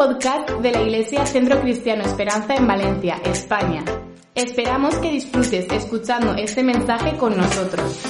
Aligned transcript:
Podcast 0.00 0.48
de 0.62 0.72
la 0.72 0.80
Iglesia 0.80 1.26
Centro 1.26 1.60
Cristiano 1.60 2.02
Esperanza 2.02 2.54
en 2.54 2.66
Valencia, 2.66 3.20
España. 3.22 3.84
Esperamos 4.34 4.94
que 4.96 5.10
disfrutes 5.10 5.70
escuchando 5.70 6.32
este 6.36 6.62
mensaje 6.62 7.18
con 7.18 7.36
nosotros. 7.36 8.00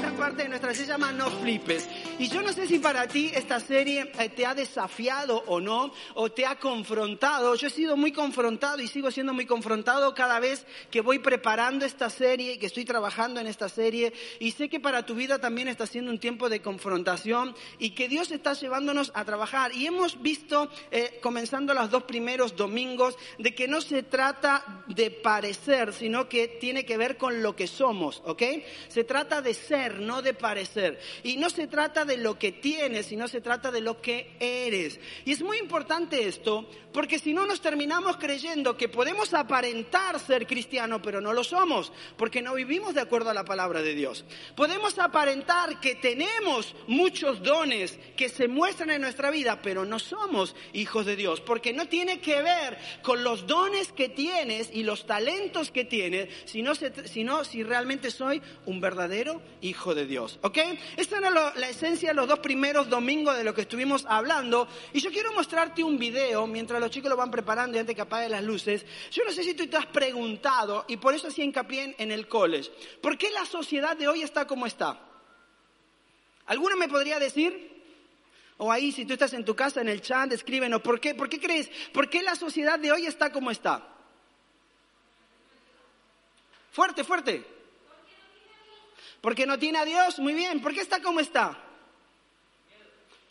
La 0.00 0.16
parte 0.16 0.44
de 0.44 0.48
nuestra 0.48 0.72
se 0.72 0.86
No 0.96 1.30
Flipes. 1.42 1.86
Y 2.18 2.28
yo 2.28 2.42
no 2.42 2.52
sé 2.52 2.66
si 2.66 2.78
para 2.78 3.08
ti 3.08 3.30
esta 3.34 3.58
serie 3.58 4.12
eh, 4.18 4.28
te 4.28 4.46
ha 4.46 4.54
desafiado 4.54 5.42
o 5.46 5.60
no, 5.60 5.92
o 6.14 6.30
te 6.30 6.46
ha 6.46 6.58
confrontado. 6.58 7.54
Yo 7.54 7.66
he 7.66 7.70
sido 7.70 7.96
muy 7.96 8.12
confrontado 8.12 8.80
y 8.80 8.88
sigo 8.88 9.10
siendo 9.10 9.32
muy 9.32 9.46
confrontado 9.46 10.14
cada 10.14 10.38
vez 10.38 10.66
que 10.90 11.00
voy 11.00 11.18
preparando 11.18 11.84
esta 11.84 12.10
serie 12.10 12.52
y 12.52 12.58
que 12.58 12.66
estoy 12.66 12.84
trabajando 12.84 13.40
en 13.40 13.46
esta 13.46 13.68
serie. 13.68 14.12
Y 14.38 14.52
sé 14.52 14.68
que 14.68 14.78
para 14.78 15.04
tu 15.06 15.14
vida 15.14 15.38
también 15.38 15.68
está 15.68 15.86
siendo 15.86 16.10
un 16.10 16.18
tiempo 16.18 16.48
de 16.48 16.60
confrontación 16.60 17.54
y 17.78 17.90
que 17.90 18.08
Dios 18.08 18.30
está 18.30 18.52
llevándonos 18.52 19.10
a 19.14 19.24
trabajar. 19.24 19.74
Y 19.74 19.86
hemos 19.86 20.20
visto, 20.20 20.70
eh, 20.90 21.18
comenzando 21.22 21.74
los 21.74 21.90
dos 21.90 22.04
primeros 22.04 22.56
domingos, 22.56 23.16
de 23.38 23.54
que 23.54 23.66
no 23.66 23.80
se 23.80 24.02
trata 24.02 24.84
de 24.86 25.10
parecer, 25.10 25.92
sino 25.92 26.28
que 26.28 26.48
tiene 26.48 26.84
que 26.84 26.96
ver 26.96 27.16
con 27.16 27.42
lo 27.42 27.56
que 27.56 27.66
somos, 27.66 28.22
¿ok? 28.26 28.42
Se 28.88 29.04
trata 29.04 29.40
de 29.40 29.54
ser, 29.54 30.00
no 30.00 30.22
de 30.22 30.34
parecer. 30.34 31.00
Y 31.22 31.36
no 31.36 31.50
se 31.50 31.66
trata 31.66 32.01
de 32.04 32.16
lo 32.16 32.38
que 32.38 32.52
tienes, 32.52 33.06
sino 33.06 33.28
se 33.28 33.40
trata 33.40 33.70
de 33.70 33.80
lo 33.80 34.00
que 34.00 34.36
eres. 34.40 34.98
Y 35.24 35.32
es 35.32 35.42
muy 35.42 35.58
importante 35.58 36.26
esto, 36.26 36.68
porque 36.92 37.18
si 37.18 37.32
no 37.32 37.46
nos 37.46 37.60
terminamos 37.60 38.16
creyendo 38.16 38.76
que 38.76 38.88
podemos 38.88 39.32
aparentar 39.34 40.18
ser 40.20 40.46
cristiano, 40.46 41.00
pero 41.00 41.20
no 41.20 41.32
lo 41.32 41.44
somos, 41.44 41.92
porque 42.16 42.42
no 42.42 42.54
vivimos 42.54 42.94
de 42.94 43.00
acuerdo 43.00 43.30
a 43.30 43.34
la 43.34 43.44
palabra 43.44 43.82
de 43.82 43.94
Dios. 43.94 44.24
Podemos 44.56 44.98
aparentar 44.98 45.80
que 45.80 45.94
tenemos 45.94 46.74
muchos 46.86 47.42
dones 47.42 47.98
que 48.16 48.28
se 48.28 48.48
muestran 48.48 48.90
en 48.90 49.00
nuestra 49.02 49.30
vida, 49.30 49.60
pero 49.62 49.84
no 49.84 49.98
somos 49.98 50.54
hijos 50.72 51.06
de 51.06 51.16
Dios, 51.16 51.40
porque 51.40 51.72
no 51.72 51.86
tiene 51.88 52.20
que 52.20 52.42
ver 52.42 52.78
con 53.02 53.24
los 53.24 53.46
dones 53.46 53.92
que 53.92 54.08
tienes 54.08 54.70
y 54.72 54.82
los 54.82 55.06
talentos 55.06 55.70
que 55.70 55.84
tienes, 55.84 56.28
sino, 56.44 56.72
sino 56.74 57.44
si 57.44 57.62
realmente 57.62 58.10
soy 58.10 58.42
un 58.66 58.80
verdadero 58.80 59.40
hijo 59.60 59.94
de 59.94 60.06
Dios. 60.06 60.38
¿Ok? 60.42 60.58
Esta 60.96 61.18
era 61.18 61.30
lo- 61.30 61.54
la 61.54 61.68
esencia 61.68 61.91
los 62.14 62.28
dos 62.28 62.38
primeros 62.38 62.88
domingos 62.88 63.36
de 63.36 63.44
lo 63.44 63.54
que 63.54 63.62
estuvimos 63.62 64.04
hablando. 64.08 64.66
Y 64.92 65.00
yo 65.00 65.10
quiero 65.10 65.32
mostrarte 65.32 65.84
un 65.84 65.98
video 65.98 66.46
mientras 66.46 66.80
los 66.80 66.90
chicos 66.90 67.10
lo 67.10 67.16
van 67.16 67.30
preparando 67.30 67.76
y 67.76 67.80
antes 67.80 67.94
que 67.94 68.02
apaguen 68.02 68.32
las 68.32 68.42
luces. 68.42 68.84
Yo 69.10 69.24
no 69.24 69.32
sé 69.32 69.44
si 69.44 69.54
tú 69.54 69.66
te 69.66 69.76
has 69.76 69.86
preguntado, 69.86 70.84
y 70.88 70.96
por 70.96 71.14
eso 71.14 71.28
hacía 71.28 71.44
hincapié 71.44 71.94
en 71.98 72.10
el 72.10 72.26
college, 72.28 72.70
¿por 73.00 73.16
qué 73.16 73.30
la 73.30 73.44
sociedad 73.44 73.96
de 73.96 74.08
hoy 74.08 74.22
está 74.22 74.46
como 74.46 74.66
está? 74.66 74.98
¿Alguno 76.46 76.76
me 76.76 76.88
podría 76.88 77.18
decir? 77.18 77.70
O 78.58 78.70
ahí, 78.70 78.92
si 78.92 79.04
tú 79.04 79.14
estás 79.14 79.32
en 79.32 79.44
tu 79.44 79.56
casa, 79.56 79.80
en 79.80 79.88
el 79.88 80.00
chat, 80.00 80.32
escríbenos, 80.32 80.82
¿por 80.82 81.00
qué? 81.00 81.14
¿Por 81.14 81.28
qué 81.28 81.40
crees? 81.40 81.70
¿Por 81.92 82.08
qué 82.08 82.22
la 82.22 82.34
sociedad 82.36 82.78
de 82.78 82.92
hoy 82.92 83.06
está 83.06 83.32
como 83.32 83.50
está? 83.50 83.88
Fuerte, 86.72 87.04
fuerte. 87.04 87.44
Porque 89.20 89.46
no 89.46 89.58
tiene 89.58 89.78
a 89.78 89.84
Dios, 89.84 90.18
muy 90.18 90.34
bien. 90.34 90.60
¿Por 90.60 90.74
qué 90.74 90.80
está 90.80 91.00
como 91.00 91.20
está? 91.20 91.58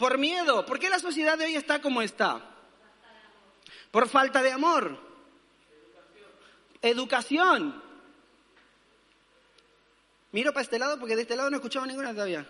Por 0.02 0.18
miedo. 0.18 0.66
¿Por 0.66 0.80
qué 0.80 0.90
la 0.90 0.98
sociedad 0.98 1.38
de 1.38 1.46
hoy 1.46 1.56
está 1.56 1.80
como 1.80 2.02
está? 2.02 2.42
Por 3.92 4.10
falta 4.10 4.42
de 4.42 4.52
amor. 4.52 4.98
Educación. 6.82 7.80
Miro 10.32 10.54
para 10.54 10.64
este 10.64 10.80
lado 10.80 10.98
porque 10.98 11.16
de 11.16 11.22
este 11.22 11.36
lado 11.36 11.52
no 11.52 11.58
he 11.58 11.60
escuchado 11.60 11.86
ninguna 11.86 12.14
todavía. 12.14 12.48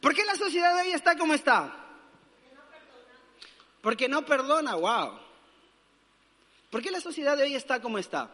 ¿Por 0.00 0.12
qué 0.12 0.24
la 0.24 0.34
sociedad 0.34 0.74
de 0.74 0.88
hoy 0.88 0.90
está 0.90 1.16
como 1.16 1.34
está? 1.34 1.72
Porque 3.80 4.08
no 4.08 4.26
perdona, 4.26 4.74
wow. 4.74 5.20
¿Por 6.68 6.82
qué 6.82 6.90
la 6.90 7.00
sociedad 7.00 7.36
de 7.36 7.44
hoy 7.44 7.54
está 7.54 7.80
como 7.80 7.96
está? 7.96 8.28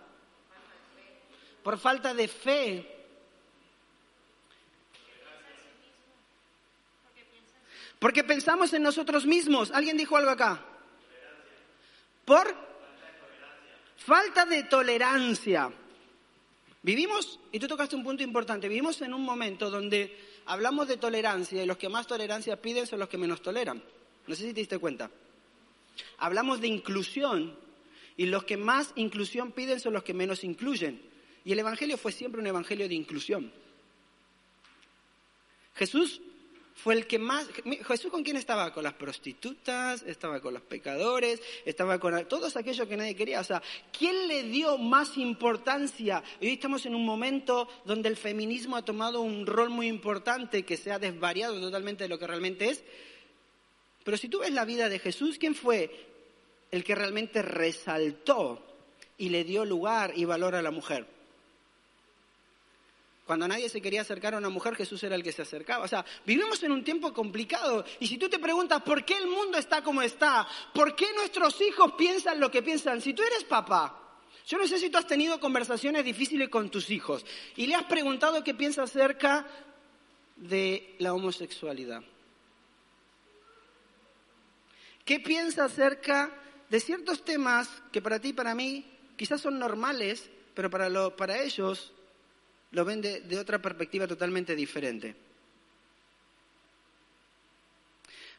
Por 1.63 1.77
falta 1.77 2.15
de 2.15 2.29
fe. 2.29 2.92
Porque 8.03 8.25
pensamos 8.25 8.73
en 8.73 8.83
nosotros 8.83 9.27
mismos. 9.27 9.71
¿Alguien 9.71 9.97
dijo 9.97 10.17
algo 10.17 10.33
acá? 10.33 10.61
Por 12.25 12.53
falta 13.97 14.45
de 14.45 14.65
tolerancia. 14.65 15.71
Vivimos, 16.83 17.39
y 17.53 17.61
tú 17.61 17.69
tocaste 17.69 17.95
un 17.95 18.03
punto 18.03 18.25
importante, 18.25 18.69
vivimos 18.69 19.01
en 19.03 19.15
un 19.15 19.23
momento 19.23 19.71
donde 19.71 20.19
hablamos 20.47 20.89
de 20.89 20.97
tolerancia 20.97 21.63
y 21.63 21.67
los 21.67 21.77
que 21.77 21.89
más 21.89 22.09
tolerancia 22.09 22.61
piden 22.61 22.89
son 22.89 22.99
los 22.99 23.09
que 23.09 23.19
menos 23.19 23.41
toleran. 23.41 23.81
No 24.27 24.35
sé 24.35 24.49
si 24.49 24.53
te 24.53 24.63
diste 24.63 24.79
cuenta. 24.79 25.09
Hablamos 26.19 26.61
de 26.61 26.67
inclusión 26.67 27.57
y 28.17 28.27
los 28.27 28.43
que 28.43 28.57
más 28.57 28.91
inclusión 28.97 29.53
piden 29.53 29.79
son 29.79 29.93
los 29.93 30.03
que 30.03 30.13
menos 30.13 30.43
incluyen. 30.43 31.01
Y 31.45 31.53
el 31.53 31.61
Evangelio 31.61 31.97
fue 31.97 32.11
siempre 32.11 32.41
un 32.41 32.49
Evangelio 32.49 32.89
de 32.89 32.97
inclusión. 32.97 33.53
Jesús 35.77 36.21
fue 36.75 36.95
el 36.95 37.07
que 37.07 37.19
más... 37.19 37.47
Jesús 37.87 38.11
con 38.11 38.23
quién 38.23 38.37
estaba? 38.37 38.73
Con 38.73 38.85
las 38.85 38.95
prostitutas, 38.95 40.03
estaba 40.07 40.41
con 40.41 40.55
los 40.55 40.63
pecadores, 40.63 41.41
estaba 41.65 41.99
con 41.99 42.27
todos 42.27 42.57
aquellos 42.57 42.89
que 42.89 42.97
nadie 42.97 43.15
quería. 43.15 43.41
O 43.41 43.45
sea, 43.45 43.63
¿quién 43.97 44.29
le 44.29 44.45
dio 44.45 44.79
más 44.79 45.17
importancia? 45.19 46.23
Hoy 46.41 46.49
estamos 46.49 46.87
en 46.87 46.95
un 46.95 47.05
momento 47.05 47.69
donde 47.85 48.09
el 48.09 48.17
feminismo 48.17 48.77
ha 48.77 48.85
tomado 48.85 49.21
un 49.21 49.47
rol 49.47 49.71
muy 49.71 49.89
importante 49.89 50.65
que 50.65 50.77
se 50.77 50.91
ha 50.93 50.99
desvariado 50.99 51.61
totalmente 51.61 52.05
de 52.05 52.09
lo 52.09 52.19
que 52.19 52.27
realmente 52.27 52.71
es. 52.71 52.83
Pero 54.05 54.17
si 54.17 54.29
tú 54.29 54.41
ves 54.41 54.53
la 54.53 54.65
vida 54.65 54.89
de 54.89 54.99
Jesús, 54.99 55.39
¿quién 55.39 55.55
fue 55.55 55.91
el 56.71 56.83
que 56.85 56.95
realmente 56.95 57.43
resaltó 57.43 58.65
y 59.19 59.29
le 59.29 59.45
dio 59.45 59.65
lugar 59.65 60.13
y 60.17 60.25
valor 60.25 60.55
a 60.55 60.63
la 60.63 60.71
mujer? 60.71 61.07
Cuando 63.27 63.47
nadie 63.47 63.69
se 63.69 63.81
quería 63.81 64.01
acercar 64.01 64.35
a 64.35 64.39
una 64.39 64.49
mujer, 64.49 64.75
Jesús 64.75 65.03
era 65.05 65.15
el 65.15 65.23
que 65.23 65.33
se 65.33 65.43
acercaba. 65.43 65.85
O 65.85 65.89
sea, 65.89 66.05
vivimos 66.27 66.63
en 66.63 66.73
un 66.73 66.83
tiempo 66.83 67.13
complicado. 67.13 67.85
Y 68.01 68.09
si 68.09 68.19
tú 68.19 68.29
te 68.29 68.39
preguntas 68.39 68.83
por 68.83 69.05
qué 69.05 69.17
el 69.17 69.29
mundo 69.29 69.59
está 69.59 69.83
como 69.83 70.03
está, 70.03 70.47
por 70.75 70.97
qué 70.97 71.07
nuestros 71.15 71.61
hijos 71.61 71.93
piensan 71.93 72.41
lo 72.41 72.51
que 72.51 72.63
piensan, 72.63 73.01
si 73.01 73.15
tú 73.15 73.23
eres 73.23 73.45
papá, 73.45 73.99
yo 74.47 74.59
no 74.59 74.67
sé 74.67 74.79
si 74.79 74.91
tú 74.91 74.99
has 74.99 75.07
tenido 75.07 75.39
conversaciones 75.39 76.05
difíciles 76.05 76.49
con 76.49 76.69
tus 76.69 76.91
hijos 76.91 77.25
y 77.55 77.67
le 77.67 77.77
has 77.77 77.85
preguntado 77.85 78.43
qué 78.43 78.55
piensa 78.55 78.83
acerca 78.83 79.47
de 80.37 80.97
la 80.99 81.15
homosexualidad. 81.15 82.03
¿Qué 85.05 85.21
piensa 85.21 85.65
acerca 85.65 86.37
de 86.69 86.81
ciertos 86.81 87.25
temas 87.25 87.69
que 87.93 88.03
para 88.03 88.21
ti 88.21 88.29
y 88.29 88.33
para 88.33 88.55
mí 88.55 88.85
quizás 89.17 89.41
son 89.41 89.59
normales, 89.59 90.29
pero 90.55 90.71
para, 90.71 90.89
lo, 90.89 91.17
para 91.17 91.41
ellos 91.41 91.93
lo 92.73 92.85
ven 92.85 93.01
de, 93.01 93.39
otra 93.39 93.61
perspectiva 93.61 94.07
totalmente 94.09 94.57
diferente? 94.57 95.15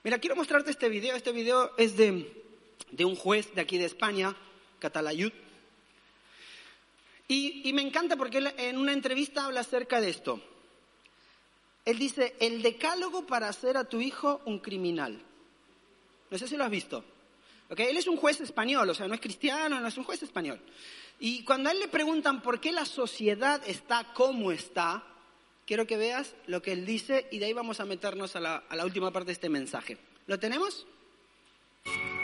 Mira, 0.03 0.19
quiero 0.19 0.35
mostrarte 0.35 0.71
este 0.71 0.89
video. 0.89 1.15
Este 1.15 1.31
video 1.31 1.71
es 1.77 1.95
de, 1.95 2.29
de 2.91 3.05
un 3.05 3.15
juez 3.15 3.53
de 3.55 3.61
aquí 3.61 3.77
de 3.77 3.85
España, 3.85 4.35
Catalayud. 4.79 5.31
Y, 7.27 7.69
y 7.69 7.73
me 7.73 7.81
encanta 7.81 8.17
porque 8.17 8.39
él 8.39 8.53
en 8.57 8.77
una 8.77 8.91
entrevista 8.91 9.45
habla 9.45 9.61
acerca 9.61 10.01
de 10.01 10.09
esto. 10.09 10.41
Él 11.85 11.97
dice, 11.99 12.35
el 12.39 12.61
decálogo 12.61 13.25
para 13.25 13.47
hacer 13.47 13.77
a 13.77 13.85
tu 13.85 14.01
hijo 14.01 14.41
un 14.45 14.59
criminal. 14.59 15.21
No 16.29 16.37
sé 16.37 16.47
si 16.47 16.57
lo 16.57 16.63
has 16.63 16.71
visto. 16.71 17.03
¿Ok? 17.69 17.79
Él 17.79 17.97
es 17.97 18.07
un 18.07 18.17
juez 18.17 18.39
español, 18.41 18.89
o 18.89 18.93
sea, 18.93 19.07
no 19.07 19.13
es 19.13 19.21
cristiano, 19.21 19.79
no 19.79 19.87
es 19.87 19.97
un 19.97 20.03
juez 20.03 20.21
español. 20.23 20.59
Y 21.25 21.45
cuando 21.45 21.69
a 21.69 21.71
él 21.71 21.79
le 21.79 21.87
preguntan 21.87 22.41
por 22.41 22.59
qué 22.59 22.73
la 22.73 22.83
sociedad 22.83 23.61
está 23.65 24.11
como 24.13 24.51
está, 24.51 25.03
quiero 25.65 25.87
que 25.87 25.95
veas 25.95 26.35
lo 26.47 26.61
que 26.61 26.73
él 26.73 26.85
dice 26.85 27.27
y 27.31 27.39
de 27.39 27.45
ahí 27.45 27.53
vamos 27.53 27.79
a 27.79 27.85
meternos 27.85 28.35
a 28.35 28.41
la, 28.41 28.63
a 28.67 28.75
la 28.75 28.83
última 28.83 29.09
parte 29.11 29.27
de 29.27 29.31
este 29.31 29.47
mensaje. 29.47 29.97
¿Lo 30.27 30.37
tenemos? 30.37 30.85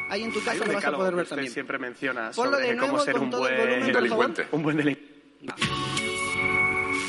Ahí 0.10 0.24
en 0.24 0.34
tu 0.34 0.40
Hay 0.40 0.46
casa 0.46 0.52
un 0.52 0.60
lo 0.60 0.66
vas 0.66 0.74
a 0.74 0.76
decálogo 0.80 0.98
poder 0.98 1.12
que 1.12 1.16
ver 1.16 1.24
usted 1.24 1.36
también. 1.38 1.54
siempre 1.54 1.80
menciona 1.80 2.32
Ponlo 2.36 2.52
sobre 2.56 2.68
de 2.68 2.76
nuevo 2.76 2.92
cómo 2.92 3.06
ser 3.06 3.14
con 3.14 3.24
un 3.24 3.30
todo 3.30 3.48
el 3.48 3.56
buen 3.56 3.70
volumen, 3.70 3.80
por 3.80 3.94
favor. 3.94 4.02
delincuente. 4.04 4.48
Un 4.52 4.64
buen 4.64 4.76
delincuente. 4.78 5.64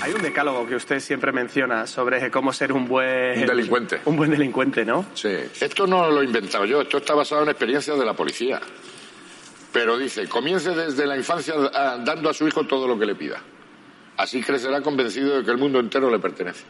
Hay 0.03 0.13
un 0.13 0.23
decálogo 0.23 0.67
que 0.69 0.77
usted 0.77 1.01
siempre 1.01 1.33
menciona 1.33 1.89
sobre 1.89 2.31
cómo 2.31 2.53
ser 2.53 2.73
un 2.73 2.87
buen 2.87 3.41
Un 3.41 3.47
delincuente. 3.47 4.01
Un 4.05 4.17
buen 4.17 4.31
delincuente, 4.31 4.85
¿no? 4.85 5.07
Sí. 5.15 5.37
Esto 5.61 5.89
no 5.89 6.09
lo 6.09 6.23
he 6.23 6.25
inventado 6.25 6.65
yo, 6.67 6.83
esto 6.83 6.99
está 6.99 7.15
basado 7.15 7.43
en 7.43 7.49
experiencias 7.49 7.99
de 7.99 8.05
la 8.05 8.15
policía. 8.15 8.61
Pero 9.73 9.97
dice, 9.97 10.29
comience 10.29 10.75
desde 10.75 11.07
la 11.07 11.17
infancia 11.17 11.55
dando 12.05 12.31
a 12.31 12.35
su 12.35 12.47
hijo 12.47 12.65
todo 12.67 12.89
lo 12.89 12.99
que 12.99 13.07
le 13.07 13.15
pida. 13.15 13.41
Así 14.17 14.43
crecerá 14.43 14.83
convencido 14.83 15.39
de 15.39 15.45
que 15.45 15.51
el 15.51 15.59
mundo 15.59 15.79
entero 15.79 16.11
le 16.11 16.19
pertenece. 16.19 16.65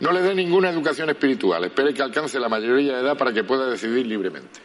No 0.00 0.10
le 0.10 0.22
dé 0.22 0.34
ninguna 0.34 0.70
educación 0.70 1.08
espiritual, 1.10 1.64
espere 1.64 1.94
que 1.94 2.02
alcance 2.02 2.40
la 2.40 2.48
mayoría 2.48 2.96
de 2.96 3.02
edad 3.02 3.16
para 3.16 3.32
que 3.32 3.44
pueda 3.44 3.66
decidir 3.66 4.06
libremente. 4.06 4.60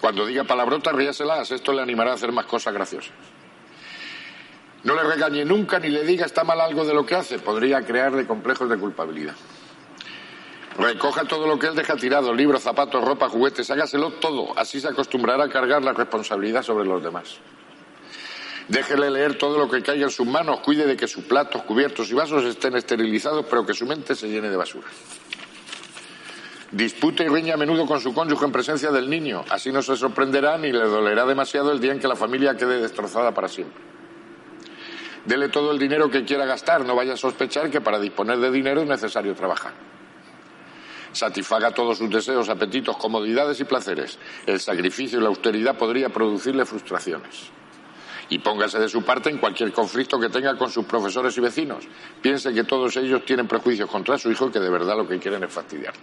Cuando 0.00 0.24
diga 0.26 0.44
palabrotas, 0.44 0.94
ríaselas, 0.94 1.50
esto 1.50 1.72
le 1.72 1.82
animará 1.82 2.12
a 2.12 2.14
hacer 2.14 2.30
más 2.30 2.46
cosas 2.46 2.72
graciosas. 2.72 3.12
No 4.84 4.94
le 4.94 5.02
regañe 5.02 5.44
nunca 5.44 5.80
ni 5.80 5.88
le 5.88 6.04
diga 6.04 6.24
está 6.24 6.44
mal 6.44 6.60
algo 6.60 6.84
de 6.84 6.94
lo 6.94 7.04
que 7.04 7.16
hace, 7.16 7.40
podría 7.40 7.82
crearle 7.82 8.26
complejos 8.26 8.70
de 8.70 8.78
culpabilidad. 8.78 9.34
Recoja 10.78 11.24
todo 11.24 11.48
lo 11.48 11.58
que 11.58 11.66
él 11.66 11.74
deja 11.74 11.96
tirado, 11.96 12.32
libros, 12.32 12.62
zapatos, 12.62 13.04
ropa, 13.04 13.28
juguetes, 13.28 13.68
hágaselo 13.68 14.12
todo, 14.12 14.56
así 14.56 14.80
se 14.80 14.86
acostumbrará 14.86 15.44
a 15.44 15.48
cargar 15.48 15.82
la 15.82 15.92
responsabilidad 15.92 16.62
sobre 16.62 16.86
los 16.86 17.02
demás. 17.02 17.38
Déjele 18.68 19.10
leer 19.10 19.36
todo 19.36 19.58
lo 19.58 19.68
que 19.68 19.82
caiga 19.82 20.04
en 20.04 20.10
sus 20.10 20.26
manos, 20.26 20.60
cuide 20.60 20.86
de 20.86 20.96
que 20.96 21.08
sus 21.08 21.24
platos, 21.24 21.62
cubiertos 21.62 22.08
y 22.12 22.14
vasos 22.14 22.44
estén 22.44 22.76
esterilizados, 22.76 23.46
pero 23.50 23.66
que 23.66 23.74
su 23.74 23.86
mente 23.86 24.14
se 24.14 24.28
llene 24.28 24.50
de 24.50 24.56
basura. 24.56 24.86
Dispute 26.70 27.24
y 27.24 27.28
riña 27.28 27.54
a 27.54 27.56
menudo 27.56 27.84
con 27.84 28.00
su 28.00 28.14
cónyuge 28.14 28.44
en 28.44 28.52
presencia 28.52 28.92
del 28.92 29.10
niño, 29.10 29.44
así 29.50 29.72
no 29.72 29.82
se 29.82 29.96
sorprenderá 29.96 30.58
ni 30.58 30.70
le 30.70 30.84
dolerá 30.84 31.26
demasiado 31.26 31.72
el 31.72 31.80
día 31.80 31.90
en 31.90 31.98
que 31.98 32.06
la 32.06 32.14
familia 32.14 32.56
quede 32.56 32.78
destrozada 32.80 33.34
para 33.34 33.48
siempre. 33.48 33.82
Dele 35.24 35.48
todo 35.48 35.72
el 35.72 35.78
dinero 35.78 36.08
que 36.08 36.24
quiera 36.24 36.44
gastar, 36.44 36.84
no 36.84 36.94
vaya 36.94 37.14
a 37.14 37.16
sospechar 37.16 37.68
que 37.68 37.80
para 37.80 37.98
disponer 37.98 38.38
de 38.38 38.52
dinero 38.52 38.82
es 38.82 38.88
necesario 38.88 39.34
trabajar. 39.34 39.97
Satisfaga 41.12 41.70
todos 41.72 41.98
sus 41.98 42.10
deseos, 42.10 42.48
apetitos, 42.48 42.96
comodidades 42.96 43.60
y 43.60 43.64
placeres. 43.64 44.18
El 44.46 44.60
sacrificio 44.60 45.18
y 45.18 45.22
la 45.22 45.28
austeridad 45.28 45.76
podría 45.76 46.10
producirle 46.10 46.64
frustraciones. 46.64 47.50
Y 48.30 48.38
póngase 48.38 48.78
de 48.78 48.88
su 48.88 49.02
parte 49.02 49.30
en 49.30 49.38
cualquier 49.38 49.72
conflicto 49.72 50.20
que 50.20 50.28
tenga 50.28 50.56
con 50.56 50.70
sus 50.70 50.84
profesores 50.84 51.36
y 51.38 51.40
vecinos. 51.40 51.84
Piense 52.20 52.52
que 52.52 52.64
todos 52.64 52.96
ellos 52.96 53.24
tienen 53.24 53.48
prejuicios 53.48 53.90
contra 53.90 54.18
su 54.18 54.30
hijo 54.30 54.48
y 54.48 54.50
que 54.50 54.60
de 54.60 54.68
verdad 54.68 54.96
lo 54.96 55.08
que 55.08 55.18
quieren 55.18 55.42
es 55.44 55.52
fastidiarle. 55.52 56.02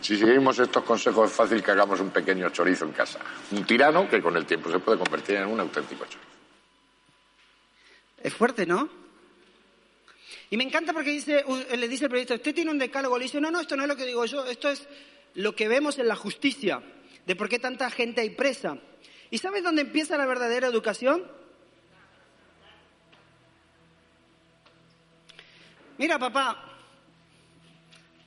Si 0.00 0.16
seguimos 0.16 0.58
estos 0.58 0.82
consejos 0.84 1.30
es 1.30 1.36
fácil 1.36 1.62
que 1.62 1.70
hagamos 1.70 2.00
un 2.00 2.10
pequeño 2.10 2.50
chorizo 2.50 2.84
en 2.84 2.92
casa. 2.92 3.20
Un 3.52 3.64
tirano 3.64 4.08
que 4.08 4.20
con 4.20 4.36
el 4.36 4.46
tiempo 4.46 4.70
se 4.70 4.78
puede 4.78 4.98
convertir 4.98 5.36
en 5.36 5.46
un 5.46 5.60
auténtico 5.60 6.04
chorizo. 6.04 6.32
Es 8.22 8.32
fuerte, 8.34 8.66
¿no? 8.66 9.01
Y 10.52 10.56
me 10.58 10.64
encanta 10.64 10.92
porque 10.92 11.12
u- 11.46 11.76
le 11.76 11.88
dice 11.88 12.04
el 12.04 12.10
periodista, 12.10 12.34
usted 12.34 12.54
tiene 12.54 12.70
un 12.70 12.76
decálogo, 12.78 13.16
le 13.16 13.22
dice, 13.24 13.40
no, 13.40 13.50
no, 13.50 13.58
esto 13.58 13.74
no 13.74 13.84
es 13.84 13.88
lo 13.88 13.96
que 13.96 14.04
digo 14.04 14.22
yo, 14.26 14.44
esto 14.44 14.68
es 14.68 14.86
lo 15.32 15.56
que 15.56 15.66
vemos 15.66 15.98
en 15.98 16.06
la 16.06 16.14
justicia, 16.14 16.82
de 17.24 17.34
por 17.34 17.48
qué 17.48 17.58
tanta 17.58 17.90
gente 17.90 18.20
hay 18.20 18.28
presa. 18.28 18.76
¿Y 19.30 19.38
sabes 19.38 19.62
dónde 19.62 19.80
empieza 19.80 20.18
la 20.18 20.26
verdadera 20.26 20.66
educación? 20.66 21.26
Mira, 25.96 26.18
papá, 26.18 26.62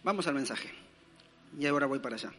vamos 0.01 0.25
al 0.25 0.33
mensaje. 0.33 0.71
Y 1.59 1.67
ahora 1.67 1.85
voy 1.85 1.99
para 1.99 2.15
allá. 2.15 2.33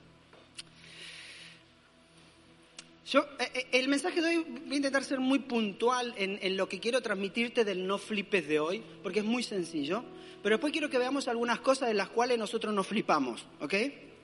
Yo, 3.06 3.20
eh, 3.38 3.50
eh, 3.54 3.66
el 3.72 3.86
mensaje 3.86 4.20
de 4.20 4.28
hoy 4.28 4.46
voy 4.64 4.72
a 4.72 4.76
intentar 4.76 5.04
ser 5.04 5.20
muy 5.20 5.38
puntual 5.38 6.12
en, 6.16 6.40
en 6.42 6.56
lo 6.56 6.68
que 6.68 6.80
quiero 6.80 7.00
transmitirte 7.00 7.64
del 7.64 7.86
no 7.86 7.98
flipes 7.98 8.48
de 8.48 8.58
hoy, 8.58 8.82
porque 9.02 9.20
es 9.20 9.24
muy 9.24 9.44
sencillo. 9.44 10.02
Pero 10.42 10.56
después 10.56 10.72
quiero 10.72 10.90
que 10.90 10.98
veamos 10.98 11.28
algunas 11.28 11.60
cosas 11.60 11.88
de 11.88 11.94
las 11.94 12.08
cuales 12.08 12.36
nosotros 12.36 12.74
nos 12.74 12.86
flipamos, 12.86 13.46
¿ok? 13.60 13.74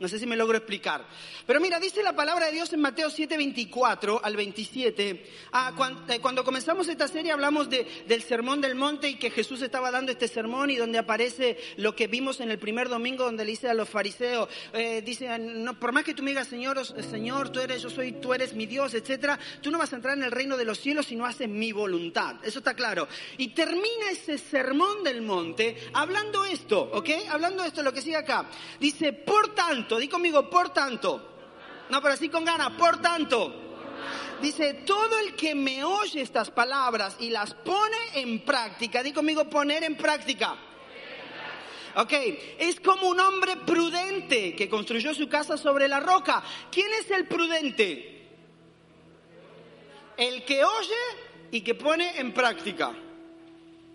No 0.03 0.09
sé 0.09 0.19
si 0.19 0.27
me 0.27 0.35
logro 0.35 0.57
explicar. 0.59 1.07
Pero 1.47 1.61
mira, 1.61 1.79
dice 1.79 2.03
la 2.03 2.13
palabra 2.17 2.47
de 2.47 2.53
Dios 2.53 2.73
en 2.73 2.81
Mateo 2.81 3.09
7, 3.09 3.37
24 3.37 4.21
al 4.25 4.35
27. 4.37 5.25
Ah, 5.53 5.73
eh, 6.09 6.19
cuando, 6.21 6.43
comenzamos 6.43 6.89
esta 6.89 7.07
serie 7.07 7.31
hablamos 7.31 7.71
de- 7.71 7.87
del 8.09 8.21
sermón 8.23 8.61
del 8.61 8.75
monte 8.75 9.09
y 9.09 9.15
que 9.15 9.31
Jesús 9.31 9.63
estaba 9.63 9.93
dando 9.93 10.11
este 10.11 10.27
sermón 10.27 10.71
y 10.71 10.77
donde 10.77 10.99
aparece 10.99 11.57
lo 11.77 11.95
que 11.95 12.09
vimos 12.09 12.41
en 12.41 12.51
el 12.51 12.59
primer 12.59 12.89
domingo 12.89 13.23
donde 13.25 13.45
le 13.45 13.53
dice 13.53 13.69
a 13.69 13.75
los 13.75 13.89
fariseos, 13.89 14.49
eh, 14.73 15.03
dice, 15.07 15.39
no, 15.39 15.79
por 15.79 15.93
más 15.93 16.03
que 16.03 16.15
tú 16.15 16.25
me 16.25 16.33
digas, 16.33 16.49
Señor, 16.49 16.79
os- 16.79 16.95
Señor, 17.09 17.51
tú 17.51 17.61
eres, 17.61 17.81
yo 17.83 17.89
soy, 17.89 18.11
tú 18.13 18.35
eres 18.35 18.55
mi 18.55 18.67
Dios, 18.67 18.95
etcétera, 18.95 19.39
tú 19.61 19.71
no 19.71 19.79
vas 19.79 19.93
a 19.93 19.97
entrar 19.97 20.17
en 20.19 20.25
el 20.25 20.33
reino 20.33 20.57
de 20.57 20.65
los 20.65 20.81
cielos 20.81 21.07
si 21.07 21.15
no 21.15 21.27
haces 21.27 21.49
mi 21.49 21.71
voluntad. 21.71 22.37
Eso 22.43 22.59
está 22.59 22.75
claro. 22.75 23.07
Y 23.39 23.49
termina 23.51 24.11
ese 24.11 24.37
sermón 24.37 25.05
del 25.05 25.23
monte 25.23 25.77
hablando 25.93 26.45
esto, 26.45 26.91
¿ok? 26.93 27.09
Hablando 27.31 27.63
esto, 27.65 27.85
lo 27.85 27.93
que 27.93 28.03
sigue 28.03 28.17
acá. 28.17 28.47
Dice, 28.81 29.13
por 29.13 29.55
tanto, 29.55 29.92
di 29.99 30.09
conmigo, 30.09 30.49
por 30.49 30.71
tanto. 30.71 31.31
No, 31.89 32.00
pero 32.00 32.15
así 32.15 32.29
con 32.29 32.44
ganas, 32.44 32.71
por 32.71 33.00
tanto. 33.00 33.55
Dice, 34.41 34.75
todo 34.85 35.19
el 35.19 35.37
que 35.37 35.55
me 35.55 35.85
oye 35.85 36.21
estas 36.21 36.50
palabras 36.50 37.17
y 37.21 37.31
las 37.31 37.55
pone 37.55 37.97
en 38.15 38.44
práctica, 38.44 39.03
di 39.03 39.12
conmigo 39.12 39.49
poner 39.49 39.85
en 39.85 39.97
práctica. 39.97 40.56
Ok, 41.94 42.12
es 42.59 42.81
como 42.81 43.09
un 43.09 43.21
hombre 43.21 43.56
prudente 43.59 44.56
que 44.56 44.69
construyó 44.69 45.15
su 45.15 45.29
casa 45.29 45.56
sobre 45.56 45.89
la 45.89 46.00
roca. 46.00 46.43
¿Quién 46.71 46.89
es 46.94 47.11
el 47.11 47.29
prudente? 47.29 48.29
El 50.17 50.44
que 50.44 50.65
oye 50.65 51.50
y 51.50 51.61
que 51.61 51.75
pone 51.75 52.19
en 52.19 52.33
práctica. 52.33 52.93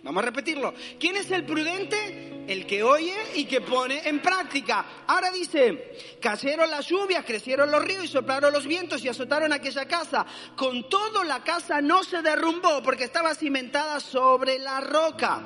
Vamos 0.03 0.23
a 0.23 0.25
repetirlo. 0.25 0.73
¿Quién 0.99 1.17
es 1.17 1.29
el 1.31 1.43
prudente? 1.45 2.45
El 2.47 2.65
que 2.65 2.81
oye 2.81 3.15
y 3.35 3.45
que 3.45 3.59
pone 3.59 4.07
en 4.07 4.21
práctica. 4.21 5.03
Ahora 5.05 5.31
dice, 5.31 6.17
cayeron 6.21 6.69
las 6.71 6.87
lluvias, 6.87 7.25
crecieron 7.25 7.69
los 7.69 7.83
ríos 7.83 8.05
y 8.05 8.07
soplaron 8.07 8.53
los 8.53 8.65
vientos 8.65 9.03
y 9.03 9.09
azotaron 9.09 9.51
aquella 9.51 9.85
casa. 9.85 10.25
Con 10.55 10.87
todo 10.87 11.23
la 11.23 11.43
casa 11.43 11.81
no 11.81 12.03
se 12.03 12.21
derrumbó 12.21 12.81
porque 12.81 13.03
estaba 13.03 13.35
cimentada 13.35 13.99
sobre 13.99 14.59
la 14.59 14.79
roca. 14.79 15.43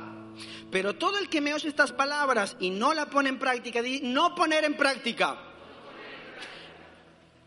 Pero 0.69 0.95
todo 0.95 1.17
el 1.17 1.27
que 1.27 1.41
me 1.41 1.53
oye 1.53 1.67
estas 1.67 1.91
palabras 1.91 2.55
y 2.59 2.69
no 2.69 2.93
la 2.93 3.07
pone 3.07 3.29
en 3.29 3.39
práctica, 3.39 3.81
no 4.03 4.35
poner 4.35 4.63
en 4.63 4.77
práctica. 4.77 5.37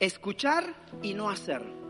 Escuchar 0.01 0.75
y 1.01 1.15
no 1.15 1.31
hacer. 1.31 1.84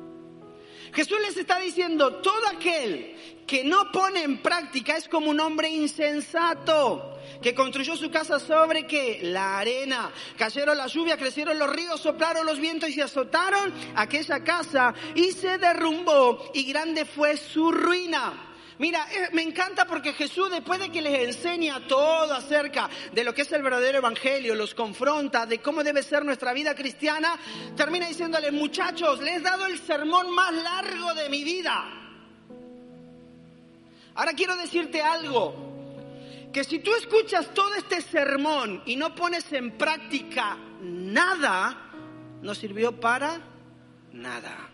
Jesús 0.94 1.19
les 1.20 1.37
está 1.37 1.58
diciendo, 1.58 2.16
todo 2.16 2.47
aquel 2.49 3.16
que 3.47 3.64
no 3.64 3.90
pone 3.90 4.23
en 4.23 4.40
práctica 4.40 4.97
es 4.97 5.09
como 5.09 5.30
un 5.30 5.40
hombre 5.40 5.68
insensato, 5.68 7.18
que 7.42 7.54
construyó 7.54 7.97
su 7.97 8.11
casa 8.11 8.38
sobre 8.38 8.87
qué? 8.87 9.21
La 9.23 9.59
arena. 9.59 10.11
Cayeron 10.38 10.78
las 10.78 10.92
lluvias, 10.92 11.18
crecieron 11.18 11.59
los 11.59 11.71
ríos, 11.71 12.00
soplaron 12.00 12.47
los 12.47 12.59
vientos 12.59 12.88
y 12.88 12.95
se 12.95 13.02
azotaron 13.02 13.73
aquella 13.97 14.42
casa 14.42 14.95
y 15.14 15.33
se 15.33 15.59
derrumbó 15.59 16.50
y 16.54 16.64
grande 16.64 17.04
fue 17.04 17.37
su 17.37 17.71
ruina. 17.71 18.53
Mira, 18.78 19.07
eh, 19.12 19.28
me 19.33 19.43
encanta 19.43 19.85
porque 19.85 20.12
Jesús 20.12 20.50
después 20.50 20.81
de 20.81 20.90
que 20.90 21.00
les 21.00 21.37
enseña 21.37 21.87
todo 21.87 22.35
acerca 22.35 22.90
de 23.12 23.23
lo 23.23 23.33
que 23.33 23.43
es 23.43 23.52
el 23.52 23.62
verdadero 23.62 23.99
evangelio, 23.99 24.54
los 24.54 24.75
confronta 24.75 25.47
de 25.47 25.61
cómo 25.61 25.85
debe 25.85 26.02
ser 26.02 26.25
nuestra 26.25 26.52
vida 26.52 26.75
cristiana, 26.75 27.38
termina 27.76 28.09
diciéndoles, 28.09 28.52
muchachos, 28.52 29.21
les 29.21 29.37
he 29.37 29.40
dado 29.40 29.66
el 29.66 29.78
sermón 29.78 30.31
más 30.35 30.52
largo 30.52 31.14
de 31.14 31.28
mi 31.28 31.45
vida. 31.45 31.85
Ahora 34.16 34.33
quiero 34.33 34.57
decirte 34.57 35.00
algo, 35.00 35.54
que 36.52 36.64
si 36.64 36.78
tú 36.78 36.95
escuchas 36.95 37.52
todo 37.52 37.75
este 37.75 38.00
sermón 38.00 38.83
y 38.87 38.97
no 38.97 39.14
pones 39.14 39.52
en 39.52 39.73
práctica 39.73 40.57
nada, 40.81 41.90
no 42.43 42.54
sirvió 42.54 42.99
para 42.99 43.40
nada. 44.12 44.71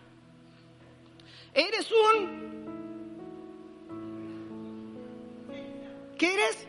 Eres 1.53 1.91
un 1.91 2.41
¿Qué 6.21 6.31
eres? 6.35 6.67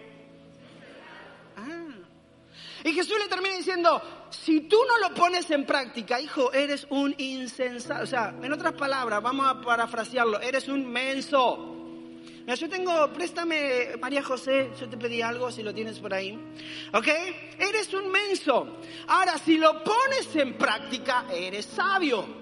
Ah. 1.59 1.91
Y 2.85 2.93
Jesús 2.95 3.19
le 3.19 3.29
termina 3.29 3.55
diciendo, 3.55 4.01
si 4.31 4.63
tú 4.63 4.79
no 4.89 5.07
lo 5.07 5.15
pones 5.15 5.51
en 5.51 5.67
práctica, 5.67 6.19
hijo, 6.19 6.51
eres 6.55 6.87
un 6.89 7.15
insensato. 7.19 8.03
O 8.03 8.07
sea, 8.07 8.35
en 8.43 8.51
otras 8.51 8.73
palabras, 8.73 9.23
vamos 9.23 9.47
a 9.47 9.61
parafrasearlo, 9.61 10.41
eres 10.41 10.69
un 10.69 10.91
menso. 10.91 11.69
Mira, 12.41 12.55
yo 12.55 12.67
tengo, 12.71 13.13
préstame, 13.13 13.99
María 14.01 14.23
José, 14.23 14.71
yo 14.81 14.89
te 14.89 14.97
pedí 14.97 15.21
algo, 15.21 15.53
si 15.53 15.63
lo 15.63 15.75
tienes 15.75 15.99
por 15.99 16.15
ahí. 16.15 16.33
¿Ok? 16.95 17.09
Eres 17.59 17.93
un 17.93 18.11
menso. 18.11 18.79
Ahora, 19.09 19.37
si 19.37 19.59
lo 19.59 19.85
pones 19.85 20.35
en 20.35 20.57
práctica, 20.57 21.27
eres 21.31 21.67
sabio. 21.67 22.42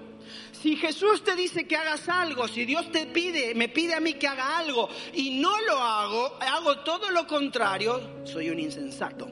Si 0.61 0.75
Jesús 0.75 1.23
te 1.23 1.35
dice 1.35 1.65
que 1.65 1.75
hagas 1.75 2.07
algo, 2.07 2.47
si 2.47 2.65
Dios 2.65 2.91
te 2.91 3.07
pide, 3.07 3.55
me 3.55 3.67
pide 3.67 3.95
a 3.95 3.99
mí 3.99 4.13
que 4.13 4.27
haga 4.27 4.59
algo 4.59 4.89
y 5.11 5.31
no 5.31 5.59
lo 5.61 5.79
hago, 5.79 6.37
hago 6.39 6.79
todo 6.79 7.09
lo 7.09 7.25
contrario, 7.25 7.99
soy 8.25 8.51
un 8.51 8.59
insensato. 8.59 9.27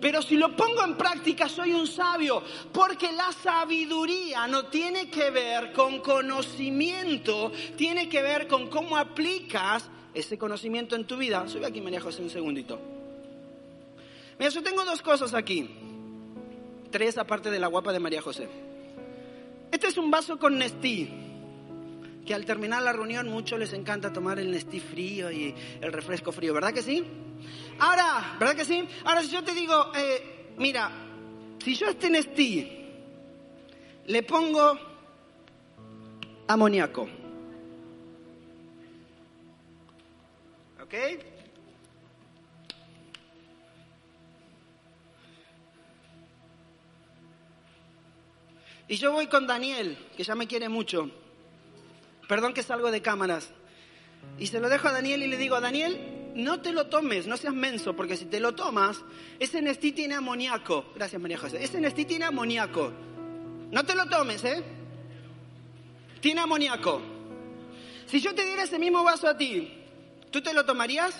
Pero 0.00 0.22
si 0.22 0.36
lo 0.36 0.54
pongo 0.54 0.84
en 0.84 0.96
práctica 0.96 1.48
soy 1.48 1.72
un 1.72 1.88
sabio, 1.88 2.44
porque 2.72 3.10
la 3.10 3.32
sabiduría 3.32 4.46
no 4.46 4.66
tiene 4.66 5.10
que 5.10 5.30
ver 5.30 5.72
con 5.72 6.00
conocimiento, 6.00 7.50
tiene 7.76 8.08
que 8.08 8.22
ver 8.22 8.46
con 8.46 8.68
cómo 8.68 8.96
aplicas 8.96 9.90
ese 10.14 10.38
conocimiento 10.38 10.94
en 10.94 11.04
tu 11.04 11.16
vida. 11.16 11.48
Sube 11.48 11.66
aquí, 11.66 11.80
María 11.80 12.00
José, 12.00 12.22
un 12.22 12.30
segundito. 12.30 12.78
Mira, 14.38 14.50
yo 14.50 14.62
tengo 14.62 14.84
dos 14.84 15.02
cosas 15.02 15.34
aquí. 15.34 15.68
Tres 16.92 17.18
aparte 17.18 17.50
de 17.50 17.58
la 17.58 17.66
guapa 17.66 17.92
de 17.92 17.98
María 17.98 18.22
José. 18.22 18.69
Este 19.70 19.86
es 19.86 19.96
un 19.96 20.10
vaso 20.10 20.38
con 20.38 20.58
Nestí, 20.58 21.08
que 22.26 22.34
al 22.34 22.44
terminar 22.44 22.82
la 22.82 22.92
reunión 22.92 23.28
muchos 23.28 23.58
les 23.58 23.72
encanta 23.72 24.12
tomar 24.12 24.38
el 24.38 24.50
Nestí 24.50 24.80
frío 24.80 25.30
y 25.30 25.54
el 25.80 25.92
refresco 25.92 26.32
frío, 26.32 26.52
¿verdad 26.52 26.72
que 26.72 26.82
sí? 26.82 27.04
Ahora, 27.78 28.36
¿verdad 28.38 28.56
que 28.56 28.64
sí? 28.64 28.86
Ahora 29.04 29.22
si 29.22 29.30
yo 29.30 29.42
te 29.42 29.54
digo, 29.54 29.92
eh, 29.96 30.52
mira, 30.58 30.90
si 31.62 31.74
yo 31.74 31.86
a 31.86 31.90
este 31.90 32.10
Nestí 32.10 32.68
le 34.06 34.22
pongo 34.24 34.78
amoníaco, 36.48 37.08
¿ok? 40.82 40.94
Y 48.90 48.96
yo 48.96 49.12
voy 49.12 49.28
con 49.28 49.46
Daniel, 49.46 49.96
que 50.16 50.24
ya 50.24 50.34
me 50.34 50.48
quiere 50.48 50.68
mucho. 50.68 51.08
Perdón 52.26 52.52
que 52.52 52.64
salgo 52.64 52.90
de 52.90 53.00
cámaras. 53.00 53.48
Y 54.36 54.48
se 54.48 54.58
lo 54.58 54.68
dejo 54.68 54.88
a 54.88 54.92
Daniel 54.92 55.22
y 55.22 55.28
le 55.28 55.36
digo, 55.36 55.60
Daniel, 55.60 56.32
no 56.34 56.60
te 56.60 56.72
lo 56.72 56.88
tomes, 56.88 57.28
no 57.28 57.36
seas 57.36 57.54
menso, 57.54 57.94
porque 57.94 58.16
si 58.16 58.24
te 58.24 58.40
lo 58.40 58.52
tomas, 58.56 59.00
ese 59.38 59.62
Nestí 59.62 59.92
tiene 59.92 60.16
amoníaco. 60.16 60.86
Gracias, 60.96 61.22
María 61.22 61.38
José. 61.38 61.62
Ese 61.62 61.80
Nestí 61.80 62.04
tiene 62.04 62.24
amoníaco. 62.24 62.92
No 63.70 63.84
te 63.84 63.94
lo 63.94 64.06
tomes, 64.06 64.42
¿eh? 64.42 64.60
Tiene 66.20 66.40
amoníaco. 66.40 67.00
Si 68.06 68.20
yo 68.20 68.34
te 68.34 68.44
diera 68.44 68.64
ese 68.64 68.80
mismo 68.80 69.04
vaso 69.04 69.28
a 69.28 69.36
ti, 69.36 69.72
¿tú 70.32 70.42
te 70.42 70.52
lo 70.52 70.64
tomarías? 70.64 71.14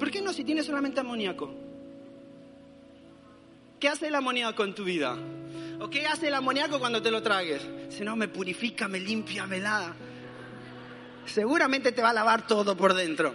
¿Por 0.00 0.10
qué 0.10 0.20
no 0.20 0.32
si 0.32 0.42
tiene 0.42 0.64
solamente 0.64 0.98
amoníaco? 0.98 1.54
¿Qué 3.78 3.88
hace 3.88 4.08
el 4.08 4.16
amoníaco 4.16 4.64
en 4.64 4.74
tu 4.74 4.82
vida? 4.82 5.16
¿O 5.82 5.90
qué 5.90 6.06
hace 6.06 6.28
el 6.28 6.34
amoníaco 6.34 6.78
cuando 6.78 7.02
te 7.02 7.10
lo 7.10 7.20
tragues? 7.20 7.60
Si 7.90 8.04
no, 8.04 8.14
me 8.14 8.28
purifica, 8.28 8.86
me 8.86 9.00
limpia, 9.00 9.46
me 9.46 9.58
da. 9.58 9.92
Seguramente 11.26 11.90
te 11.90 12.00
va 12.00 12.10
a 12.10 12.12
lavar 12.12 12.46
todo 12.46 12.76
por 12.76 12.94
dentro. 12.94 13.34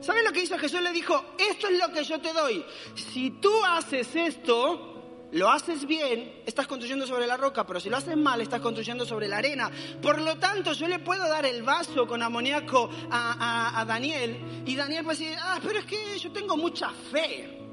¿Sabes 0.00 0.24
lo 0.24 0.32
que 0.32 0.42
hizo 0.42 0.56
Jesús? 0.56 0.80
Le 0.80 0.90
dijo, 0.90 1.22
esto 1.36 1.68
es 1.68 1.78
lo 1.78 1.92
que 1.92 2.02
yo 2.02 2.18
te 2.18 2.32
doy. 2.32 2.64
Si 2.94 3.30
tú 3.42 3.52
haces 3.62 4.16
esto, 4.16 5.28
lo 5.32 5.50
haces 5.50 5.86
bien, 5.86 6.40
estás 6.46 6.66
construyendo 6.66 7.06
sobre 7.06 7.26
la 7.26 7.36
roca, 7.36 7.66
pero 7.66 7.78
si 7.78 7.90
lo 7.90 7.98
haces 7.98 8.16
mal, 8.16 8.40
estás 8.40 8.62
construyendo 8.62 9.04
sobre 9.04 9.28
la 9.28 9.36
arena. 9.36 9.70
Por 10.00 10.22
lo 10.22 10.38
tanto, 10.38 10.72
yo 10.72 10.88
le 10.88 10.98
puedo 10.98 11.28
dar 11.28 11.44
el 11.44 11.62
vaso 11.62 12.06
con 12.06 12.22
amoníaco 12.22 12.88
a, 13.10 13.32
a, 13.38 13.80
a 13.80 13.84
Daniel 13.84 14.64
y 14.64 14.74
Daniel 14.76 15.04
puede 15.04 15.18
decir, 15.18 15.36
ah, 15.38 15.60
pero 15.62 15.80
es 15.80 15.84
que 15.84 16.18
yo 16.18 16.32
tengo 16.32 16.56
mucha 16.56 16.90
fe 17.12 17.67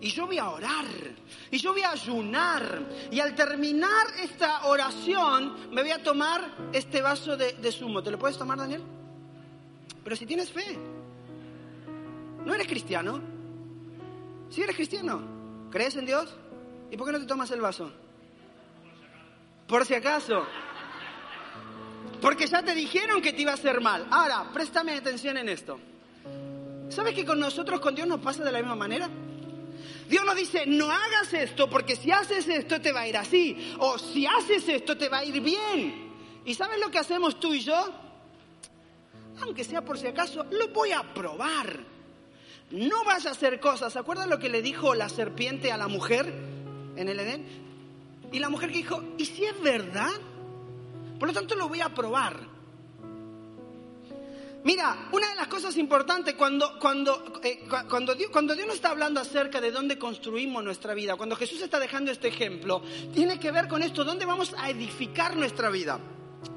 y 0.00 0.10
yo 0.10 0.26
voy 0.26 0.38
a 0.38 0.48
orar, 0.48 0.86
y 1.50 1.58
yo 1.58 1.72
voy 1.72 1.82
a 1.82 1.90
ayunar, 1.90 2.82
y 3.10 3.20
al 3.20 3.34
terminar 3.34 4.06
esta 4.22 4.66
oración 4.66 5.70
me 5.72 5.82
voy 5.82 5.90
a 5.90 6.02
tomar 6.02 6.70
este 6.72 7.02
vaso 7.02 7.36
de, 7.36 7.54
de, 7.54 7.72
zumo. 7.72 8.02
¿Te 8.02 8.10
lo 8.10 8.18
puedes 8.18 8.38
tomar, 8.38 8.58
Daniel? 8.58 8.82
Pero 10.02 10.16
si 10.16 10.26
tienes 10.26 10.50
fe, 10.50 10.78
¿no 12.44 12.54
eres 12.54 12.66
cristiano? 12.66 13.20
Si 14.48 14.62
eres 14.62 14.74
cristiano, 14.74 15.68
¿crees 15.70 15.96
en 15.96 16.06
Dios? 16.06 16.34
¿Y 16.90 16.96
por 16.96 17.06
qué 17.06 17.12
no 17.12 17.20
te 17.20 17.26
tomas 17.26 17.50
el 17.50 17.60
vaso? 17.60 17.92
Por 19.66 19.86
si 19.86 19.94
acaso. 19.94 20.44
Porque 22.20 22.46
ya 22.46 22.62
te 22.62 22.74
dijeron 22.74 23.22
que 23.22 23.32
te 23.32 23.42
iba 23.42 23.52
a 23.52 23.54
hacer 23.54 23.80
mal. 23.80 24.06
Ahora, 24.10 24.50
préstame 24.52 24.94
atención 24.94 25.36
en 25.36 25.48
esto. 25.48 25.78
¿Sabes 26.88 27.14
que 27.14 27.24
con 27.24 27.38
nosotros, 27.38 27.78
con 27.80 27.94
Dios, 27.94 28.08
nos 28.08 28.20
pasa 28.20 28.42
de 28.42 28.50
la 28.50 28.58
misma 28.58 28.74
manera? 28.74 29.08
Dios 30.08 30.24
nos 30.24 30.36
dice, 30.36 30.66
no 30.66 30.90
hagas 30.90 31.32
esto 31.32 31.68
porque 31.68 31.96
si 31.96 32.10
haces 32.10 32.48
esto 32.48 32.80
te 32.80 32.92
va 32.92 33.02
a 33.02 33.08
ir 33.08 33.16
así. 33.16 33.74
O 33.78 33.98
si 33.98 34.26
haces 34.26 34.68
esto 34.68 34.96
te 34.96 35.08
va 35.08 35.18
a 35.18 35.24
ir 35.24 35.40
bien. 35.40 36.10
¿Y 36.44 36.54
sabes 36.54 36.80
lo 36.80 36.90
que 36.90 36.98
hacemos 36.98 37.38
tú 37.38 37.54
y 37.54 37.60
yo? 37.60 37.92
Aunque 39.42 39.64
sea 39.64 39.84
por 39.84 39.98
si 39.98 40.06
acaso, 40.06 40.44
lo 40.50 40.68
voy 40.68 40.92
a 40.92 41.02
probar. 41.14 41.80
No 42.70 43.04
vas 43.04 43.26
a 43.26 43.30
hacer 43.30 43.60
cosas. 43.60 43.92
¿Se 43.92 43.98
acuerdan 43.98 44.30
lo 44.30 44.38
que 44.38 44.48
le 44.48 44.62
dijo 44.62 44.94
la 44.94 45.08
serpiente 45.08 45.72
a 45.72 45.76
la 45.76 45.88
mujer 45.88 46.32
en 46.96 47.08
el 47.08 47.18
Edén? 47.18 47.46
Y 48.32 48.38
la 48.38 48.48
mujer 48.48 48.70
que 48.70 48.78
dijo, 48.78 49.02
¿y 49.18 49.26
si 49.26 49.44
es 49.44 49.60
verdad? 49.60 50.10
Por 51.18 51.28
lo 51.28 51.34
tanto 51.34 51.54
lo 51.54 51.68
voy 51.68 51.80
a 51.80 51.88
probar. 51.88 52.59
Mira, 54.62 55.08
una 55.12 55.30
de 55.30 55.36
las 55.36 55.48
cosas 55.48 55.76
importantes 55.78 56.34
cuando, 56.34 56.78
cuando, 56.78 57.40
eh, 57.42 57.66
cuando, 57.88 58.14
Dios, 58.14 58.30
cuando 58.30 58.54
Dios 58.54 58.66
nos 58.66 58.76
está 58.76 58.90
hablando 58.90 59.18
acerca 59.18 59.60
de 59.60 59.70
dónde 59.70 59.98
construimos 59.98 60.62
nuestra 60.62 60.92
vida, 60.92 61.16
cuando 61.16 61.34
Jesús 61.34 61.62
está 61.62 61.78
dejando 61.80 62.10
este 62.10 62.28
ejemplo, 62.28 62.82
tiene 63.14 63.40
que 63.40 63.50
ver 63.50 63.68
con 63.68 63.82
esto, 63.82 64.04
dónde 64.04 64.26
vamos 64.26 64.54
a 64.58 64.68
edificar 64.68 65.34
nuestra 65.34 65.70
vida. 65.70 65.98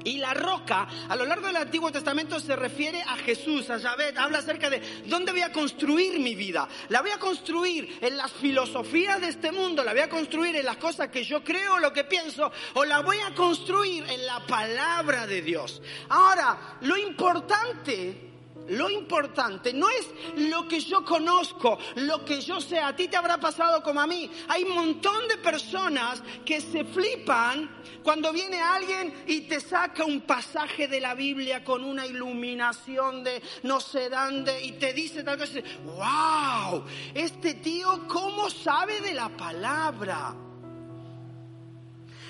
Y 0.04 0.18
la 0.18 0.34
roca, 0.34 0.86
a 1.08 1.16
lo 1.16 1.24
largo 1.24 1.46
del 1.46 1.56
Antiguo 1.56 1.90
Testamento, 1.90 2.38
se 2.38 2.56
refiere 2.56 3.00
a 3.02 3.16
Jesús, 3.16 3.70
a 3.70 3.78
Yahvé, 3.78 4.12
habla 4.16 4.38
acerca 4.38 4.68
de 4.68 4.80
dónde 5.06 5.32
voy 5.32 5.40
a 5.40 5.52
construir 5.52 6.20
mi 6.20 6.34
vida. 6.34 6.68
La 6.90 7.00
voy 7.00 7.10
a 7.10 7.18
construir 7.18 7.98
en 8.00 8.16
las 8.16 8.32
filosofías 8.32 9.20
de 9.20 9.28
este 9.28 9.50
mundo, 9.50 9.82
la 9.82 9.92
voy 9.92 10.02
a 10.02 10.08
construir 10.08 10.56
en 10.56 10.66
las 10.66 10.76
cosas 10.76 11.08
que 11.08 11.24
yo 11.24 11.42
creo, 11.42 11.78
lo 11.78 11.92
que 11.92 12.04
pienso, 12.04 12.52
o 12.74 12.84
la 12.84 13.00
voy 13.00 13.18
a 13.18 13.34
construir 13.34 14.04
en 14.10 14.26
la 14.26 14.46
palabra 14.46 15.26
de 15.26 15.40
Dios. 15.40 15.80
Ahora, 16.10 16.76
lo 16.82 16.96
importante 16.98 18.33
lo 18.68 18.88
importante 18.88 19.72
no 19.72 19.88
es 19.90 20.08
lo 20.36 20.66
que 20.66 20.80
yo 20.80 21.04
conozco, 21.04 21.78
lo 21.96 22.24
que 22.24 22.40
yo 22.40 22.60
sé. 22.60 22.78
A 22.78 22.96
ti 22.96 23.08
te 23.08 23.16
habrá 23.16 23.38
pasado 23.38 23.82
como 23.82 24.00
a 24.00 24.06
mí. 24.06 24.30
Hay 24.48 24.64
un 24.64 24.74
montón 24.74 25.28
de 25.28 25.36
personas 25.36 26.22
que 26.44 26.60
se 26.60 26.84
flipan 26.84 27.82
cuando 28.02 28.32
viene 28.32 28.60
alguien 28.60 29.24
y 29.26 29.42
te 29.42 29.60
saca 29.60 30.04
un 30.04 30.22
pasaje 30.22 30.88
de 30.88 31.00
la 31.00 31.14
Biblia 31.14 31.62
con 31.62 31.84
una 31.84 32.06
iluminación 32.06 33.22
de 33.22 33.42
no 33.64 33.80
sé 33.80 34.08
dónde 34.08 34.62
y 34.62 34.72
te 34.72 34.92
dice 34.92 35.22
tal 35.22 35.38
cosa. 35.38 35.60
¡Wow! 35.84 36.84
Este 37.14 37.54
tío, 37.54 38.06
¿cómo 38.08 38.48
sabe 38.48 39.00
de 39.00 39.12
la 39.12 39.28
palabra? 39.28 40.34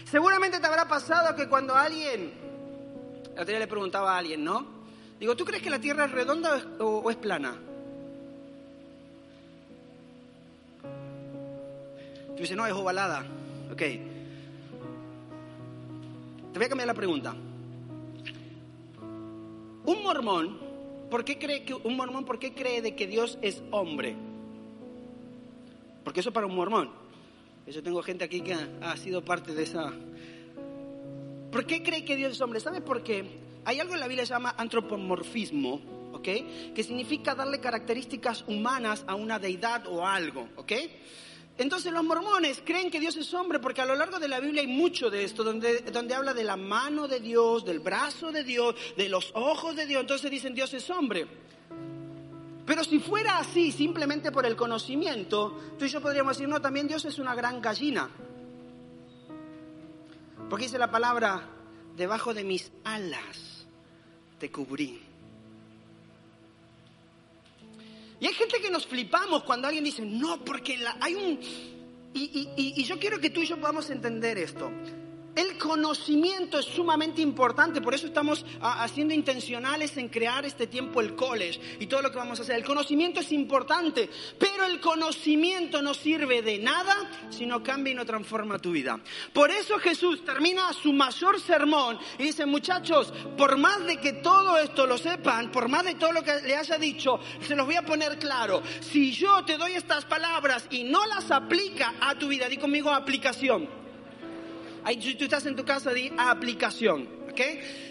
Seguramente 0.05 0.61
te 0.61 0.67
habrá 0.67 0.87
pasado 0.87 1.35
que 1.35 1.49
cuando 1.49 1.75
alguien, 1.75 2.33
día 3.47 3.59
le 3.59 3.67
preguntaba 3.67 4.15
a 4.15 4.19
alguien, 4.19 4.45
¿no? 4.45 4.74
Digo, 5.25 5.35
¿tú 5.37 5.47
crees 5.47 5.63
que 5.63 5.71
la 5.71 5.81
Tierra 5.81 6.05
es 6.05 6.11
redonda 6.11 6.63
o, 6.81 7.11
es 7.11 7.17
plana? 7.17 7.57
Tú 12.37 12.43
dices, 12.43 12.55
no, 12.55 12.67
es 12.67 12.75
ovalada. 12.75 13.25
Ok. 13.73 13.79
Te 13.79 14.03
voy 16.57 16.65
a 16.67 16.69
cambiar 16.69 16.89
la 16.89 16.93
pregunta. 16.93 17.35
Un 19.87 20.03
mormón, 20.03 20.59
¿por 21.11 21.25
qué 21.25 21.39
cree 21.39 21.65
que 21.65 21.73
un 21.73 21.97
mormón 21.97 22.27
por 22.27 22.39
qué 22.39 22.53
cree 22.53 22.83
de 22.83 22.95
que 22.95 23.07
Dios 23.07 23.39
es 23.41 23.63
hombre? 23.71 24.17
Porque 26.05 26.21
eso 26.21 26.35
para 26.35 26.45
un 26.45 26.55
mormón. 26.55 26.91
Yo 27.67 27.83
tengo 27.83 28.03
gente 28.03 28.25
aquí 28.25 28.43
que 28.43 28.53
ha, 28.53 28.69
ha 28.83 28.97
sido 28.99 29.25
parte 29.25 29.55
de 29.55 29.63
esa. 29.63 29.91
¿Por 31.51 31.65
qué 31.65 31.83
cree 31.83 32.05
que 32.05 32.15
Dios 32.15 32.33
es 32.33 32.41
hombre? 32.43 32.61
¿Sabe 32.61 32.83
por 32.83 33.03
qué? 33.03 33.43
Hay 33.65 33.81
algo 33.81 33.95
en 33.95 34.01
la 34.01 34.09
Biblia 34.09 34.23
que 34.23 34.29
se 34.29 34.35
llama 34.35 34.55
antropomorfismo, 34.59 36.11
¿ok? 36.13 36.29
Que 36.75 36.85
significa 36.85 37.35
darle 37.35 37.61
características 37.61 38.45
humanas 38.47 39.05
a 39.07 39.15
una 39.15 39.39
deidad 39.39 39.87
o 39.87 40.07
algo, 40.07 40.49
¿ok? 40.57 40.73
Entonces 41.57 41.93
los 41.93 42.03
mormones 42.03 42.63
creen 42.65 42.91
que 42.91 42.99
Dios 42.99 43.17
es 43.17 43.33
hombre 43.33 43.61
porque 43.61 43.81
a 43.81 43.87
lo 43.87 43.95
largo 43.95 44.19
de 44.19 44.27
la 44.27 44.41
Biblia 44.41 44.63
hay 44.63 44.69
mucho 44.69 45.09
de 45.09 45.23
esto, 45.23 45.45
donde, 45.45 45.83
donde 45.83 46.15
habla 46.15 46.35
de 46.35 46.43
la 46.43 46.57
mano 46.57 47.07
de 47.07 47.21
Dios, 47.21 47.65
del 47.65 47.79
brazo 47.79 48.33
de 48.33 48.43
Dios, 48.43 48.75
de 48.97 49.09
los 49.09 49.31
ojos 49.35 49.77
de 49.77 49.87
Dios. 49.87 50.01
Entonces 50.01 50.31
dicen 50.31 50.55
Dios 50.55 50.75
es 50.75 50.91
hombre. 50.91 51.27
Pero 52.67 52.83
si 52.83 52.99
fuera 52.99 53.39
así, 53.39 53.71
simplemente 53.71 54.33
por 54.33 54.47
el 54.47 54.57
conocimiento, 54.57 55.75
tú 55.79 55.85
y 55.85 55.89
yo 55.89 56.01
podríamos 56.01 56.37
decir, 56.37 56.49
no, 56.49 56.61
también 56.61 56.89
Dios 56.89 57.05
es 57.05 57.19
una 57.19 57.35
gran 57.35 57.61
gallina. 57.61 58.11
Porque 60.51 60.65
dice 60.65 60.79
la 60.79 60.91
palabra, 60.91 61.49
debajo 61.97 62.35
de 62.35 62.43
mis 62.43 62.73
alas 62.83 63.54
cubrí. 64.51 65.01
Y 68.21 68.27
hay 68.27 68.35
gente 68.35 68.61
que 68.61 68.71
nos 68.71 68.87
flipamos 68.87 69.43
cuando 69.43 69.67
alguien 69.67 69.85
dice, 69.85 70.03
no, 70.03 70.45
porque 70.45 70.79
hay 71.01 71.15
un... 71.15 71.39
Y, 72.15 72.49
y, 72.57 72.81
y, 72.81 72.85
yo 72.85 72.99
quiero 72.99 73.19
que 73.19 73.29
tú 73.29 73.43
y 73.43 73.47
yo 73.47 73.59
podamos 73.59 73.91
entender 73.91 74.39
esto. 74.39 74.71
El 75.35 75.59
conocimiento 75.59 76.61
es 76.61 76.67
sumamente 76.67 77.21
importante, 77.21 77.81
por 77.81 77.93
eso 77.93 78.07
estamos 78.07 78.47
ah, 78.61 78.85
haciendo 78.85 79.15
intencionales 79.15 79.97
en 79.97 80.09
crear 80.09 80.45
este 80.45 80.69
tiempo 80.69 81.01
el 81.01 81.17
college 81.17 81.61
y 81.81 81.87
todo 81.87 82.03
lo 82.03 82.13
que 82.13 82.19
vamos 82.19 82.39
a 82.39 82.43
hacer. 82.43 82.55
El 82.55 82.65
conocimiento 82.65 83.19
es 83.19 83.33
importante, 83.33 84.09
pero 84.39 84.65
el 84.65 84.81
conocimiento 84.81 85.83
no 85.83 85.93
sirve 85.93 86.43
de 86.43 86.59
nada 86.59 86.95
si 87.31 87.47
no 87.47 87.65
cambia 87.65 87.91
y 87.91 87.97
no 87.97 88.07
transforma 88.07 88.61
tu 88.61 88.71
vida. 88.71 89.01
Por 89.33 89.51
eso 89.51 89.79
Jesús 89.79 90.25
termina 90.25 90.73
su 90.73 90.93
mayor 90.93 91.41
sermón 91.41 91.99
y 92.17 92.23
dice, 92.23 92.47
muchachos, 92.47 93.13
por 93.37 93.57
más 93.57 93.85
de 93.87 93.97
que 93.97 94.13
todo 94.13 94.57
esto 94.59 94.87
lo 94.87 94.99
sepan, 94.99 95.51
por 95.51 95.69
más 95.69 95.85
de 95.85 95.97
todo 95.97 96.13
lo 96.13 96.23
que 96.23 96.43
le 96.43 96.55
haya 96.55 96.79
dicho, 96.79 97.19
se 97.41 97.57
los 97.57 97.67
voy 97.67 97.75
a 97.75 97.83
poner 97.83 98.21
claro. 98.21 98.63
Si 98.81 99.11
yo 99.11 99.45
te 99.45 99.57
doy 99.57 99.73
estas 99.73 100.05
palabras 100.05 100.67
y 100.71 100.85
no 100.85 101.05
las 101.07 101.33
aplica 101.33 101.95
a 102.01 102.15
tu 102.17 102.29
vida, 102.29 102.49
di 102.49 102.57
conmigo 102.57 102.91
aplicación 102.91 103.83
Si 105.01 105.15
tú 105.15 105.25
estás 105.25 105.47
en 105.47 105.57
tu 105.57 105.65
casa, 105.65 105.93
di 105.93 106.13
aplicación. 106.17 107.09
¿ok? 107.31 107.41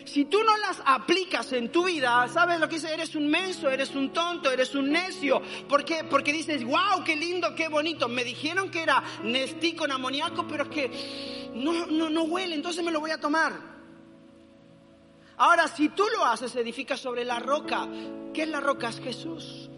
Si 0.05 0.25
tú 0.25 0.43
no 0.43 0.57
las 0.57 0.81
aplicas 0.85 1.51
en 1.53 1.71
tu 1.71 1.85
vida, 1.85 2.27
¿sabes 2.27 2.59
lo 2.59 2.67
que 2.69 2.75
dice? 2.75 2.93
Eres 2.93 3.15
un 3.15 3.27
menso, 3.27 3.69
eres 3.69 3.93
un 3.95 4.13
tonto, 4.13 4.51
eres 4.51 4.73
un 4.75 4.91
necio. 4.91 5.41
¿Por 5.67 5.83
qué? 5.83 6.03
Porque 6.03 6.31
dices, 6.31 6.63
wow, 6.63 7.03
qué 7.05 7.15
lindo, 7.15 7.53
qué 7.55 7.67
bonito. 7.67 8.07
Me 8.07 8.23
dijeron 8.23 8.71
que 8.71 8.83
era 8.83 9.03
Nestí 9.23 9.73
con 9.73 9.91
amoníaco, 9.91 10.47
pero 10.47 10.63
es 10.63 10.69
que 10.69 11.51
no, 11.55 11.87
no, 11.87 12.09
no 12.09 12.23
huele, 12.23 12.55
entonces 12.55 12.83
me 12.83 12.91
lo 12.91 12.99
voy 12.99 13.11
a 13.11 13.19
tomar. 13.19 13.53
Ahora, 15.37 15.67
si 15.67 15.89
tú 15.89 16.05
lo 16.15 16.25
haces, 16.25 16.55
edificas 16.55 16.99
sobre 16.99 17.25
la 17.25 17.39
roca. 17.39 17.87
¿Qué 18.33 18.43
es 18.43 18.49
la 18.49 18.59
roca? 18.59 18.89
Es 18.89 18.99
Jesús. 18.99 19.69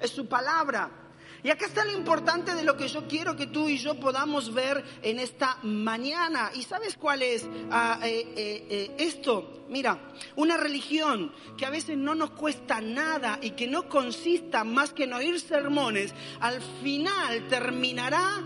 Es 0.00 0.10
su 0.10 0.26
palabra. 0.26 1.03
Y 1.44 1.50
acá 1.50 1.66
está 1.66 1.84
lo 1.84 1.92
importante 1.92 2.54
de 2.54 2.64
lo 2.64 2.74
que 2.74 2.88
yo 2.88 3.06
quiero 3.06 3.36
que 3.36 3.46
tú 3.46 3.68
y 3.68 3.76
yo 3.76 4.00
podamos 4.00 4.54
ver 4.54 4.82
en 5.02 5.18
esta 5.18 5.58
mañana. 5.62 6.50
¿Y 6.54 6.62
sabes 6.62 6.96
cuál 6.96 7.20
es 7.20 7.46
ah, 7.70 8.00
eh, 8.02 8.32
eh, 8.34 8.66
eh, 8.70 8.94
esto? 8.96 9.66
Mira, 9.68 10.14
una 10.36 10.56
religión 10.56 11.32
que 11.58 11.66
a 11.66 11.70
veces 11.70 11.98
no 11.98 12.14
nos 12.14 12.30
cuesta 12.30 12.80
nada 12.80 13.38
y 13.42 13.50
que 13.50 13.66
no 13.66 13.90
consista 13.90 14.64
más 14.64 14.94
que 14.94 15.04
en 15.04 15.12
oír 15.12 15.38
sermones, 15.38 16.14
al 16.40 16.62
final 16.82 17.46
terminará 17.48 18.42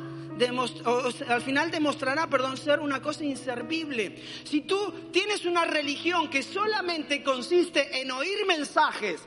al 1.28 1.42
final 1.42 1.70
demostrará, 1.70 2.28
perdón, 2.28 2.56
ser 2.56 2.78
una 2.78 3.02
cosa 3.02 3.24
inservible. 3.24 4.22
Si 4.44 4.60
tú 4.60 5.10
tienes 5.12 5.44
una 5.44 5.64
religión 5.64 6.30
que 6.30 6.44
solamente 6.44 7.24
consiste 7.24 8.00
en 8.00 8.12
oír 8.12 8.46
mensajes, 8.46 9.20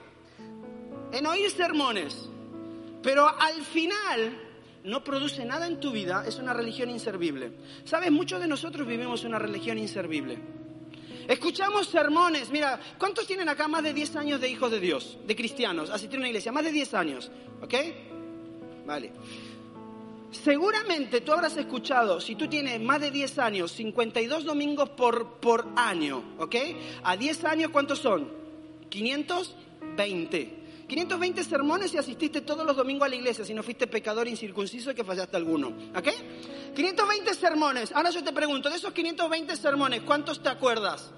en 1.12 1.26
oír 1.26 1.52
sermones, 1.52 2.31
pero 3.02 3.28
al 3.28 3.62
final 3.64 4.38
no 4.84 5.04
produce 5.04 5.46
nada 5.46 5.68
en 5.68 5.80
tu 5.80 5.92
vida, 5.92 6.24
es 6.28 6.38
una 6.38 6.54
religión 6.54 6.90
inservible. 6.90 7.52
¿Sabes? 7.84 8.12
Muchos 8.12 8.42
de 8.42 8.48
nosotros 8.48 8.88
vivimos 8.88 9.24
una 9.24 9.40
religión 9.40 9.78
inservible. 9.78 10.40
Escuchamos 11.28 11.88
sermones, 11.88 12.50
mira, 12.50 12.80
¿cuántos 12.98 13.28
tienen 13.28 13.48
acá 13.48 13.68
más 13.68 13.84
de 13.84 13.94
10 13.94 14.16
años 14.18 14.42
de 14.42 14.50
hijos 14.50 14.72
de 14.72 14.80
Dios, 14.80 15.18
de 15.26 15.36
cristianos, 15.36 15.90
asistir 15.90 16.18
a 16.18 16.20
una 16.20 16.28
iglesia? 16.28 16.52
Más 16.52 16.64
de 16.64 16.72
10 16.72 16.94
años, 16.96 17.32
¿ok? 17.62 17.74
Vale. 18.86 19.12
Seguramente 20.32 21.22
tú 21.22 21.32
habrás 21.34 21.56
escuchado, 21.58 22.20
si 22.20 22.36
tú 22.36 22.48
tienes 22.48 22.82
más 22.82 23.02
de 23.02 23.12
10 23.12 23.40
años, 23.40 23.72
52 23.74 24.46
domingos 24.46 24.90
por, 24.90 25.40
por 25.40 25.68
año, 25.76 26.24
¿ok? 26.40 26.56
A 27.04 27.16
10 27.16 27.46
años, 27.46 27.72
¿cuántos 27.72 28.00
son? 28.00 28.32
520. 28.90 30.61
520 30.92 31.46
sermones 31.46 31.94
y 31.94 31.98
asististe 31.98 32.42
todos 32.42 32.66
los 32.66 32.76
domingos 32.76 33.06
a 33.06 33.10
la 33.10 33.16
iglesia, 33.16 33.46
si 33.46 33.54
no 33.54 33.64
fuiste 33.64 33.88
pecador 33.88 34.28
incircunciso 34.28 34.94
que 34.94 35.06
fallaste 35.06 35.38
alguno. 35.38 35.70
¿Ok? 35.96 36.10
520 36.76 37.34
sermones. 37.34 37.94
Ahora 37.94 38.10
yo 38.10 38.22
te 38.22 38.34
pregunto, 38.34 38.70
de 38.70 38.76
esos 38.76 38.92
520 38.92 39.56
sermones, 39.56 40.02
¿cuántos 40.02 40.44
te 40.44 40.50
acuerdas? 40.50 41.10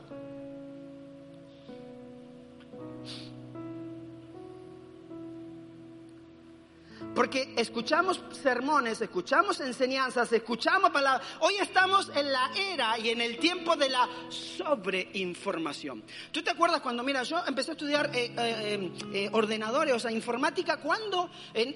Porque 7.14 7.54
escuchamos 7.58 8.20
sermones, 8.42 9.00
escuchamos 9.00 9.60
enseñanzas, 9.60 10.32
escuchamos 10.34 10.90
palabras. 10.90 11.28
Hoy 11.42 11.56
estamos 11.62 12.12
en 12.16 12.32
la 12.32 12.50
era 12.56 12.98
y 12.98 13.10
en 13.10 13.22
el 13.22 13.38
tiempo 13.38 13.76
de 13.76 13.90
la 13.90 14.10
sobreinformación. 14.30 16.04
¿Tú 16.32 16.42
te 16.42 16.50
acuerdas 16.50 16.82
cuando, 16.82 17.04
mira, 17.04 17.22
yo 17.22 17.38
empecé 17.46 17.72
a 17.72 17.74
estudiar 17.74 18.10
eh, 18.16 18.34
eh, 18.36 18.92
eh, 19.14 19.30
ordenadores, 19.32 19.94
o 19.94 20.00
sea, 20.00 20.12
informática, 20.12 20.78
cuando 20.78 21.30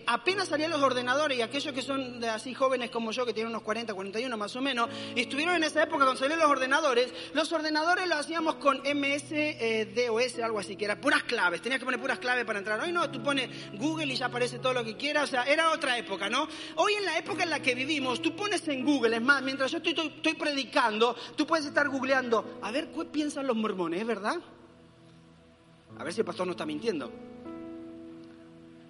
apenas 0.07 0.47
salían 0.47 0.71
los 0.71 0.81
ordenadores 0.81 1.37
y 1.37 1.43
aquellos 1.43 1.71
que 1.71 1.83
son 1.83 2.23
así 2.25 2.55
jóvenes 2.55 2.89
como 2.89 3.11
yo, 3.11 3.23
que 3.23 3.33
tienen 3.33 3.51
unos 3.51 3.61
40, 3.61 3.93
41 3.93 4.37
más 4.37 4.55
o 4.55 4.61
menos, 4.61 4.89
estuvieron 5.15 5.55
en 5.55 5.65
esa 5.65 5.83
época 5.83 6.05
cuando 6.05 6.19
salieron 6.19 6.39
los 6.39 6.51
ordenadores, 6.51 7.13
los 7.33 7.51
ordenadores 7.51 8.07
los 8.07 8.17
hacíamos 8.17 8.55
con 8.55 8.77
MS, 8.79 9.29
DOS, 9.93 10.39
algo 10.39 10.57
así, 10.57 10.75
que 10.75 10.85
era 10.85 10.99
puras 10.99 11.23
claves, 11.23 11.61
tenías 11.61 11.79
que 11.79 11.85
poner 11.85 12.01
puras 12.01 12.17
claves 12.17 12.43
para 12.43 12.57
entrar. 12.57 12.79
Hoy 12.79 12.91
no, 12.91 13.11
tú 13.11 13.21
pones 13.21 13.49
Google 13.73 14.11
y 14.11 14.15
ya 14.15 14.25
aparece 14.25 14.57
todo 14.57 14.73
lo 14.73 14.83
que 14.83 14.97
quieras 14.97 15.26
o 15.27 15.29
sea, 15.29 15.43
era 15.43 15.71
otra 15.71 15.97
época, 15.97 16.29
¿no? 16.29 16.47
Hoy 16.75 16.93
en 16.93 17.05
la 17.05 17.17
época 17.17 17.43
en 17.43 17.49
la 17.49 17.61
que 17.61 17.75
vivimos, 17.75 18.21
tú 18.21 18.33
pones 18.33 18.65
en 18.69 18.85
Google, 18.85 19.17
es 19.17 19.21
más, 19.21 19.43
mientras 19.43 19.71
yo 19.71 19.79
estoy, 19.79 20.33
predicando, 20.35 21.15
tú 21.35 21.45
puedes 21.45 21.65
estar 21.65 21.89
googleando, 21.89 22.59
a 22.61 22.71
ver, 22.71 22.91
¿qué 22.91 23.05
piensan 23.05 23.45
los 23.45 23.55
mormones, 23.55 24.05
verdad? 24.05 24.37
A 25.97 26.03
ver 26.03 26.13
si 26.13 26.21
el 26.21 26.25
pastor 26.25 26.45
no 26.45 26.51
está 26.51 26.65
mintiendo. 26.65 27.11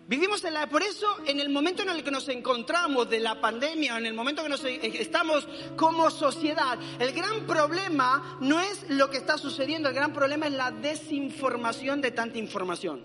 Vivimos 0.07 0.43
en 0.45 0.53
la, 0.53 0.69
por 0.69 0.83
eso 0.83 1.07
en 1.25 1.39
el 1.39 1.49
momento 1.49 1.81
en 1.81 1.89
el 1.89 2.03
que 2.03 2.11
nos 2.11 2.29
encontramos 2.29 3.09
de 3.09 3.19
la 3.19 3.41
pandemia, 3.41 3.97
en 3.97 4.05
el 4.05 4.13
momento 4.13 4.43
que 4.43 4.49
nos 4.49 4.63
eh, 4.63 4.79
estamos 5.01 5.47
como 5.75 6.09
sociedad, 6.11 6.77
el 6.99 7.13
gran 7.13 7.47
problema 7.47 8.37
no 8.41 8.59
es 8.59 8.89
lo 8.89 9.09
que 9.09 9.17
está 9.17 9.37
sucediendo, 9.39 9.89
el 9.89 9.95
gran 9.95 10.13
problema 10.13 10.45
es 10.45 10.53
la 10.53 10.71
desinformación 10.71 11.99
de 11.99 12.11
tanta 12.11 12.37
información. 12.37 13.03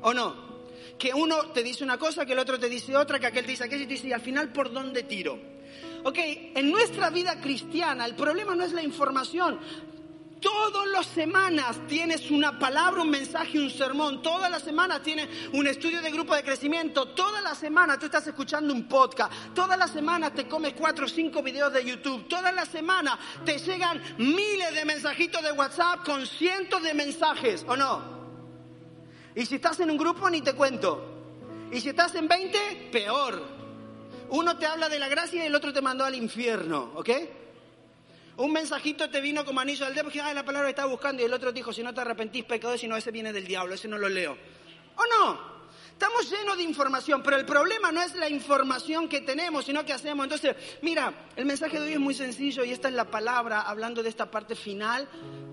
¿O 0.00 0.14
no? 0.14 0.51
Que 1.02 1.12
uno 1.12 1.46
te 1.46 1.64
dice 1.64 1.82
una 1.82 1.98
cosa, 1.98 2.24
que 2.24 2.32
el 2.32 2.38
otro 2.38 2.60
te 2.60 2.68
dice 2.68 2.96
otra, 2.96 3.18
que 3.18 3.26
aquel 3.26 3.44
te 3.44 3.50
dice 3.50 3.64
aquello 3.64 3.82
y 3.82 3.86
te 3.88 3.94
dice, 3.94 4.06
y 4.06 4.12
al 4.12 4.20
final, 4.20 4.52
¿por 4.52 4.72
dónde 4.72 5.02
tiro? 5.02 5.36
Ok, 6.04 6.16
en 6.54 6.70
nuestra 6.70 7.10
vida 7.10 7.40
cristiana 7.40 8.06
el 8.06 8.14
problema 8.14 8.54
no 8.54 8.62
es 8.62 8.72
la 8.72 8.84
información. 8.84 9.58
Todas 10.40 10.86
las 10.92 11.06
semanas 11.06 11.76
tienes 11.88 12.30
una 12.30 12.56
palabra, 12.56 13.02
un 13.02 13.10
mensaje, 13.10 13.58
un 13.58 13.70
sermón. 13.70 14.22
Todas 14.22 14.48
las 14.48 14.62
semanas 14.62 15.02
tienes 15.02 15.28
un 15.52 15.66
estudio 15.66 16.00
de 16.00 16.10
grupo 16.12 16.36
de 16.36 16.44
crecimiento. 16.44 17.08
Todas 17.08 17.42
las 17.42 17.58
semanas 17.58 17.98
tú 17.98 18.06
estás 18.06 18.28
escuchando 18.28 18.72
un 18.72 18.86
podcast. 18.86 19.32
Todas 19.56 19.76
las 19.76 19.90
semanas 19.90 20.32
te 20.36 20.46
comes 20.46 20.74
cuatro 20.74 21.06
o 21.06 21.08
cinco 21.08 21.42
videos 21.42 21.72
de 21.72 21.84
YouTube. 21.84 22.28
Todas 22.28 22.54
las 22.54 22.68
semanas 22.68 23.18
te 23.44 23.58
llegan 23.58 24.00
miles 24.18 24.72
de 24.72 24.84
mensajitos 24.84 25.42
de 25.42 25.50
WhatsApp 25.50 26.04
con 26.04 26.24
cientos 26.28 26.80
de 26.80 26.94
mensajes, 26.94 27.64
¿o 27.66 27.76
no? 27.76 28.21
Y 29.34 29.46
si 29.46 29.56
estás 29.56 29.80
en 29.80 29.90
un 29.90 29.96
grupo, 29.96 30.28
ni 30.28 30.42
te 30.42 30.52
cuento. 30.54 31.02
Y 31.70 31.80
si 31.80 31.88
estás 31.88 32.14
en 32.14 32.28
20, 32.28 32.90
peor. 32.92 33.42
Uno 34.30 34.56
te 34.58 34.66
habla 34.66 34.88
de 34.88 34.98
la 34.98 35.08
gracia 35.08 35.42
y 35.42 35.46
el 35.46 35.54
otro 35.54 35.72
te 35.72 35.80
mandó 35.80 36.04
al 36.04 36.14
infierno, 36.14 36.92
¿ok? 36.94 37.10
Un 38.36 38.52
mensajito 38.52 39.10
te 39.10 39.20
vino 39.20 39.44
como 39.44 39.60
anillo 39.60 39.84
al 39.84 39.94
dedo, 39.94 40.04
porque 40.04 40.18
la 40.18 40.44
palabra 40.44 40.68
que 40.68 40.70
estaba 40.70 40.90
buscando, 40.90 41.22
y 41.22 41.26
el 41.26 41.32
otro 41.34 41.52
dijo, 41.52 41.72
si 41.72 41.82
no 41.82 41.92
te 41.92 42.00
arrepentís, 42.00 42.44
pecado, 42.44 42.76
si 42.78 42.88
no, 42.88 42.96
ese 42.96 43.10
viene 43.10 43.32
del 43.32 43.46
diablo, 43.46 43.74
ese 43.74 43.88
no 43.88 43.98
lo 43.98 44.08
leo. 44.08 44.36
¿O 44.96 45.02
no? 45.06 45.51
Estamos 46.02 46.28
llenos 46.32 46.56
de 46.56 46.64
información, 46.64 47.22
pero 47.22 47.36
el 47.36 47.46
problema 47.46 47.92
no 47.92 48.02
es 48.02 48.16
la 48.16 48.28
información 48.28 49.08
que 49.08 49.20
tenemos, 49.20 49.66
sino 49.66 49.84
que 49.84 49.92
hacemos. 49.92 50.24
Entonces, 50.24 50.56
mira, 50.82 51.28
el 51.36 51.46
mensaje 51.46 51.78
de 51.78 51.86
hoy 51.86 51.92
es 51.92 52.00
muy 52.00 52.12
sencillo 52.12 52.64
y 52.64 52.72
esta 52.72 52.88
es 52.88 52.94
la 52.94 53.08
palabra 53.08 53.60
hablando 53.60 54.02
de 54.02 54.08
esta 54.08 54.28
parte 54.28 54.56
final 54.56 55.08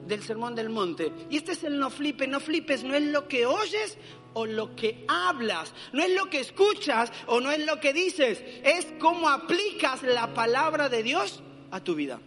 del 0.07 0.23
Sermón 0.23 0.55
del 0.55 0.69
Monte. 0.69 1.13
Y 1.29 1.37
este 1.37 1.51
es 1.51 1.63
el 1.65 1.77
no 1.77 1.91
flipes, 1.91 2.27
no 2.27 2.39
flipes, 2.39 2.83
no 2.83 2.95
es 2.95 3.03
lo 3.03 3.27
que 3.27 3.45
oyes 3.45 3.99
o 4.33 4.47
lo 4.47 4.75
que 4.75 5.05
hablas, 5.07 5.71
no 5.93 6.01
es 6.01 6.15
lo 6.15 6.31
que 6.31 6.39
escuchas 6.39 7.11
o 7.27 7.39
no 7.39 7.51
es 7.51 7.63
lo 7.63 7.79
que 7.79 7.93
dices, 7.93 8.41
es 8.63 8.87
cómo 8.99 9.29
aplicas 9.29 10.01
la 10.01 10.33
palabra 10.33 10.89
de 10.89 11.03
Dios 11.03 11.43
a 11.69 11.79
tu 11.79 11.93
vida. 11.93 12.19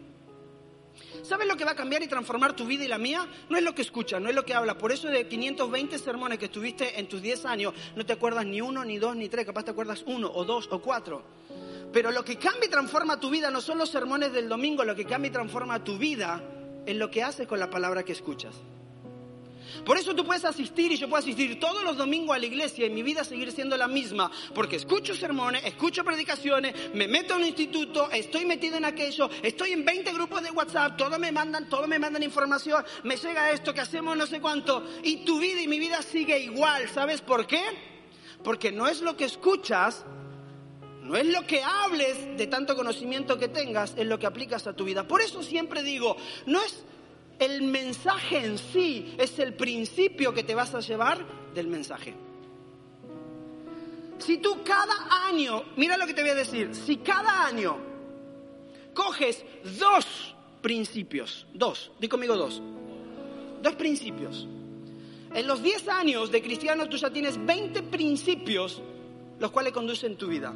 ¿Sabes 1.23 1.47
lo 1.47 1.57
que 1.57 1.65
va 1.65 1.71
a 1.71 1.77
cambiar 1.77 2.03
y 2.03 2.09
transformar 2.09 2.55
tu 2.55 2.67
vida 2.67 2.85
y 2.85 2.89
la 2.89 2.99
mía? 2.99 3.27
No 3.49 3.57
es 3.57 3.63
lo 3.63 3.75
que 3.75 3.83
escuchas, 3.83 4.21
no 4.21 4.29
es 4.29 4.35
lo 4.35 4.45
que 4.45 4.55
habla. 4.55 4.77
Por 4.77 4.91
eso 4.91 5.09
de 5.09 5.27
520 5.27 5.99
sermones 5.99 6.39
que 6.39 6.47
estuviste 6.47 6.99
en 6.99 7.09
tus 7.09 7.23
10 7.23 7.45
años, 7.47 7.75
no 7.95 8.05
te 8.05 8.13
acuerdas 8.13 8.45
ni 8.45 8.61
uno, 8.61 8.85
ni 8.85 8.99
dos, 8.99 9.15
ni 9.15 9.29
tres, 9.29 9.47
capaz 9.47 9.65
te 9.65 9.71
acuerdas 9.71 10.03
uno 10.07 10.31
o 10.33 10.45
dos 10.45 10.69
o 10.71 10.81
cuatro. 10.81 11.23
Pero 11.93 12.11
lo 12.11 12.25
que 12.25 12.37
cambia 12.37 12.67
y 12.67 12.71
transforma 12.71 13.21
tu 13.21 13.31
vida 13.31 13.51
no 13.51 13.61
son 13.61 13.79
los 13.79 13.91
sermones 13.91 14.33
del 14.33 14.49
domingo, 14.49 14.83
lo 14.85 14.97
que 14.97 15.05
cambia 15.05 15.29
y 15.29 15.33
transforma 15.33 15.85
tu 15.85 15.97
vida 15.97 16.43
es 16.87 16.97
lo 16.97 17.11
que 17.11 17.23
haces 17.23 17.47
con 17.47 17.61
la 17.61 17.71
palabra 17.71 18.03
que 18.03 18.13
escuchas. 18.13 18.57
Por 19.85 19.97
eso 19.97 20.15
tú 20.15 20.25
puedes 20.25 20.45
asistir 20.45 20.93
y 20.93 20.97
yo 20.97 21.09
puedo 21.09 21.23
asistir 21.23 21.59
todos 21.59 21.83
los 21.85 21.97
domingos 21.97 22.37
a 22.37 22.39
la 22.39 22.47
iglesia 22.47 22.87
y 22.87 22.91
mi 22.91 23.03
vida 23.03 23.25
seguir 23.25 23.51
siendo 23.53 23.77
la 23.77 23.89
misma, 23.89 24.31
porque 24.55 24.77
escucho 24.77 25.15
sermones, 25.15 25.65
escucho 25.65 26.05
predicaciones, 26.05 26.75
me 26.95 27.09
meto 27.09 27.35
en 27.35 27.41
un 27.41 27.47
instituto, 27.47 28.11
estoy 28.11 28.45
metido 28.45 28.77
en 28.77 28.85
aquello, 28.85 29.29
estoy 29.43 29.73
en 29.73 29.85
20 29.85 30.13
grupos 30.13 30.43
de 30.43 30.51
WhatsApp, 30.51 30.97
todos 30.97 31.19
me 31.19 31.33
mandan, 31.33 31.69
todos 31.69 31.89
me 31.89 31.99
mandan 31.99 32.23
información, 32.23 32.85
me 33.05 33.17
llega 33.17 33.51
esto 33.51 33.75
que 33.75 33.81
hacemos 33.81 34.17
no 34.17 34.27
sé 34.27 34.41
cuánto 34.41 34.85
y 35.03 35.25
tu 35.25 35.39
vida 35.39 35.61
y 35.61 35.69
mi 35.69 35.79
vida 35.79 36.03
sigue 36.03 36.39
igual, 36.39 36.89
¿sabes 36.89 37.21
por 37.21 37.47
qué? 37.47 37.63
Porque 38.45 38.73
no 38.73 38.89
es 38.89 39.01
lo 39.01 39.17
que 39.17 39.25
escuchas, 39.25 40.05
No 41.03 41.17
es 41.17 41.27
lo 41.27 41.45
que 41.45 41.61
hables 41.63 42.39
de 42.39 42.47
tanto 42.47 42.77
conocimiento 42.77 43.37
que 43.37 43.49
tengas, 43.49 43.93
es 43.97 44.07
lo 44.07 44.21
que 44.21 44.27
aplicas 44.27 44.69
a 44.69 44.73
tu 44.73 44.85
vida. 44.85 45.09
Por 45.09 45.21
eso 45.21 45.43
siempre 45.43 45.83
digo, 45.83 46.17
no 46.47 46.63
es 46.63 46.85
el 47.39 47.63
mensaje 47.63 48.45
en 48.45 48.59
sí, 48.59 49.15
es 49.19 49.39
el 49.39 49.55
principio 49.55 50.33
que 50.33 50.43
te 50.43 50.55
vas 50.55 50.75
a 50.75 50.81
llevar 50.81 51.25
del 51.55 51.67
mensaje. 51.67 52.15
Si 54.19 54.39
tú 54.39 54.63
cada 54.65 55.27
año, 55.27 55.65
mira 55.77 55.97
lo 55.97 56.07
que 56.07 56.15
te 56.15 56.23
voy 56.23 56.31
a 56.31 56.35
decir, 56.35 56.75
si 56.75 56.99
cada 56.99 57.45
año 57.45 57.77
coges 58.95 59.45
dos 59.79 60.35
principios, 60.61 61.47
dos, 61.53 61.91
di 61.99 62.09
conmigo 62.09 62.37
dos, 62.37 62.63
dos 63.63 63.75
principios. 63.75 64.47
En 65.35 65.47
los 65.47 65.63
10 65.63 65.89
años 65.89 66.31
de 66.31 66.43
cristiano 66.43 66.89
tú 66.89 66.97
ya 66.97 67.11
tienes 67.11 67.43
20 67.45 67.83
principios 67.85 68.83
los 69.41 69.51
cuales 69.51 69.73
conducen 69.73 70.17
tu 70.17 70.29
vida. 70.29 70.55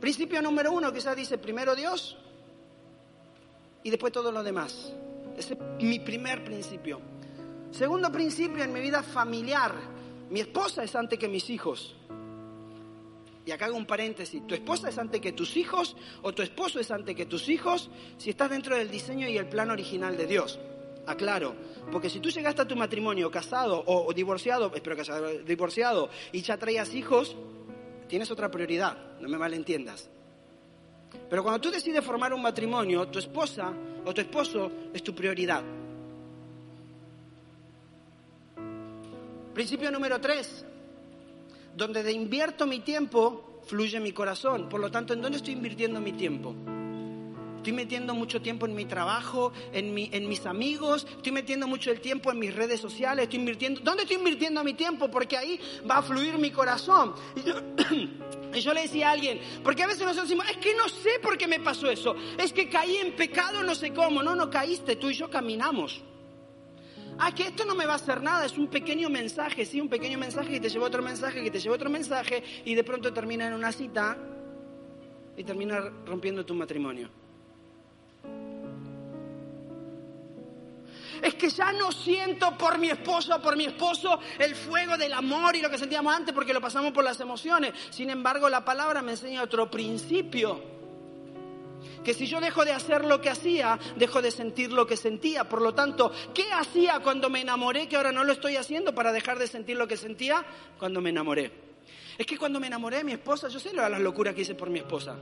Principio 0.00 0.42
número 0.42 0.72
uno, 0.72 0.92
quizás 0.92 1.16
dice 1.16 1.38
primero 1.38 1.74
Dios 1.74 2.18
y 3.82 3.90
después 3.90 4.12
todo 4.12 4.30
lo 4.30 4.42
demás. 4.42 4.92
Ese 5.36 5.54
es 5.54 5.82
mi 5.82 5.98
primer 5.98 6.42
principio. 6.44 7.00
Segundo 7.70 8.10
principio 8.10 8.64
en 8.64 8.72
mi 8.72 8.80
vida 8.80 9.02
familiar. 9.02 9.74
Mi 10.30 10.40
esposa 10.40 10.82
es 10.82 10.94
antes 10.96 11.18
que 11.18 11.28
mis 11.28 11.50
hijos. 11.50 11.94
Y 13.44 13.52
acá 13.52 13.66
hago 13.66 13.76
un 13.76 13.86
paréntesis. 13.86 14.44
¿Tu 14.46 14.54
esposa 14.54 14.88
es 14.88 14.98
antes 14.98 15.20
que 15.20 15.32
tus 15.32 15.56
hijos 15.56 15.96
o 16.22 16.32
tu 16.32 16.42
esposo 16.42 16.80
es 16.80 16.90
antes 16.90 17.14
que 17.14 17.26
tus 17.26 17.48
hijos 17.48 17.90
si 18.16 18.30
estás 18.30 18.50
dentro 18.50 18.76
del 18.76 18.90
diseño 18.90 19.28
y 19.28 19.36
el 19.36 19.48
plan 19.48 19.70
original 19.70 20.16
de 20.16 20.26
Dios? 20.26 20.58
Aclaro, 21.06 21.54
porque 21.92 22.10
si 22.10 22.18
tú 22.18 22.30
llegaste 22.30 22.62
a 22.62 22.66
tu 22.66 22.74
matrimonio 22.74 23.30
casado 23.30 23.84
o, 23.86 24.12
divorciado, 24.12 24.72
espero 24.74 24.96
que 24.96 25.04
sea 25.04 25.20
divorciado, 25.46 26.10
y 26.32 26.42
ya 26.42 26.56
traías 26.56 26.92
hijos, 26.94 27.36
tienes 28.08 28.28
otra 28.32 28.50
prioridad, 28.50 29.16
no 29.20 29.28
me 29.28 29.38
malentiendas. 29.38 30.10
Pero 31.28 31.42
cuando 31.42 31.60
tú 31.60 31.70
decides 31.70 32.04
formar 32.04 32.32
un 32.32 32.42
matrimonio, 32.42 33.08
tu 33.08 33.18
esposa 33.18 33.72
o 34.04 34.14
tu 34.14 34.20
esposo 34.20 34.70
es 34.92 35.02
tu 35.02 35.14
prioridad. 35.14 35.62
Principio 39.52 39.90
número 39.90 40.20
tres, 40.20 40.64
donde 41.74 42.02
de 42.02 42.12
invierto 42.12 42.66
mi 42.66 42.80
tiempo, 42.80 43.60
fluye 43.66 43.98
mi 44.00 44.12
corazón. 44.12 44.68
Por 44.68 44.80
lo 44.80 44.90
tanto, 44.90 45.14
¿en 45.14 45.22
dónde 45.22 45.38
estoy 45.38 45.54
invirtiendo 45.54 46.00
mi 46.00 46.12
tiempo? 46.12 46.54
Estoy 47.66 47.74
metiendo 47.74 48.14
mucho 48.14 48.40
tiempo 48.40 48.66
en 48.66 48.76
mi 48.76 48.84
trabajo, 48.84 49.52
en, 49.72 49.92
mi, 49.92 50.08
en 50.12 50.28
mis 50.28 50.46
amigos, 50.46 51.04
estoy 51.16 51.32
metiendo 51.32 51.66
mucho 51.66 51.90
el 51.90 52.00
tiempo 52.00 52.30
en 52.30 52.38
mis 52.38 52.54
redes 52.54 52.80
sociales, 52.80 53.24
estoy 53.24 53.40
invirtiendo... 53.40 53.80
¿Dónde 53.80 54.04
estoy 54.04 54.18
invirtiendo 54.18 54.62
mi 54.62 54.74
tiempo? 54.74 55.10
Porque 55.10 55.36
ahí 55.36 55.60
va 55.90 55.96
a 55.96 56.02
fluir 56.02 56.38
mi 56.38 56.52
corazón. 56.52 57.14
Y 58.54 58.60
yo, 58.60 58.72
le 58.72 58.82
decía 58.82 59.08
a 59.08 59.12
alguien, 59.12 59.40
porque 59.64 59.82
a 59.82 59.88
veces 59.88 60.02
nosotros 60.02 60.28
decimos, 60.28 60.48
es 60.48 60.58
que 60.58 60.74
no 60.76 60.88
sé 60.88 61.18
por 61.20 61.36
qué 61.36 61.48
me 61.48 61.58
pasó 61.58 61.90
eso, 61.90 62.14
es 62.38 62.52
que 62.52 62.68
caí 62.68 62.98
en 62.98 63.16
pecado, 63.16 63.64
no 63.64 63.74
sé 63.74 63.92
cómo. 63.92 64.22
No, 64.22 64.36
no 64.36 64.48
caíste, 64.48 64.94
tú 64.94 65.10
y 65.10 65.14
yo 65.14 65.28
caminamos. 65.28 66.04
Ah, 67.18 67.34
que 67.34 67.48
esto 67.48 67.64
no 67.64 67.74
me 67.74 67.84
va 67.84 67.94
a 67.94 67.96
hacer 67.96 68.22
nada, 68.22 68.46
es 68.46 68.56
un 68.56 68.68
pequeño 68.68 69.10
mensaje, 69.10 69.66
sí, 69.66 69.80
un 69.80 69.88
pequeño 69.88 70.18
mensaje 70.18 70.52
que 70.52 70.60
te 70.60 70.68
lleva 70.68 70.86
otro 70.86 71.02
mensaje, 71.02 71.42
que 71.42 71.50
te 71.50 71.58
lleva 71.58 71.74
otro 71.74 71.90
mensaje, 71.90 72.44
y 72.64 72.76
de 72.76 72.84
pronto 72.84 73.12
termina 73.12 73.48
en 73.48 73.54
una 73.54 73.72
cita 73.72 74.16
y 75.36 75.42
termina 75.42 75.80
rompiendo 76.06 76.46
tu 76.46 76.54
matrimonio. 76.54 77.25
Es 81.22 81.34
que 81.34 81.48
ya 81.48 81.72
no 81.72 81.92
siento 81.92 82.56
por 82.56 82.78
mi 82.78 82.88
esposo 82.90 83.36
o 83.36 83.40
por 83.40 83.56
mi 83.56 83.64
esposo 83.64 84.18
el 84.38 84.54
fuego 84.54 84.96
del 84.96 85.12
amor 85.12 85.56
y 85.56 85.62
lo 85.62 85.70
que 85.70 85.78
sentíamos 85.78 86.14
antes 86.14 86.34
porque 86.34 86.52
lo 86.52 86.60
pasamos 86.60 86.92
por 86.92 87.04
las 87.04 87.20
emociones. 87.20 87.72
Sin 87.90 88.10
embargo, 88.10 88.48
la 88.48 88.64
palabra 88.64 89.02
me 89.02 89.12
enseña 89.12 89.42
otro 89.42 89.70
principio. 89.70 90.76
Que 92.04 92.14
si 92.14 92.26
yo 92.26 92.40
dejo 92.40 92.64
de 92.64 92.72
hacer 92.72 93.04
lo 93.04 93.20
que 93.20 93.30
hacía, 93.30 93.78
dejo 93.96 94.22
de 94.22 94.30
sentir 94.30 94.72
lo 94.72 94.86
que 94.86 94.96
sentía. 94.96 95.48
Por 95.48 95.60
lo 95.60 95.74
tanto, 95.74 96.12
¿qué 96.34 96.52
hacía 96.52 97.00
cuando 97.00 97.28
me 97.28 97.40
enamoré 97.40 97.88
que 97.88 97.96
ahora 97.96 98.12
no 98.12 98.22
lo 98.22 98.32
estoy 98.32 98.56
haciendo 98.56 98.94
para 98.94 99.12
dejar 99.12 99.38
de 99.38 99.48
sentir 99.48 99.76
lo 99.76 99.88
que 99.88 99.96
sentía 99.96 100.44
cuando 100.78 101.00
me 101.00 101.10
enamoré? 101.10 101.50
Es 102.16 102.26
que 102.26 102.38
cuando 102.38 102.60
me 102.60 102.68
enamoré 102.68 102.98
de 102.98 103.04
mi 103.04 103.12
esposa, 103.12 103.48
yo 103.48 103.58
sé 103.58 103.74
las 103.74 104.00
locuras 104.00 104.34
que 104.34 104.42
hice 104.42 104.54
por 104.54 104.70
mi 104.70 104.78
esposa. 104.78 105.16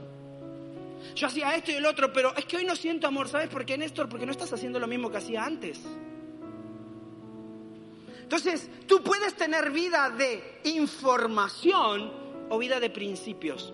Yo 1.13 1.27
hacía 1.27 1.55
esto 1.55 1.71
y 1.71 1.75
el 1.75 1.85
otro, 1.85 2.11
pero 2.11 2.35
es 2.35 2.45
que 2.45 2.57
hoy 2.57 2.65
no 2.65 2.75
siento 2.75 3.07
amor. 3.07 3.27
¿Sabes 3.27 3.49
por 3.49 3.65
qué, 3.65 3.77
Néstor? 3.77 4.09
Porque 4.09 4.25
no 4.25 4.31
estás 4.31 4.51
haciendo 4.51 4.79
lo 4.79 4.87
mismo 4.87 5.11
que 5.11 5.17
hacía 5.17 5.45
antes. 5.45 5.79
Entonces, 8.23 8.69
tú 8.87 9.03
puedes 9.03 9.35
tener 9.35 9.71
vida 9.71 10.09
de 10.09 10.61
información 10.63 12.11
o 12.49 12.57
vida 12.57 12.79
de 12.79 12.89
principios. 12.89 13.71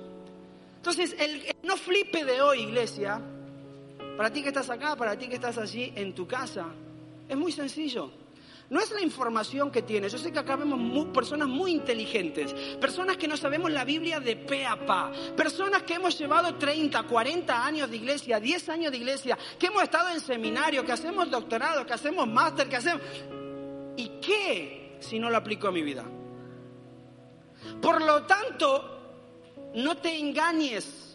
Entonces, 0.76 1.16
el, 1.20 1.44
no 1.64 1.78
flipe 1.78 2.26
de 2.26 2.42
hoy, 2.42 2.64
iglesia, 2.64 3.22
para 4.18 4.32
ti 4.32 4.42
que 4.42 4.50
estás 4.50 4.70
acá, 4.70 4.96
para 4.96 5.18
ti 5.18 5.30
que 5.30 5.36
estás 5.36 5.58
allí 5.58 5.94
en 5.96 6.14
tu 6.14 6.28
casa, 6.28 6.66
es 7.30 7.38
muy 7.38 7.52
sencillo. 7.52 8.12
No 8.72 8.80
es 8.80 8.90
la 8.92 9.02
información 9.02 9.70
que 9.70 9.82
tienes. 9.82 10.14
Yo 10.14 10.18
sé 10.18 10.32
que 10.32 10.40
acá 10.40 10.56
vemos 10.56 11.08
personas 11.08 11.50
muy 11.50 11.74
inteligentes, 11.74 12.54
personas 12.80 13.18
que 13.18 13.28
no 13.28 13.36
sabemos 13.36 13.70
la 13.70 13.84
Biblia 13.84 14.22
de 14.22 14.38
pe 14.38 14.66
a 14.66 14.86
pa, 14.86 15.12
personas 15.36 15.84
que 15.84 15.96
hemos 15.96 16.18
llevado 16.18 16.56
30, 16.56 17.04
40 17.04 17.66
años 17.66 17.92
de 17.92 17.98
iglesia, 17.98 18.40
10 18.40 18.70
años 18.70 18.92
de 18.94 18.98
iglesia, 18.98 19.38
que 19.60 19.68
hemos 19.68 19.84
estado 19.84 20.08
en 20.12 20.22
seminario, 20.22 20.86
que 20.86 20.94
hacemos 20.94 21.30
doctorado, 21.30 21.86
que 21.86 21.92
hacemos 21.92 22.26
máster, 22.30 22.70
que 22.70 22.78
hacemos... 22.78 23.02
¿Y 23.98 24.08
qué 24.22 24.96
si 25.02 25.20
no 25.20 25.30
lo 25.30 25.36
aplico 25.36 25.68
a 25.68 25.72
mi 25.74 25.82
vida? 25.82 26.06
Por 27.82 28.02
lo 28.02 28.24
tanto, 28.24 29.74
no 29.76 29.98
te 29.98 30.18
engañes 30.18 31.11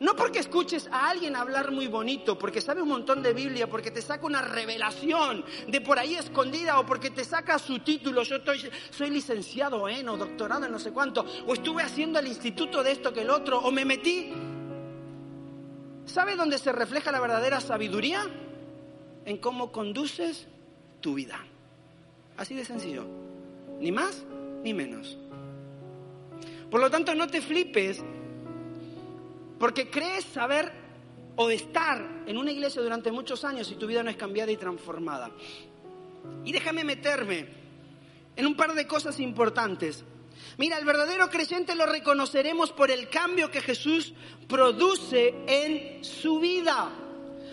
no 0.00 0.16
porque 0.16 0.40
escuches 0.40 0.88
a 0.90 1.08
alguien 1.08 1.36
hablar 1.36 1.70
muy 1.70 1.86
bonito, 1.86 2.36
porque 2.36 2.60
sabe 2.60 2.82
un 2.82 2.88
montón 2.88 3.22
de 3.22 3.32
Biblia, 3.32 3.70
porque 3.70 3.92
te 3.92 4.02
saca 4.02 4.26
una 4.26 4.42
revelación 4.42 5.44
de 5.68 5.80
por 5.80 5.98
ahí 5.98 6.16
escondida 6.16 6.80
o 6.80 6.86
porque 6.86 7.10
te 7.10 7.24
saca 7.24 7.58
su 7.60 7.78
título. 7.78 8.22
Yo 8.24 8.36
estoy, 8.36 8.68
soy 8.90 9.10
licenciado 9.10 9.88
en 9.88 10.08
o 10.08 10.16
doctorado 10.16 10.66
en 10.66 10.72
no 10.72 10.80
sé 10.80 10.90
cuánto, 10.90 11.24
o 11.46 11.54
estuve 11.54 11.82
haciendo 11.82 12.18
el 12.18 12.26
instituto 12.26 12.82
de 12.82 12.90
esto 12.90 13.12
que 13.12 13.20
el 13.20 13.30
otro, 13.30 13.60
o 13.60 13.70
me 13.70 13.84
metí. 13.84 14.32
¿Sabe 16.06 16.34
dónde 16.34 16.58
se 16.58 16.72
refleja 16.72 17.12
la 17.12 17.20
verdadera 17.20 17.60
sabiduría? 17.60 18.28
En 19.24 19.38
cómo 19.38 19.70
conduces 19.70 20.48
tu 21.00 21.14
vida. 21.14 21.38
Así 22.36 22.54
de 22.54 22.64
sencillo. 22.64 23.04
Ni 23.80 23.92
más 23.92 24.24
ni 24.64 24.74
menos. 24.74 25.18
Por 26.70 26.80
lo 26.80 26.90
tanto, 26.90 27.14
no 27.14 27.28
te 27.28 27.40
flipes 27.40 28.02
porque 29.58 29.90
crees 29.90 30.24
saber 30.24 30.72
o 31.36 31.50
estar 31.50 32.24
en 32.26 32.38
una 32.38 32.52
iglesia 32.52 32.82
durante 32.82 33.10
muchos 33.10 33.44
años 33.44 33.70
y 33.70 33.76
tu 33.76 33.86
vida 33.86 34.02
no 34.02 34.10
es 34.10 34.16
cambiada 34.16 34.52
y 34.52 34.56
transformada. 34.56 35.30
Y 36.44 36.52
déjame 36.52 36.84
meterme 36.84 37.48
en 38.36 38.46
un 38.46 38.56
par 38.56 38.74
de 38.74 38.86
cosas 38.86 39.20
importantes. 39.20 40.04
Mira, 40.58 40.78
el 40.78 40.84
verdadero 40.84 41.30
creyente 41.30 41.74
lo 41.74 41.86
reconoceremos 41.86 42.72
por 42.72 42.90
el 42.90 43.08
cambio 43.08 43.50
que 43.50 43.60
Jesús 43.60 44.14
produce 44.48 45.34
en 45.46 46.04
su 46.04 46.38
vida. 46.38 46.90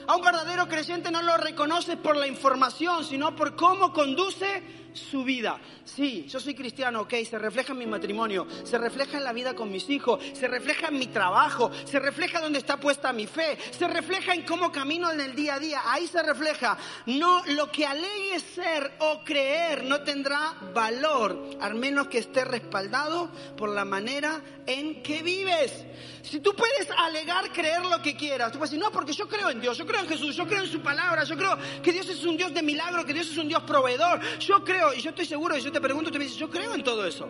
A 0.07 0.15
un 0.15 0.21
verdadero 0.21 0.67
creyente 0.67 1.11
no 1.11 1.21
lo 1.21 1.37
reconoces 1.37 1.95
por 1.97 2.17
la 2.17 2.27
información, 2.27 3.05
sino 3.05 3.35
por 3.35 3.55
cómo 3.55 3.93
conduce 3.93 4.80
su 4.93 5.23
vida. 5.23 5.59
Sí, 5.83 6.25
yo 6.27 6.39
soy 6.39 6.55
cristiano, 6.55 7.01
ok, 7.01 7.13
se 7.29 7.37
refleja 7.37 7.73
en 7.73 7.79
mi 7.79 7.85
matrimonio, 7.85 8.47
se 8.63 8.77
refleja 8.77 9.17
en 9.17 9.23
la 9.23 9.33
vida 9.33 9.55
con 9.55 9.71
mis 9.71 9.89
hijos, 9.89 10.23
se 10.33 10.47
refleja 10.47 10.87
en 10.87 10.99
mi 10.99 11.07
trabajo, 11.07 11.71
se 11.85 11.99
refleja 11.99 12.39
donde 12.39 12.59
está 12.59 12.77
puesta 12.79 13.13
mi 13.13 13.27
fe, 13.27 13.57
se 13.71 13.87
refleja 13.87 14.33
en 14.33 14.43
cómo 14.43 14.71
camino 14.71 15.11
en 15.11 15.21
el 15.21 15.35
día 15.35 15.55
a 15.55 15.59
día, 15.59 15.81
ahí 15.85 16.07
se 16.07 16.21
refleja. 16.23 16.77
No, 17.05 17.43
lo 17.47 17.71
que 17.71 17.85
alegue 17.85 18.39
ser 18.39 18.93
o 18.99 19.23
creer 19.23 19.83
no 19.83 20.01
tendrá 20.01 20.53
valor, 20.73 21.57
al 21.59 21.75
menos 21.75 22.07
que 22.07 22.19
esté 22.19 22.45
respaldado 22.45 23.29
por 23.57 23.69
la 23.69 23.85
manera 23.85 24.41
en 24.65 25.01
que 25.03 25.21
vives. 25.23 25.85
Si 26.23 26.39
tú 26.39 26.53
puedes 26.53 26.87
alegar 26.97 27.51
creer 27.51 27.83
lo 27.85 28.01
que 28.01 28.15
quieras, 28.15 28.51
tú 28.51 28.57
puedes 28.57 28.71
decir, 28.71 28.83
no, 28.83 28.91
porque 28.91 29.13
yo 29.13 29.27
creo 29.27 29.49
en 29.49 29.59
Dios, 29.59 29.77
yo 29.77 29.85
creo 29.85 30.01
en 30.01 30.07
Jesús, 30.07 30.35
yo 30.35 30.47
creo 30.47 30.63
en 30.63 30.69
su 30.69 30.81
palabra, 30.81 31.23
yo 31.23 31.35
creo 31.35 31.57
que 31.81 31.91
Dios 31.91 32.07
es 32.09 32.23
un 32.23 32.37
Dios 32.37 32.53
de 32.53 32.61
milagro, 32.61 33.05
que 33.05 33.13
Dios 33.13 33.29
es 33.29 33.37
un 33.37 33.47
Dios 33.47 33.63
proveedor, 33.63 34.19
yo 34.39 34.63
creo 34.63 34.93
y 34.93 35.01
yo 35.01 35.09
estoy 35.09 35.25
seguro, 35.25 35.57
y 35.57 35.61
yo 35.61 35.71
te 35.71 35.81
pregunto, 35.81 36.11
tú 36.11 36.17
me 36.17 36.25
dices, 36.25 36.37
yo 36.39 36.49
creo 36.49 36.75
en 36.75 36.83
todo 36.83 37.05
eso. 37.05 37.27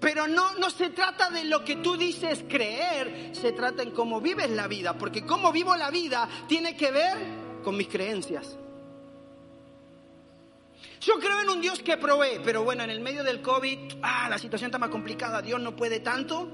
Pero 0.00 0.26
no, 0.26 0.54
no 0.54 0.68
se 0.70 0.90
trata 0.90 1.30
de 1.30 1.44
lo 1.44 1.64
que 1.64 1.76
tú 1.76 1.96
dices 1.96 2.44
creer, 2.48 3.30
se 3.34 3.52
trata 3.52 3.82
en 3.82 3.90
cómo 3.90 4.20
vives 4.20 4.50
la 4.50 4.66
vida, 4.66 4.96
porque 4.98 5.24
cómo 5.24 5.52
vivo 5.52 5.76
la 5.76 5.90
vida 5.90 6.28
tiene 6.46 6.76
que 6.76 6.90
ver 6.90 7.16
con 7.62 7.76
mis 7.76 7.88
creencias. 7.88 8.58
Yo 11.00 11.18
creo 11.18 11.40
en 11.40 11.50
un 11.50 11.60
Dios 11.60 11.80
que 11.80 11.98
provee, 11.98 12.40
pero 12.42 12.64
bueno, 12.64 12.82
en 12.82 12.90
el 12.90 13.00
medio 13.00 13.22
del 13.24 13.42
COVID, 13.42 13.94
ah, 14.02 14.28
la 14.30 14.38
situación 14.38 14.68
está 14.68 14.78
más 14.78 14.88
complicada, 14.88 15.42
Dios 15.42 15.60
no 15.60 15.76
puede 15.76 16.00
tanto, 16.00 16.50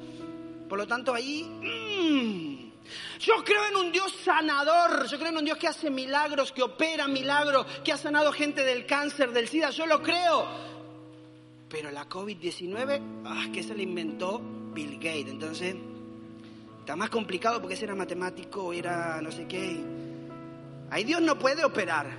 por 0.71 0.79
lo 0.79 0.87
tanto 0.87 1.13
ahí... 1.13 1.43
Mmm, 1.45 2.71
yo 3.19 3.45
creo 3.45 3.67
en 3.67 3.77
un 3.77 3.93
Dios 3.93 4.13
sanador, 4.25 5.07
yo 5.07 5.19
creo 5.19 5.31
en 5.31 5.39
un 5.39 5.45
Dios 5.45 5.59
que 5.59 5.69
hace 5.69 5.91
milagros, 5.91 6.53
que 6.53 6.63
opera 6.63 7.07
milagros, 7.07 7.67
que 7.85 7.93
ha 7.93 7.99
sanado 7.99 8.33
gente 8.33 8.65
del 8.65 8.87
cáncer, 8.87 9.33
del 9.33 9.49
SIDA, 9.49 9.71
yo 9.71 9.85
lo 9.87 10.03
creo. 10.03 10.47
Pero 11.69 11.91
la 11.91 12.09
COVID-19, 12.09 13.23
ah, 13.27 13.47
que 13.53 13.63
se 13.63 13.75
la 13.75 13.83
inventó 13.83 14.41
Bill 14.73 14.95
Gates. 14.95 15.29
Entonces, 15.29 15.77
está 16.79 16.97
más 16.97 17.11
complicado 17.11 17.61
porque 17.61 17.75
ese 17.75 17.85
era 17.85 17.95
matemático, 17.95 18.73
era 18.73 19.21
no 19.21 19.31
sé 19.31 19.47
qué. 19.47 19.85
Ahí 20.91 21.05
Dios 21.05 21.21
no 21.21 21.39
puede 21.39 21.65
operar. 21.65 22.11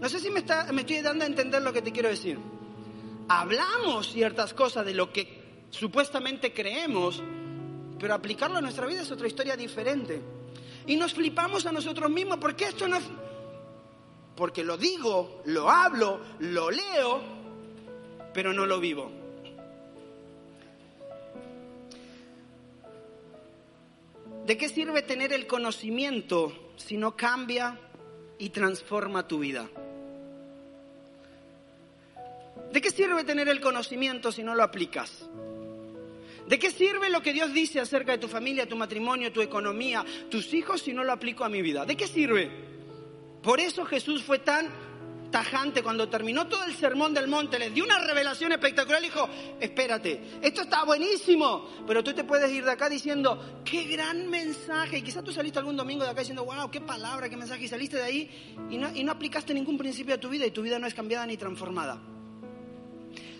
No 0.00 0.08
sé 0.08 0.18
si 0.18 0.30
me 0.30 0.40
estoy 0.40 1.00
dando 1.00 1.24
a 1.24 1.28
entender 1.28 1.62
lo 1.62 1.72
que 1.72 1.82
te 1.82 1.92
quiero 1.92 2.08
decir. 2.08 2.38
Hablamos 3.28 4.10
ciertas 4.12 4.52
cosas 4.52 4.84
de 4.84 4.94
lo 4.94 5.12
que 5.12 5.43
supuestamente 5.74 6.52
creemos, 6.52 7.20
pero 7.98 8.14
aplicarlo 8.14 8.58
a 8.58 8.60
nuestra 8.60 8.86
vida 8.86 9.02
es 9.02 9.10
otra 9.10 9.26
historia 9.26 9.56
diferente. 9.56 10.20
Y 10.86 10.96
nos 10.96 11.14
flipamos 11.14 11.66
a 11.66 11.72
nosotros 11.72 12.10
mismos 12.10 12.38
porque 12.38 12.66
esto 12.66 12.86
no... 12.86 12.98
Porque 14.36 14.64
lo 14.64 14.76
digo, 14.76 15.42
lo 15.46 15.70
hablo, 15.70 16.20
lo 16.40 16.70
leo, 16.70 17.20
pero 18.32 18.52
no 18.52 18.66
lo 18.66 18.80
vivo. 18.80 19.10
¿De 24.46 24.58
qué 24.58 24.68
sirve 24.68 25.02
tener 25.02 25.32
el 25.32 25.46
conocimiento 25.46 26.52
si 26.76 26.96
no 26.96 27.16
cambia 27.16 27.78
y 28.38 28.50
transforma 28.50 29.26
tu 29.26 29.38
vida? 29.38 29.68
¿De 32.72 32.80
qué 32.80 32.90
sirve 32.90 33.24
tener 33.24 33.48
el 33.48 33.60
conocimiento 33.60 34.32
si 34.32 34.42
no 34.42 34.54
lo 34.54 34.64
aplicas? 34.64 35.28
¿De 36.48 36.58
qué 36.58 36.70
sirve 36.70 37.08
lo 37.08 37.22
que 37.22 37.32
Dios 37.32 37.52
dice 37.54 37.80
acerca 37.80 38.12
de 38.12 38.18
tu 38.18 38.28
familia, 38.28 38.68
tu 38.68 38.76
matrimonio, 38.76 39.32
tu 39.32 39.40
economía, 39.40 40.04
tus 40.30 40.52
hijos 40.52 40.82
si 40.82 40.92
no 40.92 41.02
lo 41.02 41.12
aplico 41.12 41.44
a 41.44 41.48
mi 41.48 41.62
vida? 41.62 41.86
¿De 41.86 41.96
qué 41.96 42.06
sirve? 42.06 42.50
Por 43.42 43.60
eso 43.60 43.84
Jesús 43.84 44.22
fue 44.22 44.38
tan 44.40 44.68
tajante 45.34 45.82
cuando 45.82 46.08
terminó 46.08 46.46
todo 46.46 46.62
el 46.62 46.74
sermón 46.74 47.12
del 47.12 47.26
monte, 47.26 47.58
les 47.58 47.74
dio 47.74 47.82
una 47.82 47.98
revelación 47.98 48.52
espectacular, 48.52 49.02
dijo, 49.02 49.28
espérate, 49.58 50.38
esto 50.40 50.62
está 50.62 50.84
buenísimo, 50.84 51.68
pero 51.88 52.04
tú 52.04 52.12
te 52.12 52.22
puedes 52.22 52.52
ir 52.52 52.64
de 52.64 52.70
acá 52.70 52.88
diciendo, 52.88 53.60
qué 53.64 53.82
gran 53.82 54.30
mensaje, 54.30 54.98
y 54.98 55.02
quizás 55.02 55.24
tú 55.24 55.32
saliste 55.32 55.58
algún 55.58 55.76
domingo 55.76 56.04
de 56.04 56.10
acá 56.10 56.20
diciendo, 56.20 56.44
wow, 56.44 56.70
qué 56.70 56.80
palabra, 56.80 57.28
qué 57.28 57.36
mensaje, 57.36 57.64
y 57.64 57.68
saliste 57.68 57.96
de 57.96 58.04
ahí 58.04 58.30
y 58.70 58.78
no, 58.78 58.94
y 58.94 59.02
no 59.02 59.10
aplicaste 59.10 59.52
ningún 59.52 59.76
principio 59.76 60.14
a 60.14 60.18
tu 60.18 60.28
vida 60.28 60.46
y 60.46 60.52
tu 60.52 60.62
vida 60.62 60.78
no 60.78 60.86
es 60.86 60.94
cambiada 60.94 61.26
ni 61.26 61.36
transformada. 61.36 62.00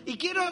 Y 0.05 0.17
quiero 0.17 0.43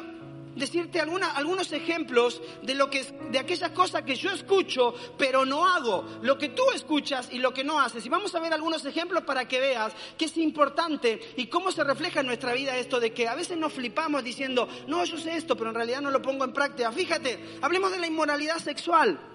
decirte 0.54 1.00
algunos 1.00 1.72
ejemplos 1.72 2.40
de, 2.62 2.74
lo 2.74 2.90
que, 2.90 3.04
de 3.30 3.38
aquellas 3.38 3.70
cosas 3.70 4.02
que 4.02 4.14
yo 4.14 4.30
escucho, 4.30 4.94
pero 5.16 5.44
no 5.44 5.66
hago, 5.66 6.04
lo 6.22 6.38
que 6.38 6.50
tú 6.50 6.62
escuchas 6.74 7.28
y 7.30 7.38
lo 7.38 7.52
que 7.52 7.64
no 7.64 7.80
haces. 7.80 8.04
Y 8.04 8.08
vamos 8.08 8.34
a 8.34 8.40
ver 8.40 8.52
algunos 8.52 8.84
ejemplos 8.84 9.24
para 9.24 9.46
que 9.46 9.60
veas 9.60 9.92
que 10.16 10.26
es 10.26 10.36
importante 10.36 11.20
y 11.36 11.46
cómo 11.46 11.72
se 11.72 11.84
refleja 11.84 12.20
en 12.20 12.26
nuestra 12.26 12.52
vida 12.52 12.76
esto 12.76 13.00
de 13.00 13.12
que 13.12 13.28
a 13.28 13.34
veces 13.34 13.56
nos 13.58 13.72
flipamos 13.72 14.22
diciendo, 14.24 14.68
no, 14.86 15.04
yo 15.04 15.18
sé 15.18 15.36
esto, 15.36 15.56
pero 15.56 15.70
en 15.70 15.76
realidad 15.76 16.00
no 16.00 16.10
lo 16.10 16.22
pongo 16.22 16.44
en 16.44 16.52
práctica. 16.52 16.92
Fíjate, 16.92 17.58
hablemos 17.62 17.90
de 17.92 17.98
la 17.98 18.06
inmoralidad 18.06 18.58
sexual. 18.58 19.31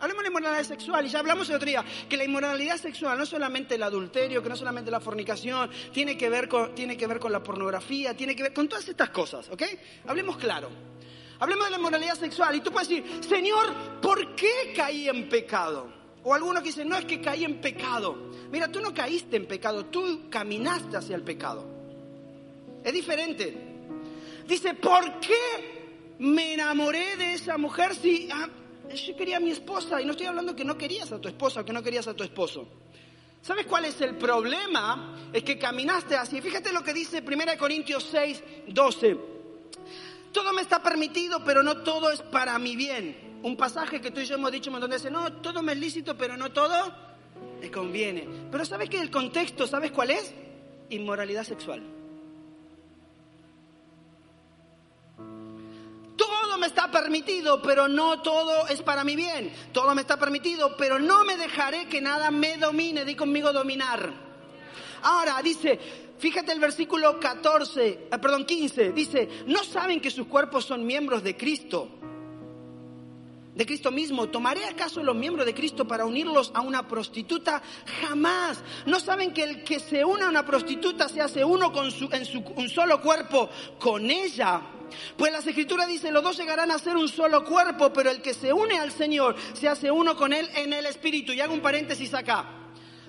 Hablemos 0.00 0.22
de 0.24 0.30
la 0.30 0.38
inmoralidad 0.38 0.64
sexual 0.64 1.04
y 1.04 1.08
ya 1.10 1.18
hablamos 1.18 1.48
el 1.50 1.56
otro 1.56 1.66
día 1.66 1.84
que 2.08 2.16
la 2.16 2.24
inmoralidad 2.24 2.78
sexual 2.78 3.18
no 3.18 3.24
es 3.24 3.28
solamente 3.28 3.74
el 3.74 3.82
adulterio, 3.82 4.42
que 4.42 4.48
no 4.48 4.54
es 4.54 4.58
solamente 4.58 4.90
la 4.90 5.00
fornicación, 5.00 5.70
tiene 5.92 6.16
que 6.16 6.30
ver 6.30 6.48
con, 6.48 6.74
tiene 6.74 6.96
que 6.96 7.06
ver 7.06 7.18
con 7.18 7.30
la 7.30 7.42
pornografía, 7.42 8.16
tiene 8.16 8.34
que 8.34 8.42
ver 8.42 8.54
con 8.54 8.66
todas 8.66 8.88
estas 8.88 9.10
cosas, 9.10 9.48
¿ok? 9.50 9.62
Hablemos 10.06 10.38
claro. 10.38 10.70
Hablemos 11.38 11.66
de 11.66 11.70
la 11.70 11.76
inmoralidad 11.76 12.14
sexual 12.14 12.56
y 12.56 12.60
tú 12.60 12.70
puedes 12.70 12.88
decir, 12.88 13.04
Señor, 13.26 14.00
¿por 14.00 14.34
qué 14.34 14.72
caí 14.74 15.08
en 15.08 15.28
pecado? 15.28 15.92
O 16.22 16.34
algunos 16.34 16.62
que 16.62 16.68
dicen, 16.68 16.88
no 16.88 16.96
es 16.96 17.04
que 17.04 17.20
caí 17.20 17.44
en 17.44 17.60
pecado. 17.60 18.30
Mira, 18.50 18.68
tú 18.68 18.80
no 18.80 18.92
caíste 18.92 19.36
en 19.36 19.46
pecado, 19.46 19.86
tú 19.86 20.28
caminaste 20.30 20.96
hacia 20.96 21.16
el 21.16 21.22
pecado. 21.22 21.66
Es 22.84 22.92
diferente. 22.92 23.54
Dice, 24.46 24.74
¿por 24.74 25.20
qué 25.20 26.16
me 26.18 26.54
enamoré 26.54 27.16
de 27.16 27.34
esa 27.34 27.56
mujer 27.56 27.94
si 27.94 28.28
ah, 28.32 28.48
yo 28.94 29.16
quería 29.16 29.36
a 29.36 29.40
mi 29.40 29.50
esposa 29.50 30.00
y 30.00 30.04
no 30.04 30.12
estoy 30.12 30.26
hablando 30.26 30.54
que 30.54 30.64
no 30.64 30.76
querías 30.76 31.12
a 31.12 31.20
tu 31.20 31.28
esposa 31.28 31.60
o 31.60 31.64
que 31.64 31.72
no 31.72 31.82
querías 31.82 32.06
a 32.08 32.14
tu 32.14 32.24
esposo. 32.24 32.68
¿Sabes 33.42 33.66
cuál 33.66 33.86
es 33.86 34.00
el 34.00 34.16
problema? 34.16 35.16
Es 35.32 35.42
que 35.42 35.58
caminaste 35.58 36.16
así. 36.16 36.40
Fíjate 36.40 36.72
lo 36.72 36.82
que 36.82 36.92
dice 36.92 37.22
1 37.26 37.58
Corintios 37.58 38.04
6, 38.10 38.42
12. 38.68 39.16
Todo 40.32 40.52
me 40.52 40.62
está 40.62 40.82
permitido, 40.82 41.42
pero 41.44 41.62
no 41.62 41.78
todo 41.78 42.10
es 42.10 42.20
para 42.22 42.58
mi 42.58 42.76
bien. 42.76 43.40
Un 43.42 43.56
pasaje 43.56 44.00
que 44.00 44.10
tú 44.10 44.20
y 44.20 44.26
yo 44.26 44.34
hemos 44.34 44.52
dicho 44.52 44.70
un 44.70 44.74
montón 44.74 44.90
de 44.90 44.96
veces, 44.96 45.10
no, 45.10 45.32
todo 45.34 45.62
me 45.62 45.72
es 45.72 45.78
lícito, 45.78 46.16
pero 46.16 46.36
no 46.36 46.52
todo 46.52 46.92
me 47.60 47.70
conviene. 47.70 48.28
Pero 48.50 48.64
¿sabes 48.64 48.90
que 48.90 49.00
el 49.00 49.10
contexto, 49.10 49.66
¿sabes 49.66 49.90
cuál 49.90 50.10
es? 50.10 50.34
Inmoralidad 50.90 51.44
sexual. 51.44 51.99
Me 56.60 56.66
está 56.66 56.90
permitido, 56.90 57.60
pero 57.60 57.88
no 57.88 58.22
todo 58.22 58.68
es 58.68 58.82
para 58.82 59.02
mi 59.02 59.16
bien. 59.16 59.52
Todo 59.72 59.94
me 59.94 60.02
está 60.02 60.16
permitido, 60.16 60.76
pero 60.76 60.98
no 60.98 61.24
me 61.24 61.36
dejaré 61.36 61.88
que 61.88 62.00
nada 62.00 62.30
me 62.30 62.56
domine. 62.58 63.04
Di 63.04 63.16
conmigo 63.16 63.52
dominar. 63.52 64.12
Ahora 65.02 65.40
dice, 65.42 65.80
fíjate 66.18 66.52
el 66.52 66.60
versículo 66.60 67.18
14, 67.18 67.88
eh, 67.88 68.18
perdón, 68.20 68.44
15, 68.44 68.92
dice, 68.92 69.28
¿no 69.46 69.64
saben 69.64 70.00
que 70.00 70.10
sus 70.10 70.26
cuerpos 70.26 70.66
son 70.66 70.86
miembros 70.86 71.24
de 71.24 71.36
Cristo? 71.36 71.88
de 73.54 73.66
Cristo 73.66 73.90
mismo. 73.90 74.28
¿Tomaré 74.28 74.64
acaso 74.64 75.02
los 75.02 75.14
miembros 75.14 75.44
de 75.44 75.52
Cristo 75.52 75.86
para 75.86 76.06
unirlos 76.06 76.50
a 76.54 76.62
una 76.62 76.88
prostituta? 76.88 77.62
Jamás. 78.00 78.62
¿No 78.86 79.00
saben 79.00 79.34
que 79.34 79.42
el 79.42 79.64
que 79.64 79.80
se 79.80 80.02
une 80.02 80.22
a 80.22 80.28
una 80.28 80.46
prostituta 80.46 81.08
se 81.10 81.20
hace 81.20 81.44
uno 81.44 81.70
con 81.70 81.90
su, 81.90 82.08
en 82.10 82.24
su, 82.24 82.40
un 82.56 82.70
solo 82.70 83.02
cuerpo 83.02 83.50
con 83.78 84.10
ella? 84.10 84.62
Pues 85.16 85.32
las 85.32 85.46
escrituras 85.46 85.88
dicen, 85.88 86.14
los 86.14 86.22
dos 86.22 86.36
llegarán 86.36 86.70
a 86.70 86.78
ser 86.78 86.96
un 86.96 87.08
solo 87.08 87.44
cuerpo, 87.44 87.92
pero 87.92 88.10
el 88.10 88.22
que 88.22 88.34
se 88.34 88.52
une 88.52 88.78
al 88.78 88.92
Señor 88.92 89.36
se 89.54 89.68
hace 89.68 89.90
uno 89.90 90.16
con 90.16 90.32
Él 90.32 90.48
en 90.54 90.72
el 90.72 90.86
Espíritu. 90.86 91.32
Y 91.32 91.40
hago 91.40 91.54
un 91.54 91.60
paréntesis 91.60 92.12
acá. 92.14 92.56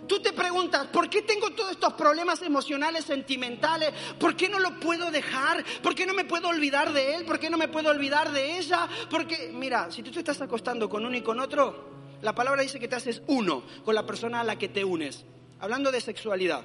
Tú 0.08 0.20
te 0.20 0.34
preguntas, 0.34 0.88
¿por 0.88 1.10
qué 1.10 1.22
tengo 1.22 1.52
todos 1.52 1.72
estos 1.72 1.94
problemas 1.94 2.42
emocionales, 2.42 3.06
sentimentales? 3.06 3.92
¿Por 4.20 4.36
qué 4.36 4.50
no 4.50 4.60
lo 4.60 4.80
puedo 4.80 5.12
dejar? 5.12 5.64
¿Por 5.82 5.96
qué 5.96 6.06
no 6.06 6.14
me 6.14 6.26
puedo 6.26 6.50
olvidar 6.50 6.92
de 6.92 7.16
él? 7.16 7.26
¿Por 7.26 7.40
qué 7.40 7.50
no 7.50 7.58
me 7.58 7.68
puedo 7.68 7.90
olvidar 7.90 8.32
de 8.32 8.58
ella? 8.58 8.90
Porque, 9.10 9.52
mira, 9.54 9.92
si 9.92 10.04
tú 10.04 10.12
te 10.12 10.20
estás 10.20 10.42
acostando 10.42 10.90
con 10.90 11.06
uno 11.06 11.16
y 11.16 11.22
con 11.22 11.40
otro, 11.40 11.92
la 12.22 12.36
palabra 12.36 12.62
dice 12.62 12.80
que 12.80 12.88
te 12.88 12.96
haces 12.96 13.22
uno 13.28 13.64
con 13.86 13.96
la 13.96 14.06
persona 14.06 14.42
a 14.42 14.44
la 14.44 14.58
que 14.58 14.70
te 14.70 14.84
unes. 14.84 15.24
Hablando 15.60 15.92
de 15.92 16.02
sexualidad. 16.02 16.64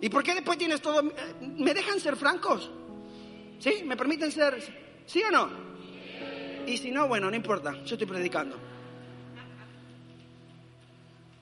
¿Y 0.00 0.08
por 0.08 0.22
qué 0.22 0.34
después 0.34 0.58
tienes 0.58 0.80
todo? 0.80 1.02
¿Me 1.40 1.74
dejan 1.74 2.00
ser 2.00 2.16
francos? 2.16 2.70
¿Sí? 3.58 3.82
¿Me 3.84 3.96
permiten 3.96 4.30
ser? 4.30 4.62
¿Sí 5.06 5.22
o 5.22 5.30
no? 5.30 5.48
Y 6.66 6.76
si 6.76 6.90
no, 6.90 7.08
bueno, 7.08 7.30
no 7.30 7.36
importa, 7.36 7.72
yo 7.84 7.94
estoy 7.94 8.06
predicando. 8.06 8.56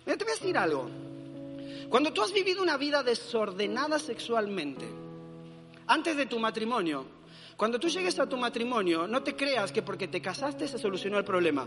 Mira, 0.07 0.19
te 0.19 0.25
voy 0.25 0.33
a 0.33 0.37
decir 0.37 0.59
algo. 0.59 0.90
Cuando 1.88 2.12
tú 2.12 2.23
has 2.23 2.33
vivido 2.33 2.62
una 2.62 2.77
vida 2.77 3.03
desordenada 3.03 3.99
sexualmente, 3.99 4.87
antes 5.87 6.17
de 6.17 6.27
tu 6.27 6.38
matrimonio, 6.38 7.07
cuando 7.57 7.79
tú 7.79 7.88
llegues 7.88 8.19
a 8.19 8.29
tu 8.29 8.37
matrimonio, 8.37 9.07
no 9.07 9.23
te 9.23 9.35
creas 9.35 9.73
que 9.73 9.83
porque 9.83 10.09
te 10.09 10.21
casaste 10.21 10.69
se 10.69 10.79
solucionó 10.79 11.19
el 11.19 11.25
problema. 11.25 11.67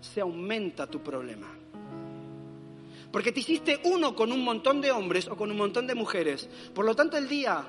Se 0.00 0.20
aumenta 0.20 0.86
tu 0.86 1.02
problema. 1.02 1.48
Porque 3.14 3.30
te 3.30 3.38
hiciste 3.38 3.78
uno 3.84 4.16
con 4.16 4.32
un 4.32 4.42
montón 4.42 4.80
de 4.80 4.90
hombres 4.90 5.28
o 5.28 5.36
con 5.36 5.48
un 5.48 5.56
montón 5.56 5.86
de 5.86 5.94
mujeres. 5.94 6.48
Por 6.74 6.84
lo 6.84 6.96
tanto, 6.96 7.16
el 7.16 7.28
día 7.28 7.64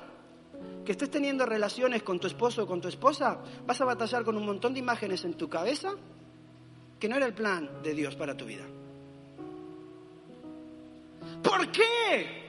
que 0.84 0.90
estés 0.90 1.08
teniendo 1.08 1.46
relaciones 1.46 2.02
con 2.02 2.18
tu 2.18 2.26
esposo 2.26 2.64
o 2.64 2.66
con 2.66 2.80
tu 2.80 2.88
esposa, 2.88 3.38
vas 3.64 3.80
a 3.80 3.84
batallar 3.84 4.24
con 4.24 4.36
un 4.36 4.44
montón 4.44 4.74
de 4.74 4.80
imágenes 4.80 5.24
en 5.24 5.34
tu 5.34 5.48
cabeza 5.48 5.94
que 6.98 7.08
no 7.08 7.14
era 7.14 7.26
el 7.26 7.32
plan 7.32 7.80
de 7.80 7.94
Dios 7.94 8.16
para 8.16 8.36
tu 8.36 8.44
vida. 8.44 8.64
¿Por 11.44 11.70
qué? 11.70 12.45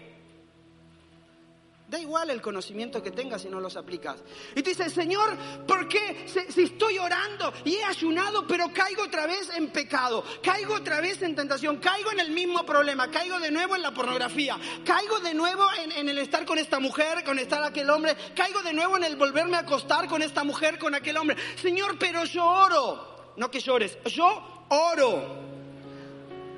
Da 1.88 1.97
igual 1.97 2.30
el 2.32 2.41
conocimiento 2.41 3.02
que 3.02 3.12
tengas 3.12 3.43
si 3.43 3.47
no 3.47 3.62
los 3.62 3.78
aplicas. 3.78 4.17
Y 4.54 4.62
te 4.62 4.71
dice, 4.71 4.89
Señor, 4.89 5.38
¿por 5.65 5.88
qué 5.88 6.26
si 6.50 6.63
estoy 6.63 6.97
orando 6.97 7.54
y 7.63 7.76
he 7.76 7.84
ayunado, 7.86 8.45
pero 8.45 8.73
caigo 8.73 9.04
otra 9.04 9.26
vez 9.26 9.50
en 9.56 9.69
pecado? 9.69 10.21
Caigo 10.43 10.73
otra 10.73 11.00
vez 11.00 11.21
en 11.21 11.34
tentación, 11.34 11.78
caigo 11.78 12.12
en 12.12 12.19
el 12.19 12.32
mismo 12.32 12.65
problema, 12.65 13.10
caigo 13.10 13.39
de 13.39 13.52
nuevo 13.52 13.78
en 13.78 13.82
la 13.82 13.93
pornografía, 13.93 14.58
caigo 14.84 15.21
de 15.21 15.34
nuevo 15.34 15.63
en, 15.82 15.93
en 15.93 16.10
el 16.10 16.17
estar 16.17 16.45
con 16.45 16.58
esta 16.58 16.82
mujer, 16.82 17.23
con 17.23 17.39
estar 17.39 17.63
aquel 17.63 17.89
hombre, 17.89 18.17
caigo 18.36 18.62
de 18.63 18.73
nuevo 18.73 18.97
en 18.97 19.06
el 19.06 19.15
volverme 19.15 19.56
a 19.56 19.62
acostar 19.62 20.10
con 20.10 20.21
esta 20.21 20.43
mujer, 20.43 20.78
con 20.78 20.93
aquel 20.93 21.15
hombre. 21.15 21.38
Señor, 21.62 21.97
pero 21.97 22.26
yo 22.26 22.45
oro. 22.45 23.34
No 23.38 23.50
que 23.50 23.62
llores, 23.62 23.97
yo 24.04 24.65
oro 24.67 25.46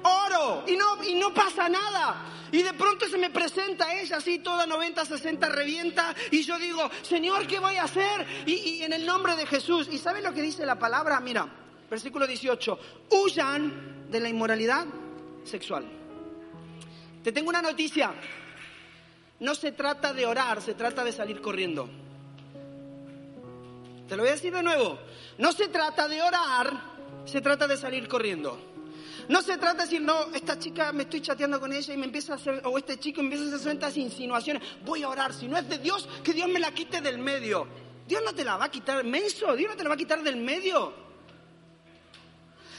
oro 0.04 0.64
y 0.68 0.76
no, 0.76 1.04
y 1.04 1.16
no 1.16 1.34
pasa 1.34 1.70
nada. 1.70 2.26
Y 2.52 2.64
de 2.64 2.74
pronto 2.74 3.08
se 3.08 3.18
me 3.18 3.30
presenta 3.30 3.94
ella 3.94 4.18
así, 4.18 4.40
toda 4.40 4.66
90, 4.66 5.06
60 5.06 5.50
revienta. 5.50 6.16
Y 6.32 6.44
yo 6.44 6.58
digo, 6.58 6.90
Señor, 7.02 7.46
¿qué 7.46 7.60
voy 7.60 7.76
a 7.76 7.84
hacer? 7.84 8.26
Y, 8.46 8.82
en 8.82 8.94
el 8.94 9.06
nombre 9.06 9.36
de 9.36 9.46
Jesús. 9.46 9.88
¿Y 9.92 9.98
saben 9.98 10.24
lo 10.24 10.34
que 10.34 10.42
dice 10.42 10.66
la 10.66 10.80
palabra? 10.80 11.20
Mira, 11.20 11.48
versículo 11.90 12.26
18. 12.26 12.80
Huyan 13.12 14.10
de 14.10 14.20
la 14.20 14.30
inmoralidad 14.30 14.86
sexual. 15.44 15.86
Te 17.24 17.32
tengo 17.32 17.50
una 17.50 17.62
noticia. 17.62 18.14
No 19.40 19.56
se 19.56 19.72
trata 19.72 20.12
de 20.14 20.26
orar, 20.26 20.62
se 20.62 20.74
trata 20.74 21.04
de 21.04 21.12
salir 21.12 21.42
corriendo. 21.42 21.90
Te 24.08 24.16
lo 24.16 24.24
voy 24.24 24.30
a 24.30 24.34
decir 24.34 24.52
de 24.52 24.64
nuevo. 24.64 24.98
No 25.38 25.52
se 25.52 25.68
trata 25.68 26.08
de 26.08 26.22
orar, 26.22 26.74
se 27.26 27.42
trata 27.42 27.68
de 27.68 27.78
salir 27.78 28.08
corriendo. 28.08 28.60
No 29.30 29.44
se 29.44 29.58
trata 29.60 29.76
de 29.76 29.84
decir, 29.84 30.02
no, 30.02 30.34
esta 30.34 30.58
chica 30.58 30.92
me 30.92 31.04
estoy 31.04 31.22
chateando 31.22 31.60
con 31.60 31.72
ella 31.72 31.94
y 31.94 31.98
me 31.98 32.06
empieza 32.06 32.34
a 32.34 32.36
hacer, 32.38 32.64
o 32.66 32.76
este 32.80 32.98
chico 32.98 33.22
empieza 33.22 33.44
a 33.44 33.58
hacer 33.58 33.74
estas 33.74 33.96
insinuaciones. 33.96 34.64
Voy 34.84 35.04
a 35.04 35.10
orar. 35.10 35.34
Si 35.34 35.48
no 35.48 35.56
es 35.56 35.70
de 35.70 35.78
Dios, 35.78 36.10
que 36.24 36.34
Dios 36.34 36.50
me 36.50 36.60
la 36.60 36.72
quite 36.72 37.00
del 37.00 37.20
medio. 37.20 37.68
Dios 38.08 38.24
no 38.26 38.34
te 38.34 38.44
la 38.44 38.58
va 38.58 38.66
a 38.66 38.72
quitar, 38.72 39.04
menso. 39.04 39.56
Dios 39.56 39.70
no 39.70 39.78
te 39.78 39.84
la 39.84 39.90
va 39.90 39.94
a 39.94 40.00
quitar 40.00 40.24
del 40.24 40.38
medio. 40.38 40.92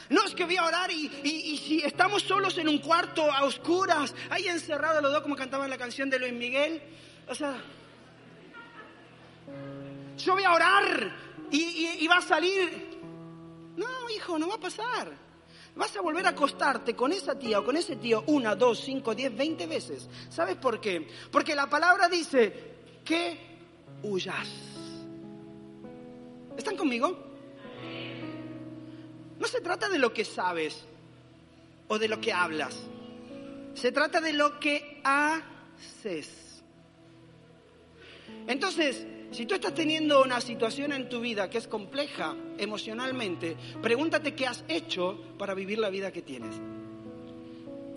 No, 0.09 0.25
es 0.25 0.35
que 0.35 0.43
voy 0.43 0.57
a 0.57 0.65
orar 0.65 0.91
y, 0.91 1.09
y, 1.23 1.57
si 1.57 1.79
estamos 1.83 2.23
solos 2.23 2.57
en 2.57 2.67
un 2.67 2.79
cuarto 2.79 3.31
a 3.31 3.45
oscuras, 3.45 4.13
ahí 4.29 4.49
encerrados 4.49 5.01
los 5.01 5.13
dos 5.13 5.21
como 5.21 5.37
cantaban 5.37 5.69
la 5.69 5.77
canción 5.77 6.09
de 6.09 6.19
Luis 6.19 6.33
Miguel. 6.33 6.81
O 7.29 7.33
sea, 7.33 7.63
yo 10.17 10.33
voy 10.33 10.43
a 10.43 10.51
orar 10.51 11.15
y, 11.49 11.87
y 11.97 12.07
va 12.09 12.17
a 12.17 12.21
salir. 12.21 12.99
No, 13.77 14.09
hijo, 14.09 14.37
no 14.37 14.49
va 14.49 14.55
a 14.55 14.59
pasar. 14.59 15.30
Vas 15.75 15.95
a 15.95 16.01
volver 16.01 16.25
a 16.25 16.29
acostarte 16.29 16.95
con 16.95 17.11
esa 17.11 17.37
tía 17.39 17.59
o 17.59 17.65
con 17.65 17.77
ese 17.77 17.95
tío 17.95 18.23
una, 18.27 18.55
dos, 18.55 18.79
cinco, 18.79 19.15
diez, 19.15 19.35
veinte 19.35 19.67
veces. 19.67 20.09
¿Sabes 20.29 20.57
por 20.57 20.81
qué? 20.81 21.07
Porque 21.31 21.55
la 21.55 21.69
palabra 21.69 22.09
dice 22.09 22.53
que 23.05 23.37
huyas. 24.03 24.49
¿Están 26.57 26.75
conmigo? 26.75 27.17
No 29.39 29.47
se 29.47 29.61
trata 29.61 29.89
de 29.89 29.97
lo 29.97 30.13
que 30.13 30.25
sabes 30.25 30.85
o 31.87 31.97
de 31.97 32.07
lo 32.07 32.19
que 32.19 32.33
hablas. 32.33 32.75
Se 33.73 33.91
trata 33.91 34.19
de 34.21 34.33
lo 34.33 34.59
que 34.59 35.01
haces. 35.03 36.61
Entonces, 38.47 39.07
si 39.31 39.45
tú 39.45 39.55
estás 39.55 39.73
teniendo 39.73 40.21
una 40.21 40.41
situación 40.41 40.91
en 40.91 41.07
tu 41.07 41.21
vida 41.21 41.49
que 41.49 41.57
es 41.57 41.67
compleja 41.67 42.35
emocionalmente, 42.57 43.55
pregúntate 43.81 44.35
qué 44.35 44.45
has 44.45 44.63
hecho 44.67 45.17
para 45.37 45.53
vivir 45.53 45.79
la 45.79 45.89
vida 45.89 46.11
que 46.11 46.21
tienes. 46.21 46.53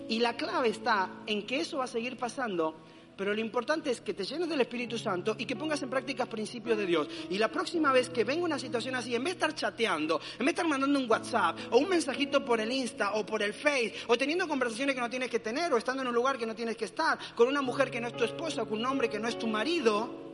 Y 0.07 0.19
la 0.19 0.37
clave 0.37 0.69
está 0.69 1.09
en 1.25 1.45
que 1.45 1.59
eso 1.59 1.79
va 1.79 1.85
a 1.85 1.87
seguir 1.87 2.15
pasando, 2.15 2.75
pero 3.17 3.33
lo 3.33 3.41
importante 3.41 3.91
es 3.91 3.99
que 3.99 4.13
te 4.13 4.23
llenes 4.23 4.47
del 4.47 4.61
Espíritu 4.61 4.97
Santo 4.97 5.35
y 5.37 5.45
que 5.45 5.57
pongas 5.57 5.81
en 5.81 5.89
práctica 5.89 6.25
principios 6.25 6.77
de 6.77 6.85
Dios. 6.85 7.07
Y 7.29 7.37
la 7.37 7.49
próxima 7.49 7.91
vez 7.91 8.09
que 8.09 8.23
venga 8.23 8.45
una 8.45 8.59
situación 8.59 8.95
así, 8.95 9.13
en 9.13 9.23
vez 9.23 9.33
de 9.33 9.45
estar 9.45 9.55
chateando, 9.55 10.21
en 10.33 10.39
vez 10.39 10.45
de 10.45 10.51
estar 10.51 10.67
mandando 10.67 10.99
un 10.99 11.09
WhatsApp 11.09 11.57
o 11.71 11.79
un 11.79 11.89
mensajito 11.89 12.45
por 12.45 12.61
el 12.61 12.71
Insta 12.71 13.13
o 13.13 13.25
por 13.25 13.41
el 13.41 13.53
Face, 13.53 13.93
o 14.07 14.17
teniendo 14.17 14.47
conversaciones 14.47 14.95
que 14.95 15.01
no 15.01 15.09
tienes 15.09 15.29
que 15.29 15.39
tener, 15.39 15.73
o 15.73 15.77
estando 15.77 16.01
en 16.01 16.07
un 16.07 16.15
lugar 16.15 16.37
que 16.37 16.45
no 16.45 16.55
tienes 16.55 16.77
que 16.77 16.85
estar, 16.85 17.17
con 17.35 17.47
una 17.47 17.61
mujer 17.61 17.91
que 17.91 17.99
no 17.99 18.07
es 18.07 18.15
tu 18.15 18.23
esposa, 18.23 18.65
con 18.65 18.79
un 18.79 18.85
hombre 18.85 19.09
que 19.09 19.19
no 19.19 19.27
es 19.27 19.39
tu 19.39 19.47
marido, 19.47 20.24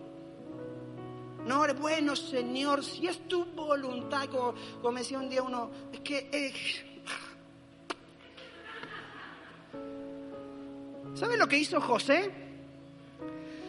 no, 1.45 1.65
bueno, 1.75 2.15
Señor, 2.15 2.83
si 2.83 3.07
es 3.07 3.27
tu 3.27 3.45
voluntad, 3.45 4.29
como, 4.29 4.97
decía 4.97 5.19
un 5.19 5.29
día 5.29 5.41
uno, 5.41 5.71
es 5.91 5.99
que... 6.01 6.29
Eh, 6.31 6.87
¿Sabe 11.13 11.37
lo 11.37 11.47
que 11.47 11.57
hizo 11.57 11.81
José? 11.81 12.31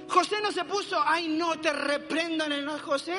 José 0.08 0.36
no 0.42 0.52
se 0.52 0.64
puso, 0.64 1.02
ay 1.04 1.28
no, 1.28 1.58
te 1.58 1.72
reprendo 1.72 2.44
en 2.44 2.52
el 2.52 2.64
no, 2.64 2.78
José 2.78 3.14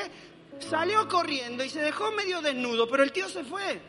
salió 0.60 1.08
corriendo 1.08 1.64
y 1.64 1.70
se 1.70 1.82
dejó 1.82 2.12
medio 2.12 2.42
desnudo, 2.42 2.88
pero 2.88 3.04
el 3.04 3.12
tío 3.12 3.28
se 3.28 3.44
fue. 3.44 3.82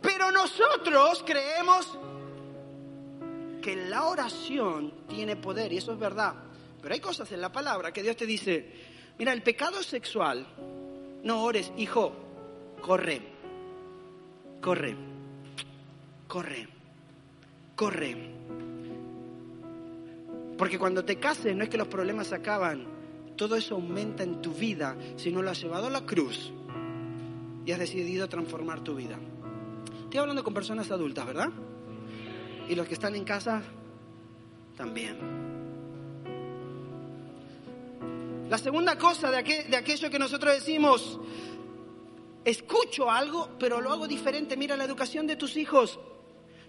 Pero 0.00 0.30
nosotros 0.30 1.22
creemos 1.26 1.98
que 3.62 3.74
la 3.74 4.04
oración 4.04 4.92
tiene 5.08 5.36
poder 5.36 5.72
y 5.72 5.78
eso 5.78 5.92
es 5.92 5.98
verdad. 5.98 6.34
Pero 6.86 6.94
hay 6.94 7.00
cosas 7.00 7.32
en 7.32 7.40
la 7.40 7.50
palabra 7.50 7.90
que 7.90 8.00
Dios 8.00 8.14
te 8.14 8.26
dice, 8.26 8.64
mira, 9.18 9.32
el 9.32 9.42
pecado 9.42 9.82
sexual, 9.82 10.46
no 11.24 11.42
ores, 11.42 11.72
hijo, 11.76 12.12
corre, 12.80 13.20
corre, 14.60 14.94
corre, 16.28 16.68
corre. 17.74 18.30
Porque 20.56 20.78
cuando 20.78 21.04
te 21.04 21.18
cases 21.18 21.56
no 21.56 21.64
es 21.64 21.68
que 21.68 21.76
los 21.76 21.88
problemas 21.88 22.32
acaban, 22.32 22.86
todo 23.34 23.56
eso 23.56 23.74
aumenta 23.74 24.22
en 24.22 24.40
tu 24.40 24.52
vida 24.52 24.96
si 25.16 25.32
no 25.32 25.42
lo 25.42 25.50
has 25.50 25.60
llevado 25.60 25.88
a 25.88 25.90
la 25.90 26.06
cruz 26.06 26.52
y 27.64 27.72
has 27.72 27.80
decidido 27.80 28.28
transformar 28.28 28.84
tu 28.84 28.94
vida. 28.94 29.18
Estoy 30.04 30.20
hablando 30.20 30.44
con 30.44 30.54
personas 30.54 30.88
adultas, 30.92 31.26
¿verdad? 31.26 31.50
Y 32.68 32.76
los 32.76 32.86
que 32.86 32.94
están 32.94 33.16
en 33.16 33.24
casa 33.24 33.60
también. 34.76 35.45
La 38.48 38.58
segunda 38.58 38.96
cosa 38.96 39.30
de, 39.30 39.38
aquello 39.38 40.08
que 40.08 40.18
nosotros 40.18 40.54
decimos, 40.54 41.18
escucho 42.44 43.10
algo, 43.10 43.50
pero 43.58 43.80
lo 43.80 43.92
hago 43.92 44.06
diferente. 44.06 44.56
Mira 44.56 44.76
la 44.76 44.84
educación 44.84 45.26
de 45.26 45.34
tus 45.34 45.56
hijos. 45.56 45.98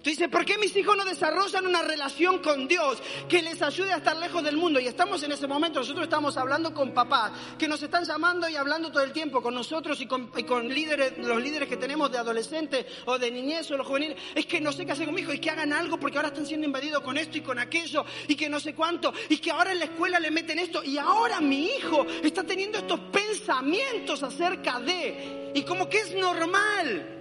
Tú 0.01 0.11
dices, 0.11 0.29
¿por 0.29 0.45
qué 0.45 0.57
mis 0.57 0.75
hijos 0.75 0.95
no 0.95 1.03
desarrollan 1.03 1.65
una 1.65 1.81
relación 1.81 2.39
con 2.39 2.67
Dios 2.67 3.01
que 3.27 3.41
les 3.41 3.61
ayude 3.61 3.91
a 3.91 3.97
estar 3.97 4.15
lejos 4.15 4.43
del 4.43 4.55
mundo? 4.55 4.79
Y 4.79 4.87
estamos 4.87 5.21
en 5.23 5.31
ese 5.31 5.47
momento, 5.47 5.79
nosotros 5.79 6.03
estamos 6.03 6.37
hablando 6.37 6.73
con 6.73 6.93
papás, 6.93 7.31
que 7.57 7.67
nos 7.67 7.81
están 7.81 8.05
llamando 8.05 8.47
y 8.47 8.55
hablando 8.55 8.91
todo 8.91 9.03
el 9.03 9.11
tiempo 9.11 9.41
con 9.41 9.53
nosotros 9.53 9.99
y 9.99 10.05
con, 10.05 10.29
líderes, 10.69 11.17
los 11.17 11.41
líderes 11.41 11.67
que 11.67 11.77
tenemos 11.77 12.11
de 12.11 12.19
adolescentes 12.19 12.85
o 13.05 13.17
de 13.17 13.31
niñez 13.31 13.69
o 13.71 13.77
los 13.77 13.87
juveniles. 13.87 14.17
Es 14.35 14.45
que 14.45 14.61
no 14.61 14.71
sé 14.71 14.85
qué 14.85 14.91
hacer 14.91 15.05
con 15.05 15.15
mi 15.15 15.21
hijo 15.21 15.33
y 15.33 15.39
que 15.39 15.49
hagan 15.49 15.73
algo 15.73 15.99
porque 15.99 16.17
ahora 16.17 16.29
están 16.29 16.45
siendo 16.45 16.65
invadidos 16.65 17.01
con 17.01 17.17
esto 17.17 17.37
y 17.37 17.41
con 17.41 17.59
aquello 17.59 18.05
y 18.27 18.35
que 18.35 18.49
no 18.49 18.59
sé 18.59 18.73
cuánto 18.73 19.13
y 19.29 19.37
que 19.39 19.51
ahora 19.51 19.71
en 19.71 19.79
la 19.79 19.85
escuela 19.85 20.19
le 20.19 20.31
meten 20.31 20.59
esto 20.59 20.83
y 20.83 20.97
ahora 20.97 21.41
mi 21.41 21.65
hijo 21.65 22.05
está 22.23 22.43
teniendo 22.43 22.77
estos 22.77 22.99
pensamientos 23.11 24.23
acerca 24.23 24.79
de 24.79 25.51
y 25.53 25.63
como 25.63 25.89
que 25.89 25.99
es 25.99 26.15
normal. 26.15 27.16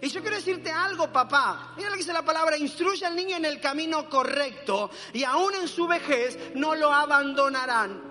Y 0.00 0.08
yo 0.08 0.20
quiero 0.20 0.36
decirte 0.36 0.70
algo, 0.70 1.12
papá. 1.12 1.72
Mira 1.76 1.88
lo 1.88 1.94
que 1.94 2.02
dice 2.02 2.12
la 2.12 2.24
palabra, 2.24 2.56
instruye 2.56 3.04
al 3.04 3.16
niño 3.16 3.36
en 3.36 3.44
el 3.44 3.60
camino 3.60 4.08
correcto 4.08 4.90
y 5.12 5.24
aún 5.24 5.54
en 5.54 5.68
su 5.68 5.86
vejez 5.88 6.38
no 6.54 6.74
lo 6.74 6.92
abandonarán. 6.92 8.02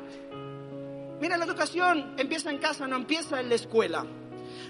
Mira, 1.20 1.38
la 1.38 1.46
educación 1.46 2.14
empieza 2.18 2.52
en 2.52 2.60
casa, 2.60 2.88
no 2.88 2.96
empieza 2.96 3.40
en 3.40 3.50
la 3.50 3.56
escuela. 3.56 4.06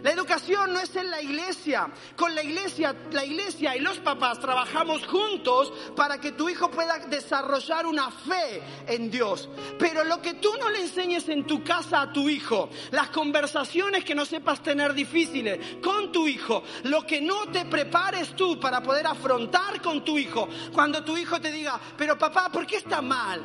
La 0.04 0.12
educación 0.12 0.74
no 0.74 0.80
es 0.80 0.96
en 0.96 1.10
la 1.10 1.22
iglesia. 1.22 1.90
Con 2.16 2.34
la 2.36 2.44
iglesia, 2.44 2.96
la 3.12 3.26
iglesia 3.26 3.76
y 3.76 3.80
los 3.80 4.00
papás 4.00 4.40
trabajamos 4.40 5.06
juntos 5.08 5.72
para 5.96 6.20
que 6.20 6.32
tu 6.32 6.50
hijo 6.50 6.70
pueda 6.70 7.00
desarrollar 7.08 7.86
una 7.86 8.12
fe 8.12 8.62
en 8.88 9.10
Dios. 9.10 9.50
Pero 9.80 10.04
lo 10.04 10.22
que 10.22 10.36
tú 10.36 10.50
no 10.60 10.70
le 10.70 10.82
enseñes 10.82 11.28
en 11.30 11.46
tu 11.46 11.64
casa 11.64 12.02
a 12.02 12.14
tu 12.14 12.30
hijo, 12.30 12.70
las 12.92 13.10
conversaciones 13.10 14.04
que 14.04 14.16
no 14.16 14.26
sepas 14.26 14.62
tener 14.62 14.94
difíciles 14.94 15.78
con 15.82 16.12
tu 16.12 16.28
hijo, 16.28 16.64
lo 16.84 17.06
que 17.06 17.22
no 17.22 17.48
te 17.48 17.66
prepares 17.66 18.36
tú 18.36 18.60
para 18.60 18.82
poder 18.82 19.08
afrontar 19.08 19.82
con 19.82 20.04
tu 20.04 20.18
hijo, 20.18 20.48
cuando 20.74 21.04
tu 21.04 21.18
hijo 21.18 21.40
te 21.40 21.52
diga, 21.52 21.80
pero 21.98 22.18
papá, 22.18 22.50
¿por 22.52 22.66
qué 22.66 22.78
está 22.78 23.02
mal? 23.02 23.42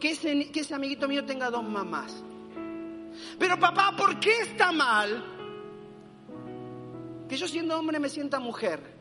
Que 0.00 0.10
ese, 0.10 0.50
que 0.50 0.60
ese 0.60 0.74
amiguito 0.74 1.08
mío 1.08 1.24
tenga 1.24 1.50
dos 1.50 1.64
mamás. 1.64 2.22
Pero 3.38 3.58
papá, 3.58 3.94
¿por 3.96 4.18
qué 4.20 4.40
está 4.40 4.72
mal 4.72 5.24
que 7.28 7.36
yo 7.36 7.48
siendo 7.48 7.78
hombre 7.78 7.98
me 7.98 8.08
sienta 8.08 8.38
mujer? 8.38 8.96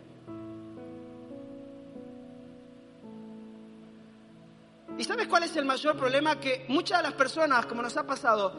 ¿Y 4.97 5.03
sabes 5.03 5.27
cuál 5.27 5.43
es 5.43 5.55
el 5.57 5.65
mayor 5.65 5.97
problema? 5.97 6.39
Que 6.39 6.65
muchas 6.69 6.99
de 6.99 7.03
las 7.03 7.13
personas, 7.13 7.65
como 7.65 7.81
nos 7.81 7.97
ha 7.97 8.07
pasado, 8.07 8.53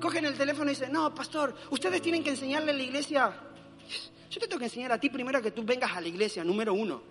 cogen 0.00 0.24
el 0.24 0.36
teléfono 0.36 0.70
y 0.70 0.74
dicen, 0.74 0.92
no, 0.92 1.14
pastor, 1.14 1.54
ustedes 1.70 2.02
tienen 2.02 2.24
que 2.24 2.30
enseñarle 2.30 2.72
a 2.72 2.74
la 2.74 2.82
iglesia. 2.82 3.32
Yo 4.28 4.40
te 4.40 4.48
tengo 4.48 4.58
que 4.58 4.64
enseñar 4.64 4.90
a 4.92 4.98
ti 4.98 5.08
primero 5.10 5.40
que 5.40 5.52
tú 5.52 5.62
vengas 5.62 5.92
a 5.96 6.00
la 6.00 6.08
iglesia, 6.08 6.42
número 6.42 6.74
uno. 6.74 7.02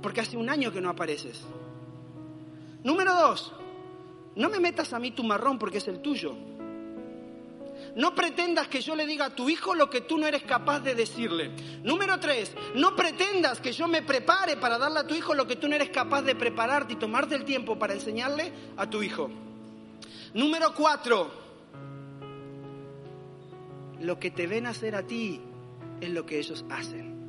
Porque 0.00 0.20
hace 0.20 0.36
un 0.36 0.48
año 0.48 0.70
que 0.70 0.80
no 0.80 0.90
apareces. 0.90 1.42
Número 2.84 3.12
dos, 3.12 3.52
no 4.40 4.48
me 4.48 4.58
metas 4.58 4.94
a 4.94 4.98
mí 4.98 5.10
tu 5.10 5.22
marrón 5.22 5.58
porque 5.58 5.78
es 5.78 5.88
el 5.88 6.00
tuyo. 6.00 6.34
No 7.94 8.14
pretendas 8.14 8.68
que 8.68 8.80
yo 8.80 8.96
le 8.96 9.04
diga 9.04 9.26
a 9.26 9.34
tu 9.34 9.50
hijo 9.50 9.74
lo 9.74 9.90
que 9.90 10.00
tú 10.00 10.16
no 10.16 10.26
eres 10.26 10.44
capaz 10.44 10.80
de 10.80 10.94
decirle. 10.94 11.50
Número 11.82 12.18
tres, 12.18 12.56
no 12.74 12.96
pretendas 12.96 13.60
que 13.60 13.72
yo 13.72 13.86
me 13.86 14.00
prepare 14.00 14.56
para 14.56 14.78
darle 14.78 15.00
a 15.00 15.06
tu 15.06 15.14
hijo 15.14 15.34
lo 15.34 15.46
que 15.46 15.56
tú 15.56 15.68
no 15.68 15.74
eres 15.74 15.90
capaz 15.90 16.22
de 16.22 16.34
prepararte 16.34 16.94
y 16.94 16.96
tomarte 16.96 17.34
el 17.34 17.44
tiempo 17.44 17.78
para 17.78 17.92
enseñarle 17.92 18.50
a 18.78 18.88
tu 18.88 19.02
hijo. 19.02 19.28
Número 20.32 20.74
cuatro, 20.74 21.30
lo 24.00 24.18
que 24.18 24.30
te 24.30 24.46
ven 24.46 24.66
hacer 24.66 24.94
a 24.94 25.06
ti 25.06 25.38
es 26.00 26.08
lo 26.08 26.24
que 26.24 26.38
ellos 26.38 26.64
hacen. 26.70 27.28